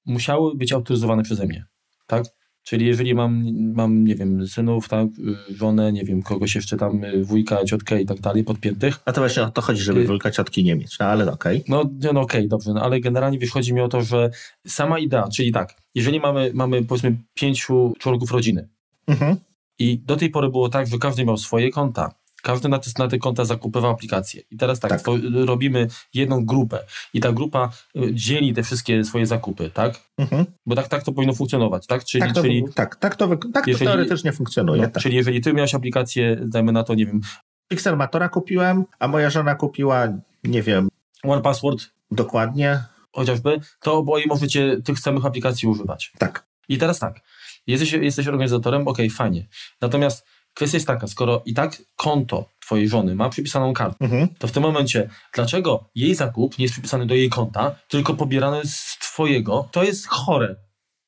[0.06, 1.66] musiały być autoryzowane przeze mnie,
[2.08, 2.24] tak?
[2.64, 3.44] Czyli jeżeli mam,
[3.74, 5.08] mam, nie wiem, synów, tak,
[5.50, 9.00] żonę, nie wiem, kogoś jeszcze tam, wujka, ciotkę i tak dalej, podpiętych.
[9.06, 11.58] A to właśnie o to chodzi, żeby y, wujka, ciotki nie mieć, no ale okej.
[11.58, 11.66] Okay.
[11.70, 14.30] No, no okej, okay, dobrze, no, ale generalnie wiesz, chodzi mi o to, że
[14.68, 18.70] sama idea, czyli tak, jeżeli mamy, mamy powiedzmy pięciu członków rodziny
[19.08, 19.36] mhm.
[19.80, 23.08] i do tej pory było tak, że każdy miał swoje konta, każdy na te, na
[23.08, 24.42] te konta zakupywał aplikacje.
[24.52, 25.02] I teraz tak, tak.
[25.46, 26.80] robimy jedną grupę
[27.14, 30.00] i ta grupa y, dzieli te wszystkie swoje zakupy, tak?
[30.18, 30.46] Mhm.
[30.66, 32.04] Bo tak, tak to powinno funkcjonować, tak?
[32.04, 34.82] Czyli, tak, to, czyli, tak, tak to, tak jeżeli, to teoretycznie funkcjonuje.
[34.82, 35.04] No, tak.
[35.04, 37.22] Czyli jeżeli ty miałeś aplikację, dajmy na to, nie wiem...
[37.68, 40.08] Pixelmatora kupiłem, a moja żona kupiła,
[40.44, 40.90] nie wiem...
[41.24, 41.90] One Password.
[42.12, 42.84] Dokładnie.
[43.12, 46.12] Chociażby, to oboje możecie tych samych aplikacji używać.
[46.18, 46.46] Tak.
[46.70, 47.20] I teraz tak,
[47.68, 49.48] jesteś, jesteś organizatorem, ok, fajnie.
[49.82, 54.28] Natomiast Kwestia jest taka, skoro i tak konto twojej żony ma przypisaną kartę, mhm.
[54.40, 58.62] to w tym momencie dlaczego jej zakup nie jest przypisany do jej konta, tylko pobierany
[58.66, 60.56] z twojego, to jest chore.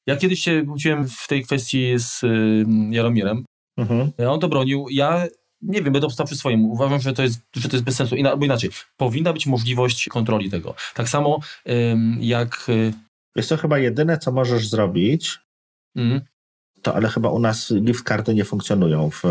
[0.07, 3.45] Ja kiedyś się kłóciłem w tej kwestii z y, Jaromirem.
[3.77, 4.11] Mhm.
[4.27, 4.85] On to bronił.
[4.91, 5.27] Ja
[5.61, 6.65] nie wiem, będę obstał przy swoim.
[6.65, 8.15] Uważam, że to jest, że to jest bez sensu.
[8.29, 10.75] Albo inaczej, powinna być możliwość kontroli tego.
[10.93, 11.39] Tak samo
[12.19, 12.65] jak...
[12.69, 12.93] Y,
[13.35, 15.39] jest to chyba jedyne, co możesz zrobić,
[15.95, 16.21] mhm
[16.83, 18.03] to ale chyba u nas gift
[18.33, 19.23] nie funkcjonują w,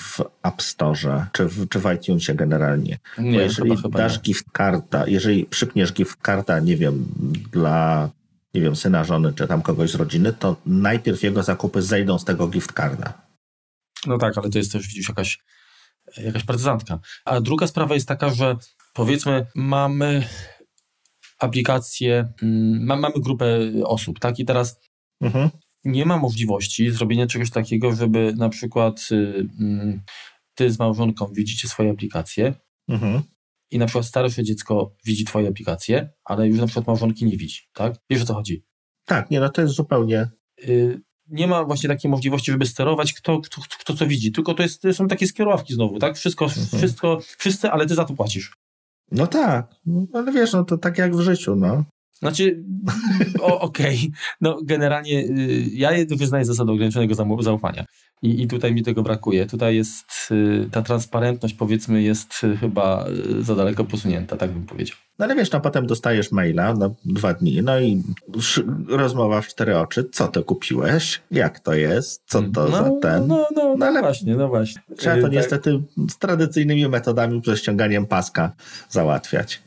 [0.00, 2.98] w App Store czy w, czy w iTunesie generalnie.
[3.18, 4.22] Nie, Bo jeżeli chyba, chyba dasz nie.
[4.22, 6.18] gift karta, jeżeli przypniesz gift
[6.62, 7.06] nie wiem,
[7.52, 8.10] dla
[8.54, 12.24] nie wiem, syna, żony, czy tam kogoś z rodziny, to najpierw jego zakupy zejdą z
[12.24, 12.72] tego gift.
[14.06, 15.38] No tak, ale to jest też widzisz jakaś,
[16.16, 16.98] jakaś partyzantka.
[17.24, 18.56] A druga sprawa jest taka, że
[18.94, 20.28] powiedzmy mamy
[21.38, 24.38] aplikację, mm, mamy grupę osób, tak?
[24.38, 24.80] I teraz
[25.20, 25.50] mhm
[25.86, 30.02] nie ma możliwości zrobienia czegoś takiego, żeby na przykład y, mm,
[30.54, 32.54] ty z małżonką widzicie swoje aplikacje
[32.88, 33.22] mhm.
[33.70, 37.60] i na przykład starsze dziecko widzi twoje aplikacje, ale już na przykład małżonki nie widzi,
[37.72, 37.94] tak?
[38.10, 38.64] Wiesz o co chodzi?
[39.04, 40.28] Tak, nie, no to jest zupełnie...
[40.68, 44.62] Y, nie ma właśnie takiej możliwości, żeby sterować kto, kto, kto co widzi, tylko to,
[44.62, 46.16] jest, to są takie skierowki znowu, tak?
[46.16, 46.66] Wszystko, mhm.
[46.66, 48.56] wszystko, wszyscy, ale ty za to płacisz.
[49.10, 49.74] No tak,
[50.12, 51.84] ale wiesz, no to tak jak w życiu, no.
[52.18, 52.64] Znaczy,
[53.42, 54.10] okej, okay.
[54.40, 57.84] no generalnie y, ja wyznaję zasadę ograniczonego zaufania
[58.22, 59.46] I, i tutaj mi tego brakuje.
[59.46, 63.06] Tutaj jest y, ta transparentność powiedzmy jest y, chyba
[63.40, 64.96] za daleko posunięta, tak bym powiedział.
[65.18, 68.02] No ale wiesz, no potem dostajesz maila na dwa dni, no i
[68.88, 73.26] rozmowa w cztery oczy, co to kupiłeś, jak to jest, co to no, za ten.
[73.26, 74.82] No, no, no, no ale właśnie, no właśnie.
[74.96, 75.32] Trzeba to tak.
[75.32, 78.52] niestety z tradycyjnymi metodami przez ściąganiem paska
[78.88, 79.65] załatwiać.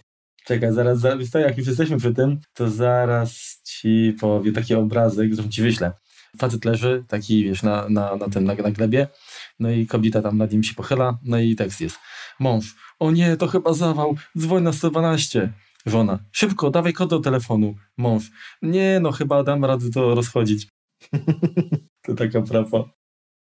[0.50, 5.52] Czekaj, zaraz, zaraz jak już jesteśmy przy tym, to zaraz ci powiem taki obrazek, zresztą
[5.52, 5.92] ci wyślę.
[6.38, 9.08] Facet leży, taki wiesz, na, na, na tym, na, na glebie,
[9.60, 11.98] no i kobieta tam nad nim się pochyla, no i tekst jest.
[12.40, 15.54] Mąż, o nie, to chyba zawał, dzwoń na 112.
[15.86, 17.76] Żona, szybko, dawaj kod do telefonu.
[17.98, 18.24] Mąż,
[18.62, 20.68] nie no, chyba dam radę to rozchodzić.
[22.06, 22.84] to taka prawa.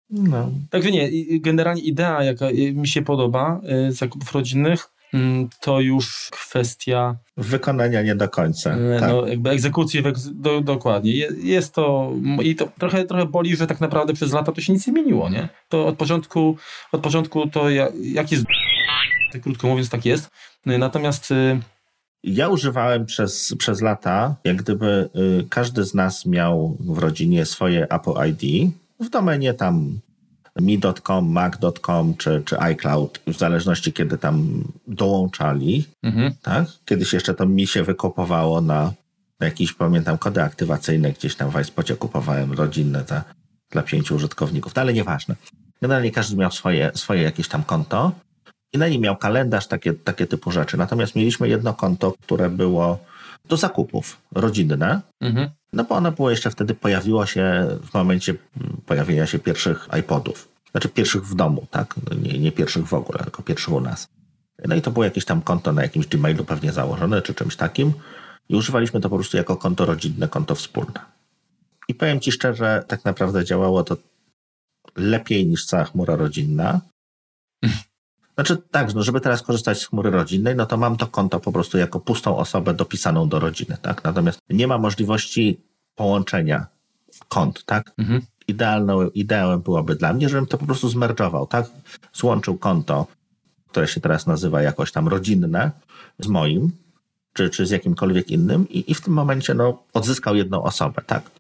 [0.10, 0.52] No.
[0.70, 1.10] Także nie,
[1.40, 4.97] generalnie idea, jaka mi się podoba, y, zakupów rodzinnych,
[5.62, 8.72] to już kwestia wykonania nie do końca.
[8.72, 9.30] E, no, tak.
[9.30, 11.12] jakby egzekucji do, dokładnie.
[11.38, 12.12] Jest to
[12.44, 15.30] i to trochę, trochę boli, że tak naprawdę przez lata to się nic nie zmieniło,
[15.30, 15.50] nie?
[15.70, 16.58] To od początku,
[16.92, 17.70] od początku to
[18.02, 18.46] jak jest
[19.32, 20.30] tak krótko mówiąc tak jest.
[20.66, 21.60] No natomiast y,
[22.24, 27.88] ja używałem przez, przez lata, jak gdyby y, każdy z nas miał w rodzinie swoje
[27.90, 30.00] Apple ID w domenie tam
[30.62, 35.86] mi.com, mac.com czy, czy iCloud, w zależności kiedy tam dołączali.
[36.04, 36.34] Mhm.
[36.42, 36.66] Tak?
[36.86, 38.94] Kiedyś jeszcze to mi się wykopowało na,
[39.40, 43.24] jakieś, pamiętam, kody aktywacyjne gdzieś tam w iSpocie kupowałem rodzinne za,
[43.72, 45.36] dla pięciu użytkowników, no ale nieważne.
[45.82, 48.12] Generalnie każdy miał swoje, swoje jakieś tam konto
[48.74, 50.78] i na nim miał kalendarz, takie, takie typu rzeczy.
[50.78, 53.00] Natomiast mieliśmy jedno konto, które było
[53.46, 55.50] do zakupów rodzinne, mhm.
[55.74, 58.36] No bo ono było jeszcze wtedy, pojawiło się w momencie
[58.86, 60.48] pojawienia się pierwszych iPodów.
[60.72, 61.96] Znaczy pierwszych w domu, tak?
[62.22, 64.08] Nie, nie pierwszych w ogóle, tylko pierwszych u nas.
[64.66, 67.94] No i to było jakieś tam konto na jakimś Gmailu pewnie założone, czy czymś takim.
[68.50, 71.00] I używaliśmy to po prostu jako konto rodzinne, konto wspólne.
[71.88, 73.98] I powiem Ci szczerze, tak naprawdę działało to
[74.96, 76.82] lepiej niż cała chmura rodzinna.
[78.38, 81.52] Znaczy tak, no żeby teraz korzystać z chmury rodzinnej, no to mam to konto po
[81.52, 84.04] prostu jako pustą osobę dopisaną do rodziny, tak?
[84.04, 85.60] Natomiast nie ma możliwości
[85.96, 86.68] połączenia
[87.28, 87.92] kont, tak?
[87.98, 88.22] Mhm.
[88.48, 91.66] Idealną, ideałem byłoby dla mnie, żebym to po prostu zmerdżował, tak?
[92.14, 93.08] Złączył konto,
[93.68, 95.72] które się teraz nazywa jakoś tam rodzinne,
[96.20, 96.72] z moim,
[97.34, 101.32] czy, czy z jakimkolwiek innym i, i w tym momencie no, odzyskał jedną osobę, tak?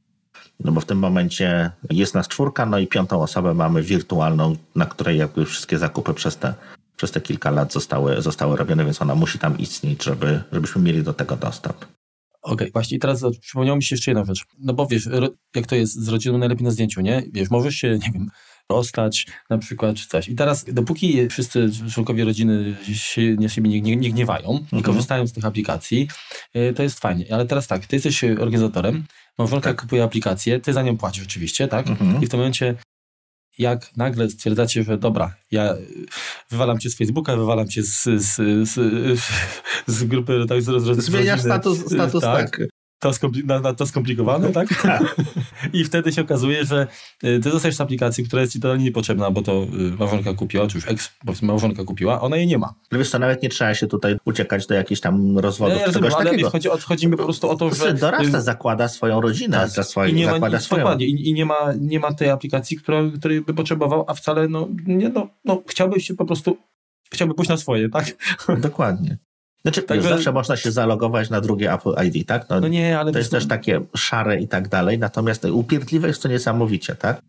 [0.60, 4.86] No bo w tym momencie jest nas czwórka, no i piątą osobę mamy wirtualną, na
[4.86, 6.54] której jakby wszystkie zakupy przez te,
[6.98, 11.04] przez te kilka lat zostały, zostały robione, więc ona musi tam istnieć, żeby, żebyśmy mieli
[11.04, 11.78] do tego dostęp.
[11.78, 11.92] Okej,
[12.42, 14.46] okay, właśnie teraz przypomniało mi się jeszcze jedna rzecz.
[14.60, 15.10] No bo wiesz,
[15.56, 17.24] jak to jest z rodziną najlepiej na zdjęciu, nie?
[17.34, 18.30] Wiesz, możesz się, nie wiem,
[18.70, 20.30] rozstać na przykład, czy coś.
[20.30, 24.80] I teraz, dopóki wszyscy członkowie rodziny się, nie, siebie nie, nie, nie gniewają mhm.
[24.80, 26.08] i korzystają z tych aplikacji,
[26.56, 27.26] y, to jest fajnie.
[27.32, 29.04] Ale teraz tak, ty jesteś organizatorem,
[29.38, 29.82] małżonka tak.
[29.82, 31.88] kupuje aplikację, ty za nią płacisz oczywiście, tak?
[31.88, 32.24] Mhm.
[32.24, 32.76] I w tym momencie
[33.58, 35.76] jak nagle stwierdzacie, że dobra, ja
[36.50, 38.36] wywalam cię z Facebooka, wywalam cię z, z,
[38.70, 38.80] z,
[39.88, 42.52] z grupy tak, z, z, Zmieniasz status, status tak.
[42.52, 42.68] tak
[43.00, 44.68] to, skompli na, na to skomplikowane, tak?
[44.82, 45.16] tak?
[45.74, 46.88] I wtedy się okazuje, że
[47.24, 49.68] y, ty dostajesz aplikację, która jest ci totalnie niepotrzebna, bo to y,
[50.00, 51.12] małżonka kupiła, czy już ex,
[51.42, 52.74] małżonka kupiła, ona jej nie ma.
[52.92, 55.94] Ale wiesz co, nawet nie trzeba się tutaj uciekać do jakichś tam rozwodów, ja, ja
[55.94, 56.50] czegoś rozumiem, takiego.
[56.50, 57.94] Chodzi, chodzi mi po prostu o to, że...
[57.94, 60.82] Dorasta, zakłada swoją rodzinę, tak, za swoje, i nie zakłada ma, swoją.
[60.82, 64.48] Dokładnie, i, i, nie, ma, nie ma tej aplikacji, która, której by potrzebował, a wcale,
[64.48, 66.58] no, nie, no, no chciałby się po prostu
[67.14, 68.06] chciałby pójść na swoje, tak?
[68.62, 69.18] Dokładnie.
[69.68, 70.10] Znaczy, Także...
[70.10, 72.50] zawsze można się zalogować na drugie Apple ID, tak?
[72.50, 73.12] No, no nie, ale...
[73.12, 77.22] To jest też takie szare i tak dalej, natomiast upierdliwe jest to niesamowicie, tak?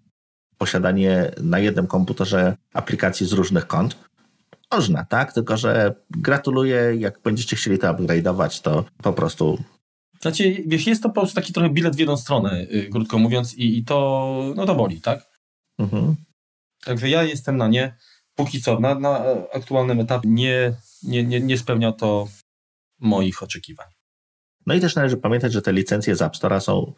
[0.58, 3.96] Posiadanie na jednym komputerze aplikacji z różnych kont.
[4.72, 5.32] Można, tak?
[5.32, 9.58] Tylko, że gratuluję, jak będziecie chcieli to upgrade'ować, to po prostu
[10.20, 13.54] znaczy, wiesz, jest to po prostu taki trochę bilet w jedną stronę, yy, krótko mówiąc,
[13.54, 15.26] i, i, to, no to boli, tak?
[15.78, 16.16] Mhm.
[16.84, 17.94] Także ja jestem na nie.
[18.38, 19.20] Póki co, na, na
[19.52, 22.28] aktualnym etapie nie nie, nie, nie spełnia to
[23.00, 23.86] moich oczekiwań.
[24.66, 26.92] No i też należy pamiętać, że te licencje z App Store'a są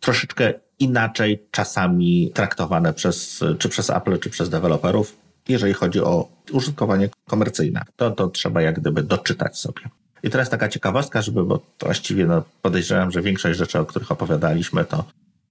[0.00, 5.16] troszeczkę inaczej czasami traktowane przez, czy przez Apple, czy przez deweloperów,
[5.48, 7.82] jeżeli chodzi o użytkowanie komercyjne.
[7.96, 9.82] To, to trzeba jak gdyby doczytać sobie.
[10.22, 14.84] I teraz taka ciekawostka, żeby, bo właściwie no, podejrzewam, że większość rzeczy, o których opowiadaliśmy,
[14.84, 15.04] to,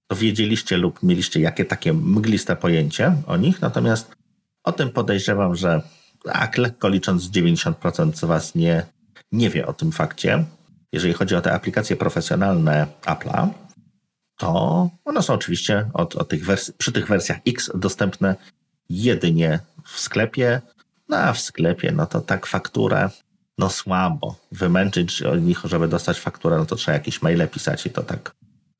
[0.08, 4.16] to wiedzieliście lub mieliście jakie takie mgliste pojęcie o nich, natomiast
[4.66, 5.82] o tym podejrzewam, że
[6.24, 8.86] tak, lekko licząc 90% z Was nie,
[9.32, 10.44] nie wie o tym fakcie.
[10.92, 13.48] Jeżeli chodzi o te aplikacje profesjonalne Apple'a,
[14.36, 18.36] to one są oczywiście od, od tych wersji, przy tych wersjach X dostępne
[18.88, 20.60] jedynie w sklepie.
[21.08, 23.10] No a w sklepie, no to tak fakturę,
[23.58, 24.36] no słabo.
[24.52, 28.34] Wymęczyć o nich, żeby dostać fakturę, no to trzeba jakieś maile pisać i to tak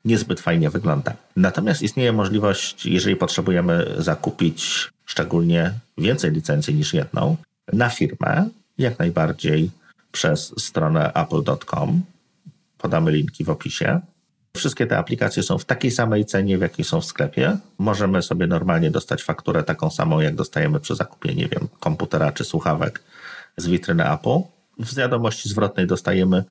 [0.04, 1.12] niezbyt fajnie wygląda.
[1.36, 7.36] Natomiast istnieje możliwość, jeżeli potrzebujemy zakupić szczególnie więcej licencji niż jedną,
[7.72, 9.70] na firmę, jak najbardziej
[10.12, 12.02] przez stronę apple.com.
[12.78, 14.00] Podamy linki w opisie.
[14.56, 17.56] Wszystkie te aplikacje są w takiej samej cenie, w jakiej są w sklepie.
[17.78, 22.44] Możemy sobie normalnie dostać fakturę taką samą, jak dostajemy przy zakupie, nie wiem, komputera czy
[22.44, 23.02] słuchawek
[23.56, 24.38] z witryny Apple.
[24.78, 26.44] W wiadomości zwrotnej dostajemy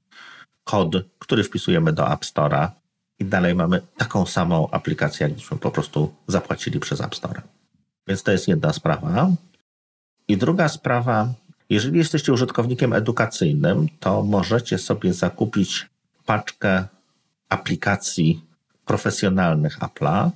[0.63, 2.67] kod, który wpisujemy do App Store'a
[3.19, 7.41] i dalej mamy taką samą aplikację, jakbyśmy po prostu zapłacili przez App Store.
[8.07, 9.29] Więc to jest jedna sprawa.
[10.27, 11.33] I druga sprawa,
[11.69, 15.89] jeżeli jesteście użytkownikiem edukacyjnym, to możecie sobie zakupić
[16.25, 16.85] paczkę
[17.49, 18.45] aplikacji
[18.85, 20.29] profesjonalnych Apple'a,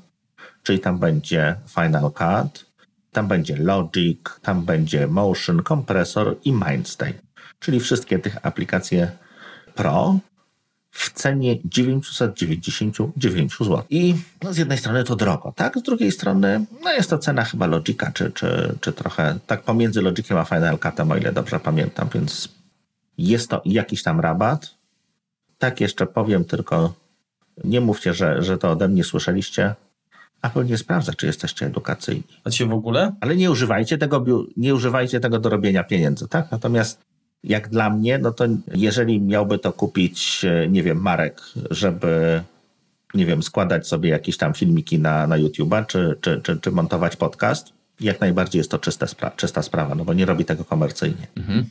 [0.64, 2.66] czyli tam będzie Final Cut,
[3.12, 7.14] tam będzie Logic, tam będzie Motion, Kompresor i Mindstate,
[7.60, 9.12] czyli wszystkie tych aplikacje
[9.76, 10.20] Pro
[10.92, 13.84] w cenie 999 zł.
[13.90, 15.78] I no, z jednej strony to drogo, tak?
[15.78, 20.02] Z drugiej strony no, jest to cena chyba Logica, czy, czy, czy trochę tak pomiędzy
[20.02, 22.50] Logiciem a Final Cutem, o ile dobrze pamiętam, więc
[23.18, 24.76] jest to jakiś tam rabat.
[25.58, 26.94] Tak jeszcze powiem, tylko
[27.64, 29.76] nie mówcie, że, że to ode mnie słyszeliście.
[30.42, 32.24] Apple nie sprawdza, czy jesteście edukacyjni.
[32.44, 33.16] A w ogóle?
[33.22, 34.26] Ale nie używajcie tego,
[34.58, 36.52] nie używajcie tego do robienia pieniędzy, tak?
[36.52, 37.02] Natomiast
[37.44, 38.46] jak dla mnie, no to
[38.76, 41.42] jeżeli miałby to kupić, e, nie wiem, Marek,
[41.72, 42.44] żeby,
[43.14, 47.16] nie wiem, składać sobie jakieś tam filmiki na, na YouTube'a, czy, czy, czy, czy montować
[47.16, 51.28] podcast, jak najbardziej jest to czysta, spra czysta sprawa, no bo nie robi tego komercyjnie.
[51.38, 51.66] Mhm.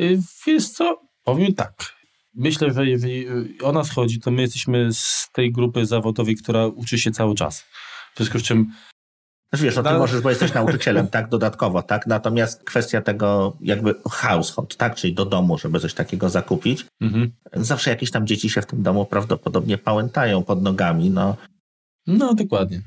[0.00, 1.98] Y, co, powiem tak.
[2.34, 3.26] Myślę, że jeżeli
[3.62, 7.60] o nas chodzi, to my jesteśmy z tej grupy zawodowej, która uczy się cały czas.
[8.14, 8.72] W związku z czym
[9.50, 12.06] znaczy wiesz, no ty możesz, bo jesteś nauczycielem, tak, dodatkowo, tak?
[12.06, 14.94] Natomiast kwestia tego jakby household, tak?
[14.94, 16.86] Czyli do domu, żeby coś takiego zakupić.
[17.00, 17.32] Mhm.
[17.52, 21.36] Zawsze jakieś tam dzieci się w tym domu prawdopodobnie pałętają pod nogami, no.
[22.06, 22.82] No, dokładnie.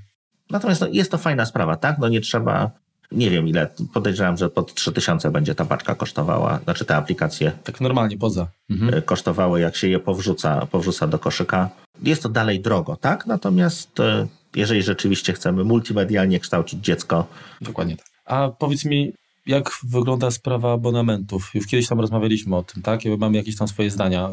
[0.50, 1.98] Natomiast no, jest to fajna sprawa, tak?
[2.00, 2.72] No nie trzeba,
[3.12, 7.52] nie wiem ile, podejrzewam, że pod 3000 będzie ta paczka kosztowała, znaczy te aplikacje.
[7.64, 8.48] Tak normalnie, poza.
[8.70, 8.94] Mhm.
[8.94, 11.70] E, kosztowały, jak się je powrzuca, powrzuca do koszyka.
[12.04, 13.26] Jest to dalej drogo, tak?
[13.26, 17.28] Natomiast e, jeżeli rzeczywiście chcemy multimedialnie kształcić dziecko.
[17.62, 18.06] Dokładnie tak.
[18.26, 19.14] A powiedz mi,
[19.46, 21.52] jak wygląda sprawa abonamentów?
[21.54, 23.06] Już kiedyś tam rozmawialiśmy o tym, tak?
[23.06, 24.32] Ja mam jakieś tam swoje zdania.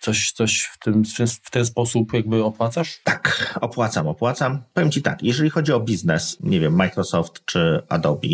[0.00, 1.02] Coś, coś w, tym,
[1.42, 3.00] w ten sposób jakby opłacasz?
[3.04, 4.62] Tak, opłacam, opłacam.
[4.74, 8.28] Powiem Ci tak, jeżeli chodzi o biznes, nie wiem, Microsoft czy Adobe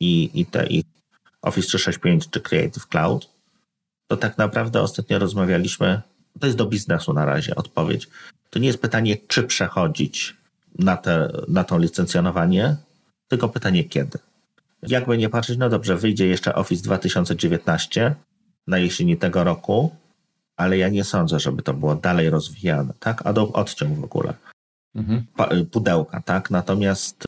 [0.00, 0.84] i, i te i
[1.42, 3.28] Office 365 czy Creative Cloud,
[4.06, 6.02] to tak naprawdę ostatnio rozmawialiśmy,
[6.40, 8.08] to jest do biznesu na razie odpowiedź.
[8.54, 10.36] To nie jest pytanie, czy przechodzić
[10.78, 12.76] na, te, na to licencjonowanie,
[13.28, 14.18] tylko pytanie kiedy.
[14.82, 18.14] Jakby nie patrzeć, no dobrze, wyjdzie jeszcze Office 2019
[18.66, 19.96] na jesieni tego roku,
[20.56, 23.26] ale ja nie sądzę, żeby to było dalej rozwijane, tak?
[23.26, 24.34] Adobe odciął w ogóle
[24.94, 25.26] mhm.
[25.70, 26.50] pudełka, tak?
[26.50, 27.24] Natomiast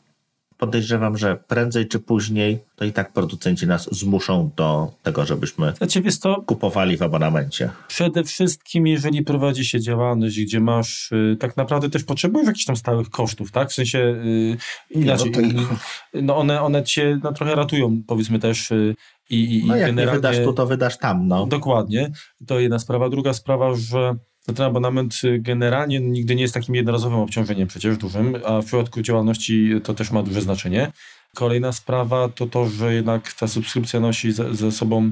[0.57, 6.01] podejrzewam, że prędzej czy później to i tak producenci nas zmuszą do tego, żebyśmy znaczy,
[6.21, 7.69] to, kupowali w abonamencie.
[7.87, 12.75] Przede wszystkim, jeżeli prowadzi się działalność, gdzie masz, y, tak naprawdę też potrzebujesz jakichś tam
[12.75, 13.69] stałych kosztów, tak?
[13.69, 14.57] W sensie y,
[14.89, 16.21] inaczej, no, to...
[16.21, 18.95] no one, one cię no, trochę ratują, powiedzmy też y,
[19.29, 20.11] i, i no jak generalnie...
[20.11, 21.45] nie wydasz tu, to wydasz tam, no.
[21.45, 22.11] Dokładnie.
[22.47, 23.09] To jedna sprawa.
[23.09, 24.15] Druga sprawa, że
[24.47, 29.01] no ten abonament generalnie nigdy nie jest takim jednorazowym obciążeniem przecież dużym, a w przypadku
[29.01, 30.91] działalności to też ma duże znaczenie.
[31.35, 35.11] Kolejna sprawa to to, że jednak ta subskrypcja nosi ze, ze sobą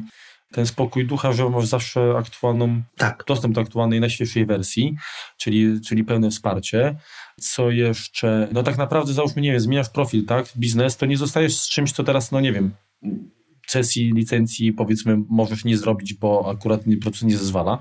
[0.52, 3.24] ten spokój ducha, że masz zawsze aktualną, tak.
[3.28, 4.95] dostęp do aktualnej, najświeższej wersji,
[5.38, 6.95] czyli, czyli pełne wsparcie.
[7.41, 8.48] Co jeszcze?
[8.52, 10.45] No tak naprawdę załóżmy, nie wiem, zmieniasz profil, tak?
[10.57, 12.72] Biznes, to nie zostajesz z czymś, co teraz, no nie wiem,
[13.68, 17.80] sesji, licencji powiedzmy możesz nie zrobić, bo akurat proces nie zezwala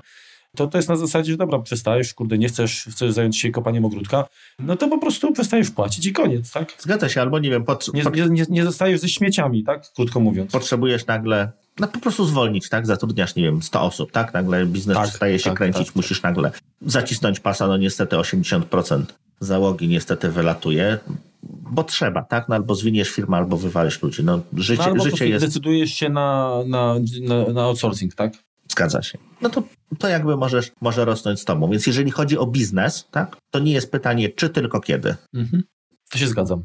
[0.55, 3.85] to, to jest na zasadzie, że dobra, przestajesz, kurde, nie chcesz, chcesz zająć się kopaniem
[3.85, 4.25] ogródka,
[4.59, 6.73] no to po prostu przestajesz płacić i koniec, tak?
[6.79, 9.91] Zgadza się, albo nie wiem, pod, nie, nie, nie, nie zostajesz ze śmieciami, tak?
[9.95, 10.51] Krótko mówiąc.
[10.51, 12.87] Potrzebujesz nagle, no po prostu zwolnić, tak?
[12.87, 14.33] Zatrudniasz, nie wiem, 100 osób, tak?
[14.33, 16.51] Nagle biznes tak, przestaje się tak, kręcić, tak, musisz nagle
[16.81, 19.03] zacisnąć pasa, no niestety 80%
[19.39, 20.97] załogi niestety wylatuje,
[21.43, 22.49] bo trzeba, tak?
[22.49, 24.23] No, albo zwiniesz firmę, albo wywalisz ludzi.
[24.23, 25.45] No, życie, no, albo życie jest...
[25.45, 28.33] decydujesz się na, na, na, na outsourcing, tak?
[28.67, 29.17] Zgadza się.
[29.41, 29.63] No to,
[29.99, 31.69] to jakby możesz, może rosnąć z tobą.
[31.71, 35.15] Więc jeżeli chodzi o biznes, tak, to nie jest pytanie, czy tylko kiedy.
[35.33, 35.63] Mhm.
[36.11, 36.63] To się zgadzam.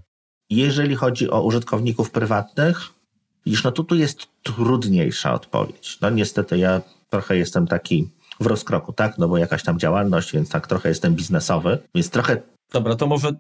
[0.51, 2.89] Jeżeli chodzi o użytkowników prywatnych,
[3.47, 5.99] widzisz, no to tu jest trudniejsza odpowiedź.
[6.01, 8.11] No niestety ja trochę jestem taki
[8.41, 9.19] w rozkroku, tak?
[9.19, 12.43] No bo jakaś tam działalność, więc tak trochę jestem biznesowy, więc trochę...
[12.73, 13.33] Dobra, to może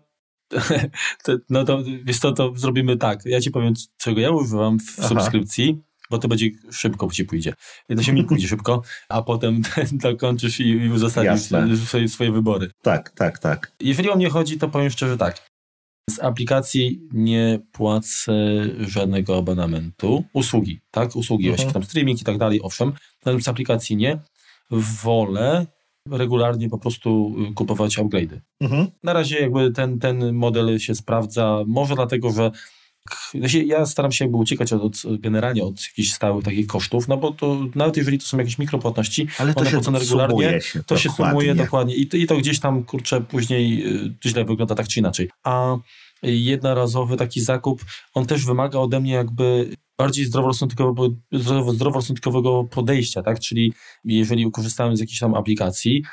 [1.50, 3.20] no to wiesz to, to zrobimy tak.
[3.24, 5.08] Ja ci powiem, czego ja używam w Aha.
[5.08, 7.54] subskrypcji bo to będzie szybko ci pójdzie.
[7.96, 9.62] To się mi pójdzie szybko, a potem
[9.92, 11.42] dokończysz i, i uzasadnisz
[11.84, 12.70] swoje, swoje wybory.
[12.82, 13.72] Tak, tak, tak.
[13.80, 15.50] Jeżeli o mnie chodzi, to powiem szczerze tak.
[16.10, 18.32] Z aplikacji nie płacę
[18.80, 20.24] żadnego abonamentu.
[20.32, 21.16] Usługi, tak?
[21.16, 21.56] Usługi, mhm.
[21.56, 22.92] właśnie tam streaming i tak dalej, owszem.
[23.24, 24.20] Natomiast z aplikacji nie.
[24.70, 25.66] Wolę
[26.10, 28.40] regularnie po prostu kupować upgrade'y.
[28.60, 28.86] Mhm.
[29.02, 31.64] Na razie jakby ten, ten model się sprawdza.
[31.66, 32.50] Może dlatego, że
[33.66, 37.32] ja staram się jakby uciekać od, od, generalnie od jakichś stałych takich kosztów, no bo
[37.32, 41.54] to nawet jeżeli to są jakieś mikropłatności, Ale to się regularnie, się to się sumuje
[41.54, 45.30] dokładnie i to, i to gdzieś tam, kurczę, później y, źle wygląda tak czy inaczej.
[45.44, 45.76] A
[46.22, 51.08] jednorazowy taki zakup, on też wymaga ode mnie jakby bardziej zdroworozsądkowego,
[51.72, 53.40] zdroworozsądkowego podejścia, tak?
[53.40, 53.72] Czyli
[54.04, 56.04] jeżeli korzystałem z jakiejś tam aplikacji,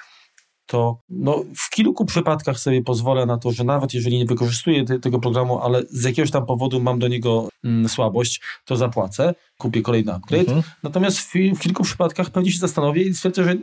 [0.68, 5.00] to no, w kilku przypadkach sobie pozwolę na to, że nawet jeżeli nie wykorzystuję te,
[5.00, 9.82] tego programu, ale z jakiegoś tam powodu mam do niego mm, słabość, to zapłacę, kupię
[9.82, 10.48] kolejny upgrade.
[10.48, 10.64] Mhm.
[10.84, 13.56] Natomiast w, w, kilku przypadkach pewnie się zastanowię i stwierdzę, że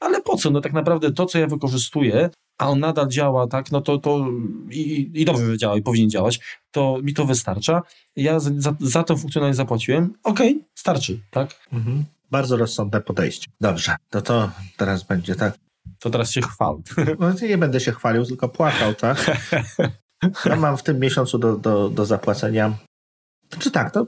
[0.00, 0.50] ale po co?
[0.50, 4.26] No tak naprawdę to, co ja wykorzystuję, a on nadal działa, tak, no to, to
[4.70, 7.82] i, i dobrze, że działa i powinien działać, to mi to wystarcza.
[8.16, 11.66] Ja za, za tą funkcjonalność zapłaciłem, okej, okay, starczy, tak?
[11.72, 12.04] Mhm.
[12.30, 13.46] Bardzo rozsądne podejście.
[13.60, 15.65] Dobrze, to to teraz będzie tak.
[15.98, 16.76] To teraz się chwal.
[17.18, 19.30] No nie będę się chwalił, tylko płakał, tak?
[20.44, 22.78] Ja mam w tym miesiącu do, do, do zapłacenia.
[23.58, 24.06] Czy tak, to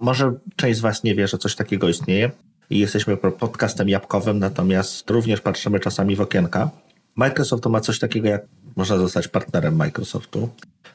[0.00, 2.30] może część z Was nie wie, że coś takiego istnieje
[2.70, 6.70] i jesteśmy podcastem jabłkowym, natomiast również patrzymy czasami w okienka.
[7.16, 8.46] Microsoft ma coś takiego, jak
[8.76, 10.48] można zostać partnerem Microsoftu.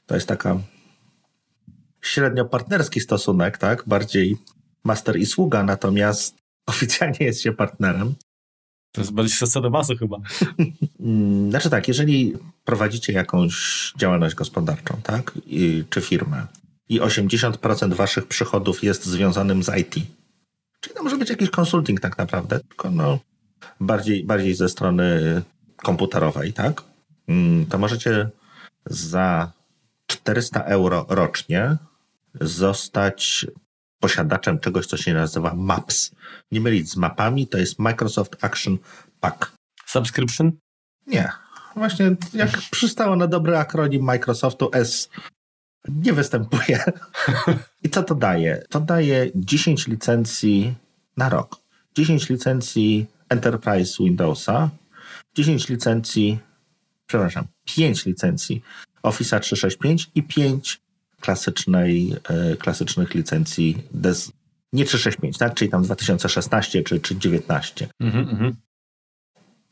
[0.05, 0.59] To jest taka
[2.01, 3.83] średnio partnerski stosunek, tak?
[3.87, 4.37] Bardziej
[4.83, 6.37] master i sługa, natomiast
[6.67, 8.15] oficjalnie jest się partnerem.
[8.91, 10.17] To jest bardziej sadomaso chyba.
[10.99, 12.33] Mm, znaczy tak, jeżeli
[12.65, 13.53] prowadzicie jakąś
[13.97, 15.31] działalność gospodarczą, tak?
[15.45, 16.47] I, czy firmę
[16.89, 19.95] i 80% waszych przychodów jest związanym z IT,
[20.79, 23.19] czyli to może być jakiś konsulting tak naprawdę, tylko no
[23.79, 25.41] bardziej, bardziej ze strony
[25.75, 26.83] komputerowej, tak?
[27.27, 28.29] Mm, to możecie
[28.85, 29.51] za
[30.07, 31.77] 400 euro rocznie
[32.41, 33.47] zostać
[33.99, 36.11] posiadaczem czegoś, co się nazywa MAPS.
[36.51, 38.77] Nie mylić z mapami, to jest Microsoft Action
[39.19, 39.51] Pack.
[39.85, 40.51] Subscription?
[41.07, 41.31] Nie.
[41.75, 45.09] Właśnie jak przystało na dobry akronim Microsoftu S
[45.87, 46.83] nie występuje.
[47.83, 48.63] I co to daje?
[48.69, 50.75] To daje 10 licencji
[51.17, 51.55] na rok.
[51.95, 54.69] 10 licencji Enterprise Windowsa,
[55.35, 56.39] 10 licencji,
[57.07, 58.61] przepraszam, 5 licencji
[59.03, 60.81] Office 365 i 5
[61.21, 64.31] klasycznej, e, klasycznych licencji des,
[64.73, 65.53] nie 365, tak?
[65.53, 67.87] czyli tam 2016 czy, czy 19.
[67.99, 68.51] Mm -hmm.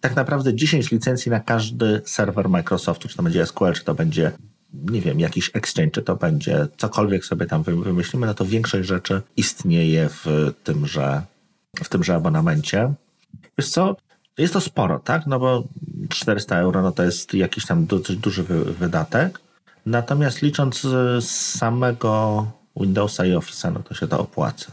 [0.02, 4.32] Tak naprawdę 10 licencji na każdy serwer Microsoftu, czy to będzie SQL, czy to będzie
[4.74, 9.22] nie wiem, jakiś exchange, czy to będzie cokolwiek sobie tam wymyślimy, no to większość rzeczy
[9.38, 11.22] istnieje w tymże,
[11.84, 12.94] w tymże abonamencie.
[13.58, 13.96] Wiesz co,
[14.38, 15.28] jest to sporo, tak?
[15.28, 15.64] No bo
[16.10, 18.44] 400 euro no to jest jakiś tam dosyć duży
[18.80, 19.40] wydatek.
[19.88, 20.82] Natomiast licząc
[21.20, 22.46] z samego
[22.76, 24.72] Windowsa i Office'a, no to się to opłaca.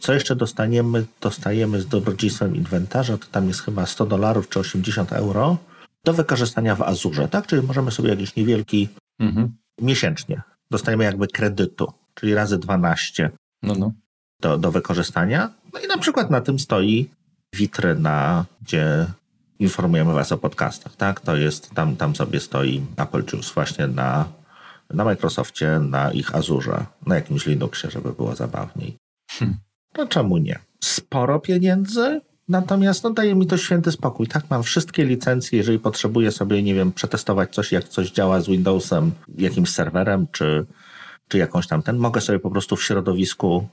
[0.00, 1.06] Co jeszcze dostaniemy?
[1.20, 5.56] Dostajemy z dobrodziejstwem inwentarza, to tam jest chyba 100 dolarów czy 80 euro
[6.04, 7.46] do wykorzystania w Azurze, tak?
[7.46, 8.88] Czyli możemy sobie jakiś niewielki
[9.18, 9.52] mhm.
[9.80, 10.42] miesięcznie.
[10.70, 13.30] Dostajemy jakby kredytu, czyli razy 12
[13.62, 13.92] no, no.
[14.40, 15.50] Do, do wykorzystania.
[15.72, 17.10] No i na przykład na tym stoi
[17.54, 19.06] witryna, gdzie
[19.62, 21.20] informujemy Was o podcastach, tak?
[21.20, 24.24] To jest, tam, tam sobie stoi Apple Juice właśnie na,
[24.90, 28.96] na Microsoftie, na ich Azurze, na jakimś Linuxie, żeby było zabawniej.
[29.30, 29.56] Hmm.
[29.98, 30.58] No czemu nie?
[30.80, 34.26] Sporo pieniędzy, natomiast no, daje mi to święty spokój.
[34.26, 38.46] Tak, mam wszystkie licencje, jeżeli potrzebuję sobie, nie wiem, przetestować coś, jak coś działa z
[38.46, 40.66] Windowsem, jakimś serwerem, czy,
[41.28, 43.68] czy jakąś tam ten, mogę sobie po prostu w środowisku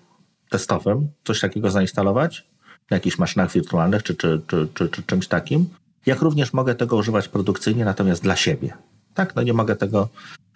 [0.50, 2.48] testowym coś takiego zainstalować
[2.90, 5.70] na jakichś maszynach wirtualnych czy, czy, czy, czy, czy czymś takim,
[6.06, 8.74] jak również mogę tego używać produkcyjnie, natomiast dla siebie.
[9.14, 10.10] Tak, no nie mogę tego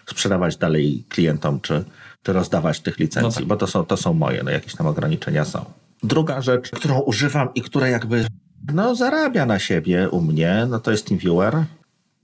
[0.05, 1.83] sprzedawać dalej klientom, czy,
[2.23, 3.45] czy rozdawać tych licencji, no tak.
[3.45, 5.65] bo to są, to są moje, no jakieś tam ograniczenia są.
[6.03, 8.25] Druga rzecz, którą używam i która jakby
[8.73, 11.63] no, zarabia na siebie u mnie, no to jest TeamViewer.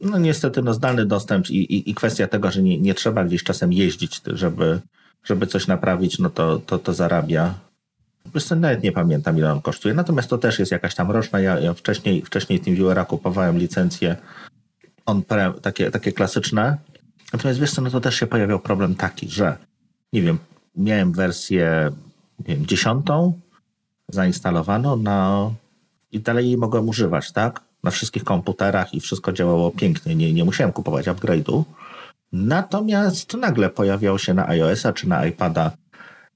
[0.01, 3.43] No niestety no, zdalny dostęp i, i, i kwestia tego, że nie, nie trzeba gdzieś
[3.43, 4.79] czasem jeździć, żeby,
[5.23, 7.53] żeby coś naprawić, no to, to, to zarabia.
[8.35, 11.39] Wiesz nawet nie pamiętam ile on kosztuje, natomiast to też jest jakaś tam roczna.
[11.39, 14.15] Ja, ja wcześniej, wcześniej TeamViewera kupowałem licencje
[15.05, 15.23] on
[15.61, 16.77] takie, takie klasyczne.
[17.33, 19.57] Natomiast wiesz co, no to też się pojawiał problem taki, że
[20.13, 20.37] nie wiem,
[20.75, 21.91] miałem wersję
[22.47, 23.39] nie wiem, dziesiątą
[24.07, 25.49] zainstalowano na,
[26.11, 27.61] i dalej jej mogłem używać, tak?
[27.83, 30.15] Na wszystkich komputerach i wszystko działało pięknie.
[30.15, 31.63] Nie, nie musiałem kupować upgrade'u.
[32.31, 35.71] Natomiast nagle pojawiał się na iOS-a czy na iPada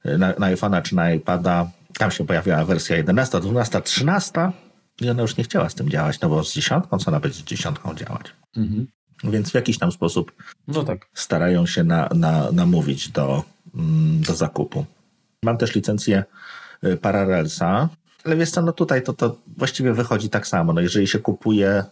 [0.03, 1.67] na, na iPhone'a czy na iPada,
[1.97, 4.51] tam się pojawiła wersja 11, 12, 13
[5.01, 7.39] i ona już nie chciała z tym działać, no bo z dziesiątką, co ona będzie
[7.39, 8.25] z dziesiątką działać?
[8.57, 8.87] Mhm.
[9.23, 10.31] Więc w jakiś tam sposób
[10.67, 11.07] no tak.
[11.13, 13.43] starają się na, na, namówić do,
[13.75, 14.85] mm, do zakupu.
[15.43, 16.23] Mam też licencję
[16.83, 17.89] y, Parallelsa,
[18.25, 20.73] ale wiesz co, no tutaj to, to właściwie wychodzi tak samo.
[20.73, 21.83] No jeżeli się kupuje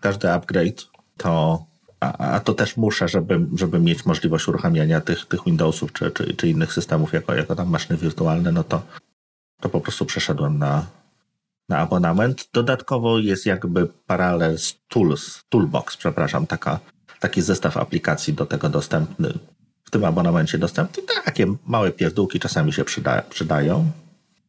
[0.00, 1.64] każdy upgrade, to
[2.00, 6.34] a, a, to też muszę, żeby, żeby mieć możliwość uruchamiania tych, tych Windowsów czy, czy,
[6.34, 8.82] czy innych systemów jako, jako tam maszyny wirtualne, no to,
[9.64, 10.86] to po prostu przeszedłem na,
[11.68, 12.48] na abonament.
[12.52, 16.80] Dodatkowo jest jakby Parallels Tools, Toolbox, przepraszam, taka,
[17.20, 19.38] taki zestaw aplikacji do tego dostępny,
[19.84, 21.02] w tym abonamencie dostępny.
[21.24, 23.90] Takie małe pierdółki czasami się przyda, przydają.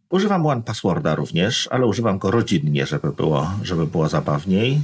[0.09, 4.81] Używam One Passworda również, ale używam go rodzinnie, żeby było, żeby było zabawniej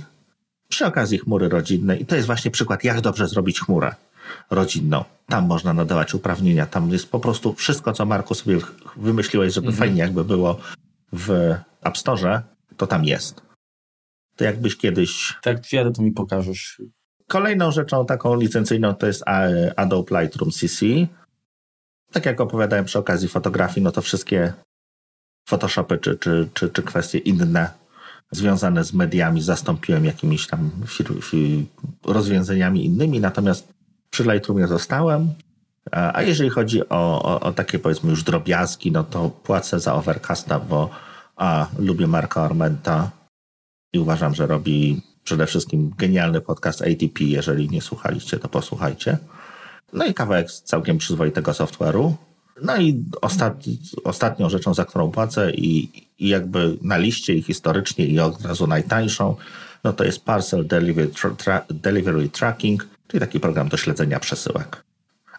[0.70, 2.02] przy okazji chmury rodzinnej.
[2.02, 3.96] I to jest właśnie przykład, jak dobrze zrobić chmurę
[4.50, 5.04] rodzinną.
[5.28, 8.58] Tam można nadawać uprawnienia, tam jest po prostu wszystko, co Marku sobie
[8.98, 9.80] wymyśliłeś, żeby mhm.
[9.80, 10.60] fajnie jakby było
[11.14, 12.42] w App Store,
[12.78, 13.42] to tam jest.
[14.36, 15.38] To jakbyś kiedyś...
[15.42, 16.82] Tak, jadę, to mi pokażesz.
[17.28, 19.24] Kolejną rzeczą taką licencyjną to jest
[19.76, 20.86] Adobe Lightroom CC.
[22.12, 24.54] Tak jak opowiadałem przy okazji fotografii, no to wszystkie
[25.46, 27.70] Photoshopy czy, czy, czy, czy kwestie inne
[28.32, 30.72] związane z mediami zastąpiłem jakimiś tam
[32.04, 33.74] rozwiązaniami innymi, natomiast
[34.12, 35.34] przy Lightroomie zostałem.
[35.92, 40.60] A jeżeli chodzi o, o, o, takie powiedzmy już drobiazgi, no to płacę za Overcasta,
[40.60, 40.90] bo
[41.36, 43.12] a, lubię Marka Armenta
[43.94, 47.24] i uważam, że robi przede wszystkim genialny podcast ATP.
[47.24, 49.18] Jeżeli nie słuchaliście, to posłuchajcie.
[49.94, 52.14] No i kawałek całkiem przyzwoitego software'u.
[52.64, 53.64] No i ostat,
[54.04, 55.90] ostatnią rzeczą, za którą płacę i,
[56.20, 59.36] i jakby na liście i historycznie i od razu najtańszą,
[59.84, 64.84] no to jest Parcel Delivery, tra, Delivery Tracking, czyli taki program do śledzenia przesyłek.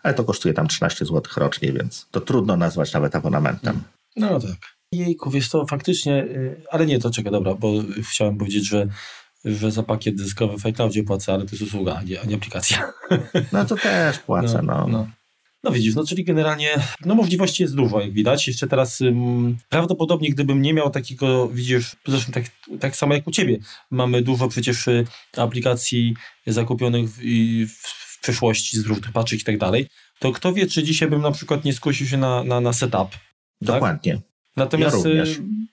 [0.03, 3.83] Ale to kosztuje tam 13 zł rocznie, więc to trudno nazwać nawet abonamentem.
[4.17, 4.57] No tak.
[4.93, 7.73] Jejku, wiesz to faktycznie, y, ale nie, to czekaj, dobra, bo
[8.11, 8.89] chciałem powiedzieć, że
[9.45, 12.35] że za pakiet dyskowy w iCloudzie płacę, ale to jest usługa, a nie, a nie
[12.35, 12.93] aplikacja.
[13.53, 14.75] No to też płacę, no.
[14.75, 14.89] no.
[14.89, 15.07] no.
[15.65, 16.71] No widzisz, no czyli generalnie
[17.05, 18.49] no możliwości jest dużo, jak widać.
[18.49, 22.45] Jeszcze teraz ym, prawdopodobnie gdybym nie miał takiego, widzisz, zresztą tak,
[22.81, 23.59] tak samo jak u Ciebie,
[23.91, 25.05] mamy dużo przecież y,
[25.37, 26.15] aplikacji
[26.47, 27.19] zakupionych w,
[28.17, 29.87] w przeszłości z różnych paczek i tak dalej,
[30.19, 33.11] to kto wie, czy dzisiaj bym na przykład nie skusił się na, na, na setup.
[33.11, 33.21] Tak?
[33.61, 34.15] Dokładnie.
[34.15, 34.32] Tak?
[34.57, 35.25] Natomiast ja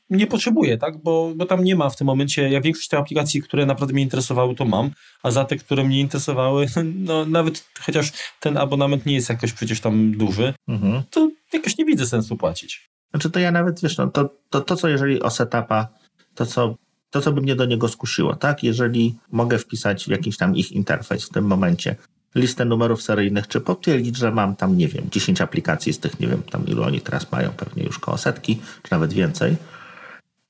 [0.10, 0.97] nie potrzebuję, tak?
[0.97, 4.03] Bo, bo tam nie ma w tym momencie, ja większość tych aplikacji, które naprawdę mnie
[4.03, 4.91] interesowały, to mam,
[5.23, 6.65] a za te, które mnie interesowały,
[7.07, 11.03] no nawet chociaż ten abonament nie jest jakoś przecież tam duży, mhm.
[11.10, 12.89] to jakoś nie widzę sensu płacić.
[13.11, 15.88] Znaczy to ja nawet, wiesz, no, to, to, to co jeżeli o setupa,
[16.35, 16.76] to co,
[17.10, 18.64] to co by mnie do niego skusiło, tak?
[18.64, 21.95] Jeżeli mogę wpisać w jakiś tam ich interfejs w tym momencie,
[22.35, 26.27] listę numerów seryjnych, czy potwierdzić, że mam tam, nie wiem, 10 aplikacji z tych, nie
[26.27, 29.56] wiem, tam ilu oni teraz mają, pewnie już koło setki, czy nawet więcej.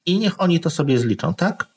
[0.05, 1.67] I niech oni to sobie zliczą, tak?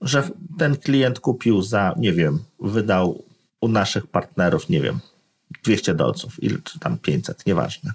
[0.00, 0.28] Że
[0.58, 3.24] ten klient kupił za, nie wiem, wydał
[3.60, 4.98] u naszych partnerów, nie wiem,
[5.64, 7.92] 200 dolców, ile, czy tam 500, nieważne.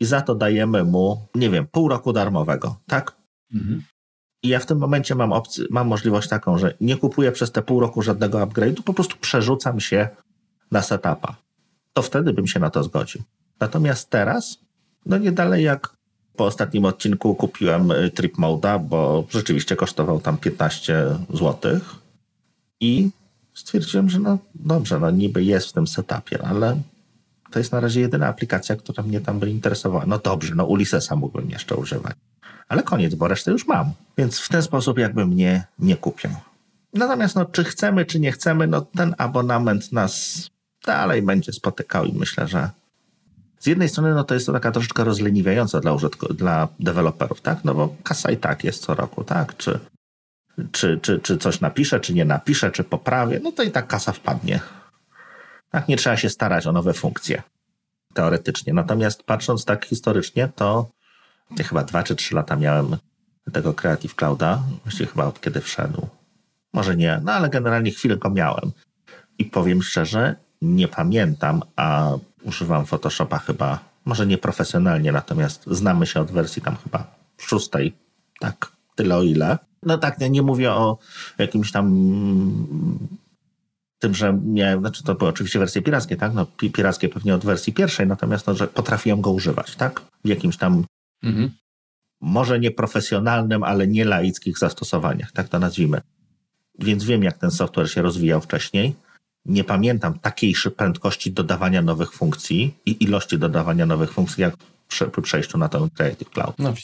[0.00, 3.16] I za to dajemy mu, nie wiem, pół roku darmowego, tak?
[3.54, 3.82] Mhm.
[4.42, 7.62] I ja w tym momencie mam, opcję, mam możliwość taką, że nie kupuję przez te
[7.62, 10.08] pół roku żadnego upgrade'u, po prostu przerzucam się
[10.70, 11.36] na setupa.
[11.92, 13.22] To wtedy bym się na to zgodził.
[13.60, 14.58] Natomiast teraz,
[15.06, 15.98] no nie dalej jak
[16.36, 21.04] po ostatnim odcinku kupiłem y, Trip Moda, bo rzeczywiście kosztował tam 15
[21.34, 21.80] zł
[22.80, 23.10] i
[23.54, 26.80] stwierdziłem, że no dobrze, no niby jest w tym setupie, ale
[27.50, 30.06] to jest na razie jedyna aplikacja, która mnie tam by interesowała.
[30.06, 32.16] No dobrze, no Ulyssesa mógłbym jeszcze używać.
[32.68, 33.92] Ale koniec, bo resztę już mam.
[34.18, 36.28] Więc w ten sposób jakby mnie nie kupią.
[36.94, 40.46] Natomiast no, czy chcemy, czy nie chcemy, no ten abonament nas
[40.88, 42.70] dalej będzie spotykał i myślę, że
[43.58, 47.64] z jednej strony no to jest to taka troszeczkę rozleniwiająca dla, użytku, dla deweloperów, tak?
[47.64, 49.56] No bo kasa i tak jest co roku, tak?
[49.56, 49.78] Czy,
[50.72, 54.12] czy, czy, czy coś napiszę, czy nie napiszę, czy poprawię, no to i tak kasa
[54.12, 54.60] wpadnie.
[55.70, 57.42] Tak, nie trzeba się starać o nowe funkcje,
[58.14, 58.72] teoretycznie.
[58.72, 60.88] Natomiast patrząc tak historycznie, to
[61.58, 62.96] ja chyba dwa czy trzy lata miałem
[63.52, 66.08] tego Creative Clouda, właściwie chyba od kiedy wszedł.
[66.72, 68.72] Może nie, no ale generalnie chwilę go miałem.
[69.38, 72.12] I powiem szczerze, nie pamiętam, a
[72.42, 77.96] używam Photoshopa chyba, może nie profesjonalnie, natomiast znamy się od wersji tam chyba szóstej,
[78.40, 79.58] tak, tyle o ile.
[79.82, 80.98] No tak, nie, nie mówię o
[81.38, 81.86] jakimś tam
[83.98, 87.72] tym, że miałem, znaczy to były oczywiście wersje pirackie, tak, no pirackie pewnie od wersji
[87.72, 90.84] pierwszej, natomiast no, że potrafiłem go używać, tak, w jakimś tam
[91.22, 91.50] mhm.
[92.20, 96.00] może nieprofesjonalnym, ale nie laickich zastosowaniach, tak to nazwijmy.
[96.78, 98.94] Więc wiem, jak ten software się rozwijał wcześniej
[99.48, 104.56] nie pamiętam takiej prędkości dodawania nowych funkcji i ilości dodawania nowych funkcji, jak
[104.88, 106.54] przy, przy przejściu na ten Creative Cloud.
[106.58, 106.74] No.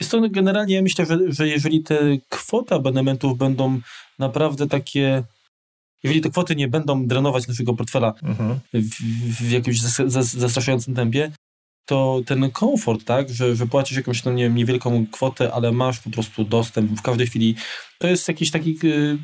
[0.00, 1.98] Jest to generalnie, ja myślę, że, że jeżeli te
[2.28, 3.80] kwoty abonamentów będą
[4.18, 5.24] naprawdę takie
[6.02, 8.60] jeżeli te kwoty nie będą drenować naszego portfela mhm.
[8.74, 8.94] w,
[9.38, 11.32] w, jakimś zastraszającym tempie,
[11.86, 16.00] to ten komfort, tak, że, że płacisz jakąś no, nie wiem, niewielką kwotę, ale masz
[16.00, 17.56] po prostu dostęp w każdej chwili,
[17.98, 19.18] to jest jakiś taki y,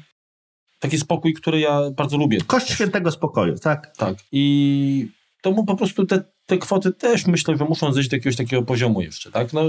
[0.82, 2.38] taki spokój, który ja bardzo lubię.
[2.46, 3.96] Kość świętego spokoju, tak?
[3.96, 4.16] Tak.
[4.32, 5.09] I
[5.42, 8.62] to mu po prostu te, te kwoty też myślę, że muszą zejść do jakiegoś takiego
[8.62, 9.52] poziomu jeszcze, tak?
[9.52, 9.62] No,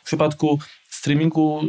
[0.00, 0.58] w przypadku
[0.88, 1.62] streamingu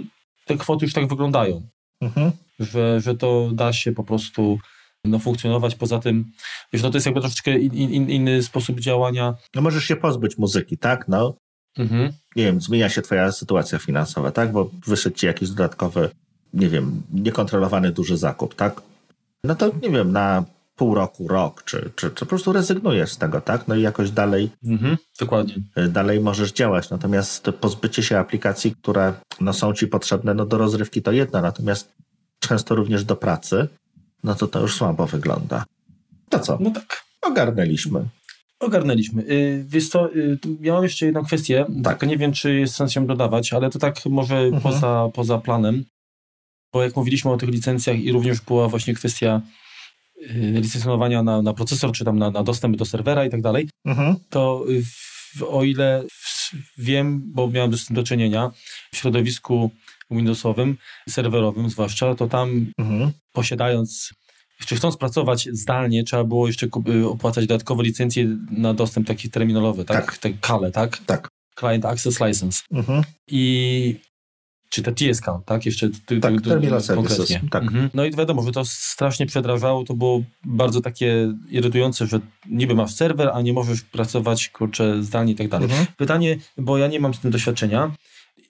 [0.46, 1.62] te kwoty już tak wyglądają,
[2.02, 2.32] mhm.
[2.60, 4.60] że, że to da się po prostu
[5.06, 5.76] no, funkcjonować.
[5.76, 6.32] Poza tym,
[6.74, 9.36] wiesz, no to jest jakby troszeczkę in, in, inny sposób działania.
[9.56, 11.08] No możesz się pozbyć muzyki, tak?
[11.08, 11.36] No.
[11.78, 12.14] Mhm.
[12.36, 14.52] Nie wiem, zmienia się twoja sytuacja finansowa, tak?
[14.52, 16.10] Bo wyszedł ci jakiś dodatkowy
[16.54, 18.82] nie wiem, niekontrolowany duży zakup, tak?
[19.44, 23.18] No to nie wiem, na pół roku, rok, czy, czy, czy po prostu rezygnujesz z
[23.18, 23.68] tego, tak?
[23.68, 24.50] No i jakoś dalej.
[24.66, 25.56] Mhm, dokładnie.
[25.78, 26.90] Y, dalej możesz działać.
[26.90, 31.94] Natomiast pozbycie się aplikacji, które no, są ci potrzebne, no do rozrywki to jedno, natomiast
[32.40, 33.68] często również do pracy,
[34.24, 35.66] no to to już słabo wygląda.
[36.30, 36.58] To co?
[36.62, 37.04] No tak.
[37.22, 38.06] Ogarnęliśmy.
[38.60, 39.24] Ogarnęliśmy.
[39.24, 42.08] Yy, wiesz co, yy, ja mam jeszcze jedną kwestię, tak.
[42.08, 44.62] nie wiem, czy jest sens ją dodawać, ale to tak może mhm.
[44.62, 45.84] poza, poza planem
[46.74, 49.42] bo jak mówiliśmy o tych licencjach i również była właśnie kwestia
[50.22, 53.70] y, licencjonowania na, na procesor, czy tam na, na dostęp do serwera i tak dalej,
[53.86, 54.16] mhm.
[54.30, 54.66] to
[55.36, 56.04] w, o ile
[56.78, 58.52] wiem, bo miałem z tym do czynienia
[58.92, 59.72] w środowisku
[60.12, 60.78] Windowsowym,
[61.10, 63.12] serwerowym zwłaszcza, to tam mhm.
[63.34, 64.14] posiadając
[64.66, 69.86] czy chcąc pracować zdalnie, trzeba było jeszcze y, opłacać dodatkowe licencje na dostęp taki terminolowy,
[69.86, 70.06] tak?
[70.06, 70.18] tak.
[70.18, 70.98] Te KALE, tak?
[70.98, 71.28] Tak.
[71.60, 72.62] Client Access License.
[72.72, 73.04] Mhm.
[73.28, 73.96] I
[74.74, 75.66] czy te TSK, tak?
[75.66, 77.64] Jeszcze ty, tak, ty, Terminal Services, tak.
[77.64, 77.90] Mhm.
[77.94, 82.20] No i wiadomo, że to strasznie przedrażało, to było bardzo takie irytujące, że
[82.50, 85.70] niby masz serwer, a nie możesz pracować, kurczę, zdalnie i tak dalej.
[85.70, 85.88] Mhm.
[85.98, 87.92] Pytanie, bo ja nie mam z tym doświadczenia,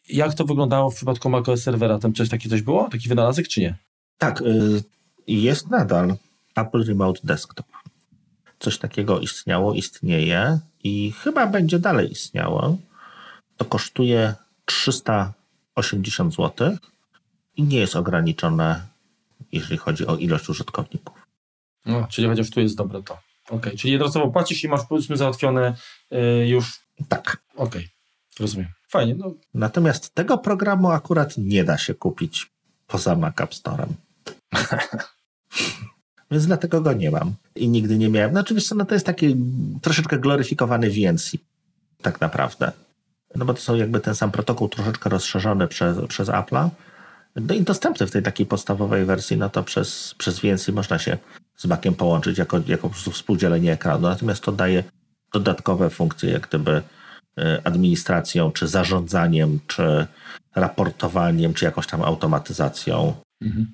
[0.09, 1.99] jak to wyglądało w przypadku macOS serwera?
[1.99, 2.89] Tam coś takie coś było?
[2.89, 3.75] Taki wynalazek, czy nie?
[4.17, 4.83] Tak, y,
[5.27, 6.15] jest nadal
[6.55, 7.65] Apple Remote Desktop.
[8.59, 12.77] Coś takiego istniało, istnieje i chyba będzie dalej istniało.
[13.57, 14.33] To kosztuje
[15.75, 16.77] 380 zł
[17.55, 18.87] i nie jest ograniczone,
[19.51, 21.17] jeżeli chodzi o ilość użytkowników.
[21.85, 23.17] No, czyli chociaż tu jest dobre to.
[23.49, 25.75] Ok, czyli jednorazowo płacisz i masz powiedzmy załatwione
[26.11, 26.79] y, już.
[27.07, 27.37] Tak.
[27.55, 27.75] Ok,
[28.39, 28.67] rozumiem.
[28.89, 29.15] Fajnie.
[29.15, 29.33] No.
[29.53, 32.51] Natomiast tego programu akurat nie da się kupić
[32.87, 33.87] poza Mac App Store'em.
[36.31, 37.33] Więc dlatego go nie mam.
[37.55, 38.33] I nigdy nie miałem.
[38.33, 39.35] No oczywiście no to jest taki
[39.81, 41.31] troszeczkę gloryfikowany VNC.
[42.01, 42.71] Tak naprawdę.
[43.35, 46.69] No bo to są jakby ten sam protokół troszeczkę rozszerzony przez, przez Apple'a.
[47.35, 51.17] No i dostępny w tej takiej podstawowej wersji, no to przez, przez VNC można się
[51.57, 54.07] z Maciem połączyć jako, jako po prostu współdzielenie ekranu.
[54.07, 54.83] Natomiast to daje
[55.33, 56.71] dodatkowe funkcje, jak gdyby
[57.39, 60.07] y, administracją, czy zarządzaniem, czy
[60.55, 63.13] raportowaniem, czy jakąś tam automatyzacją.
[63.41, 63.67] Mhm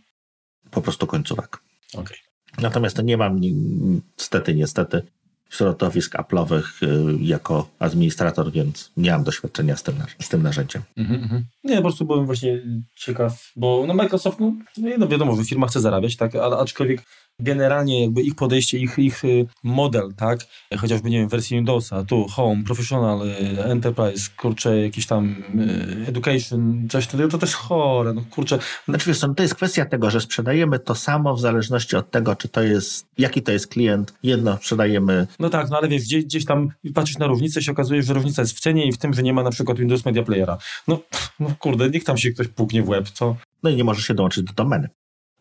[0.71, 1.59] po prostu końcówek.
[1.93, 2.17] Okay.
[2.57, 5.03] Natomiast nie mam niestety, niestety
[5.49, 10.81] środowisk Apple'owych y, jako administrator, więc nie mam doświadczenia z tym, z tym narzędziem.
[10.97, 11.41] Mm -hmm.
[11.63, 12.61] Nie, po prostu byłem właśnie
[12.95, 14.53] ciekaw, bo no Microsoft, no,
[14.97, 17.01] no wiadomo, że firma chce zarabiać, tak, ale aczkolwiek
[17.39, 20.39] generalnie jakby ich podejście, ich, ich y, model, tak,
[20.77, 26.87] chociażby, nie wiem, wersji Windowsa, tu Home, Professional, y, Enterprise, kurczę, jakiś tam y, Education,
[26.89, 28.59] coś, to, to też chore, no kurczę.
[28.87, 32.35] Znaczy wiesz, no, to jest kwestia tego, że sprzedajemy to samo w zależności od tego,
[32.35, 35.27] czy to jest, jaki to jest klient, jedno sprzedajemy...
[35.39, 38.41] No tak, no ale wiesz, gdzieś, gdzieś tam patrzysz na różnicę się okazuje, że różnica
[38.41, 40.57] jest w cenie i w tym, że nie ma na przykład Windows Media Playera.
[40.87, 40.99] No,
[41.39, 43.35] no kurde, niech tam się ktoś puknie w łeb, co?
[43.63, 44.89] No i nie może się dołączyć do domeny.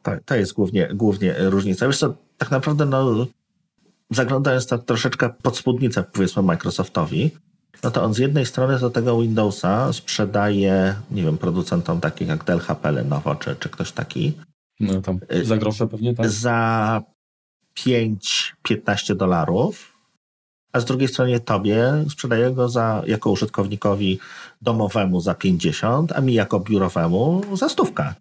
[0.02, 1.86] To, to jest głównie, głównie różnica.
[1.86, 3.26] Wiesz co, tak naprawdę no,
[4.10, 7.30] zaglądając tak troszeczkę pod spódnicę powiedzmy Microsoftowi,
[7.82, 12.44] no to on z jednej strony do tego Windowsa sprzedaje, nie wiem, producentom takich jak
[12.44, 14.32] Dell, HP, Lenovo czy, czy ktoś taki.
[14.80, 16.28] No tam za grosze pewnie, tak?
[16.28, 17.02] Za
[17.76, 19.98] 5-15 dolarów,
[20.72, 24.18] a z drugiej strony tobie sprzedaje go za, jako użytkownikowi
[24.62, 28.14] domowemu za 50, a mi jako biurowemu za stówkę.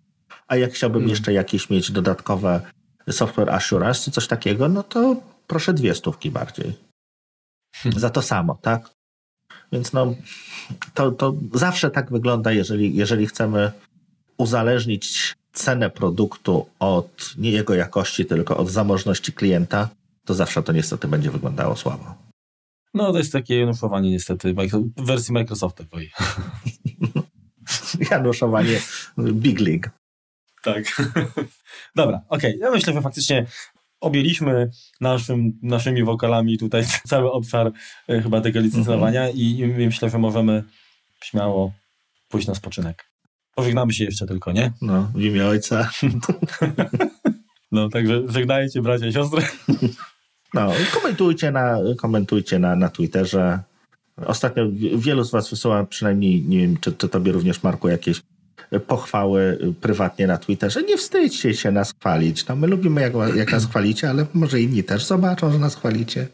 [0.47, 1.09] A jak chciałbym hmm.
[1.09, 2.61] jeszcze jakieś mieć dodatkowe
[3.09, 5.15] software assurance czy coś takiego, no to
[5.47, 6.73] proszę dwie stówki bardziej.
[7.75, 7.99] Hmm.
[7.99, 8.89] Za to samo, tak?
[9.71, 10.15] Więc no,
[10.93, 13.71] to, to zawsze tak wygląda, jeżeli, jeżeli chcemy
[14.37, 19.89] uzależnić cenę produktu od nie jego jakości, tylko od zamożności klienta,
[20.25, 22.15] to zawsze to niestety będzie wyglądało słabo.
[22.93, 24.53] No, to jest takie januszowanie niestety
[24.97, 26.11] w wersji Microsoftowej.
[28.11, 28.79] januszowanie
[29.17, 29.89] Big League.
[30.73, 30.83] Tak.
[31.95, 32.55] Dobra, okej.
[32.55, 32.67] Okay.
[32.67, 33.45] Ja myślę, że faktycznie
[33.99, 34.69] objęliśmy
[35.01, 37.71] naszym, naszymi wokalami tutaj cały obszar
[38.07, 39.39] e, chyba tego licencjonowania mm -hmm.
[39.39, 40.63] i, i myślę, że możemy
[41.23, 41.73] śmiało
[42.29, 43.05] pójść na spoczynek.
[43.55, 44.71] Pożegnamy się jeszcze tylko, nie?
[44.81, 45.89] No, w imię ojca.
[47.71, 49.41] no, także żegnajcie bracia i siostry.
[50.53, 53.59] no, komentujcie na, komentujcie na, na Twitterze.
[54.25, 54.63] Ostatnio
[54.97, 58.21] wielu z was wysyła, przynajmniej nie wiem, czy, czy tobie również, Marku, jakieś
[58.87, 60.83] pochwały prywatnie na Twitterze.
[60.83, 62.47] Nie wstydźcie się nas chwalić.
[62.47, 66.27] No, my lubimy, jak, jak nas chwalicie, ale może inni też zobaczą, że nas chwalicie.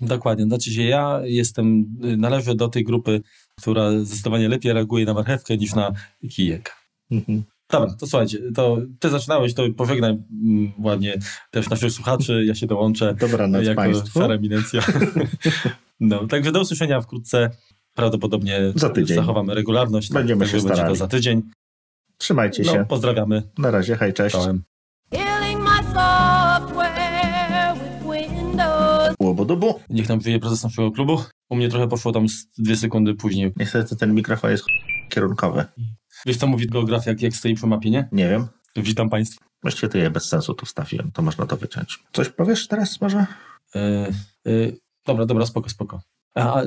[0.00, 0.44] Dokładnie.
[0.44, 1.84] Znaczy się ja jestem,
[2.16, 3.20] należę do tej grupy,
[3.58, 5.92] która zdecydowanie lepiej reaguje na marchewkę niż na
[6.30, 6.76] kijek.
[7.10, 7.42] Mhm.
[7.70, 11.18] Dobra, to słuchajcie, to ty zaczynałeś, to pożegnaj mm, ładnie
[11.50, 13.14] też naszych słuchaczy, ja się dołączę.
[13.14, 14.22] Dobranoc jako Państwu.
[14.22, 14.82] eminencja.
[16.00, 17.50] no, także do usłyszenia wkrótce.
[17.94, 19.16] Prawdopodobnie za tydzień.
[19.16, 20.12] zachowamy regularność.
[20.12, 20.88] Będziemy tak, się starali.
[20.88, 21.42] to za tydzień.
[22.18, 22.84] Trzymajcie no, się.
[22.88, 23.42] Pozdrawiamy.
[23.58, 24.36] Na razie, hej, cześć.
[24.36, 24.62] Czołem.
[29.20, 29.80] Łobodobu.
[29.90, 31.22] Niech nam wyje prezes naszego klubu.
[31.50, 32.26] U mnie trochę poszło tam
[32.58, 33.52] dwie sekundy później.
[33.56, 34.64] Niestety ten mikrofon jest
[35.08, 35.64] kierunkowy.
[36.26, 38.08] Wiesz co mówi geografia, jak, jak stoi przy mapie, nie?
[38.12, 38.46] Nie wiem.
[38.76, 39.44] Witam Państwa.
[39.62, 41.98] Właściwie to je bez sensu tu wstawiłem, to można to wyciąć.
[42.12, 43.26] Coś powiesz teraz może?
[43.74, 44.12] Yy,
[44.44, 44.76] yy,
[45.06, 46.00] dobra, dobra, spoko, spoko.
[46.34, 46.62] A,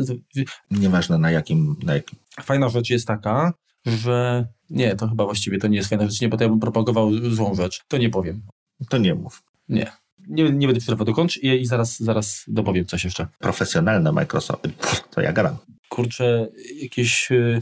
[0.71, 2.19] Nieważne na jakim, na jakim.
[2.41, 3.53] Fajna rzecz jest taka,
[3.85, 6.59] że nie, to chyba właściwie to nie jest fajna rzecz, nie, bo to ja bym
[6.59, 7.83] propagował złą rzecz.
[7.87, 8.41] To nie powiem.
[8.89, 9.43] To nie mów.
[9.69, 9.91] Nie.
[10.27, 13.27] Nie, nie będę przerwał dokończ i, i zaraz, zaraz dopowiem coś jeszcze.
[13.39, 14.67] Profesjonalne Microsoft.
[15.11, 15.57] To ja gram.
[15.89, 16.47] Kurczę,
[16.81, 17.31] jakieś...
[17.31, 17.61] Y,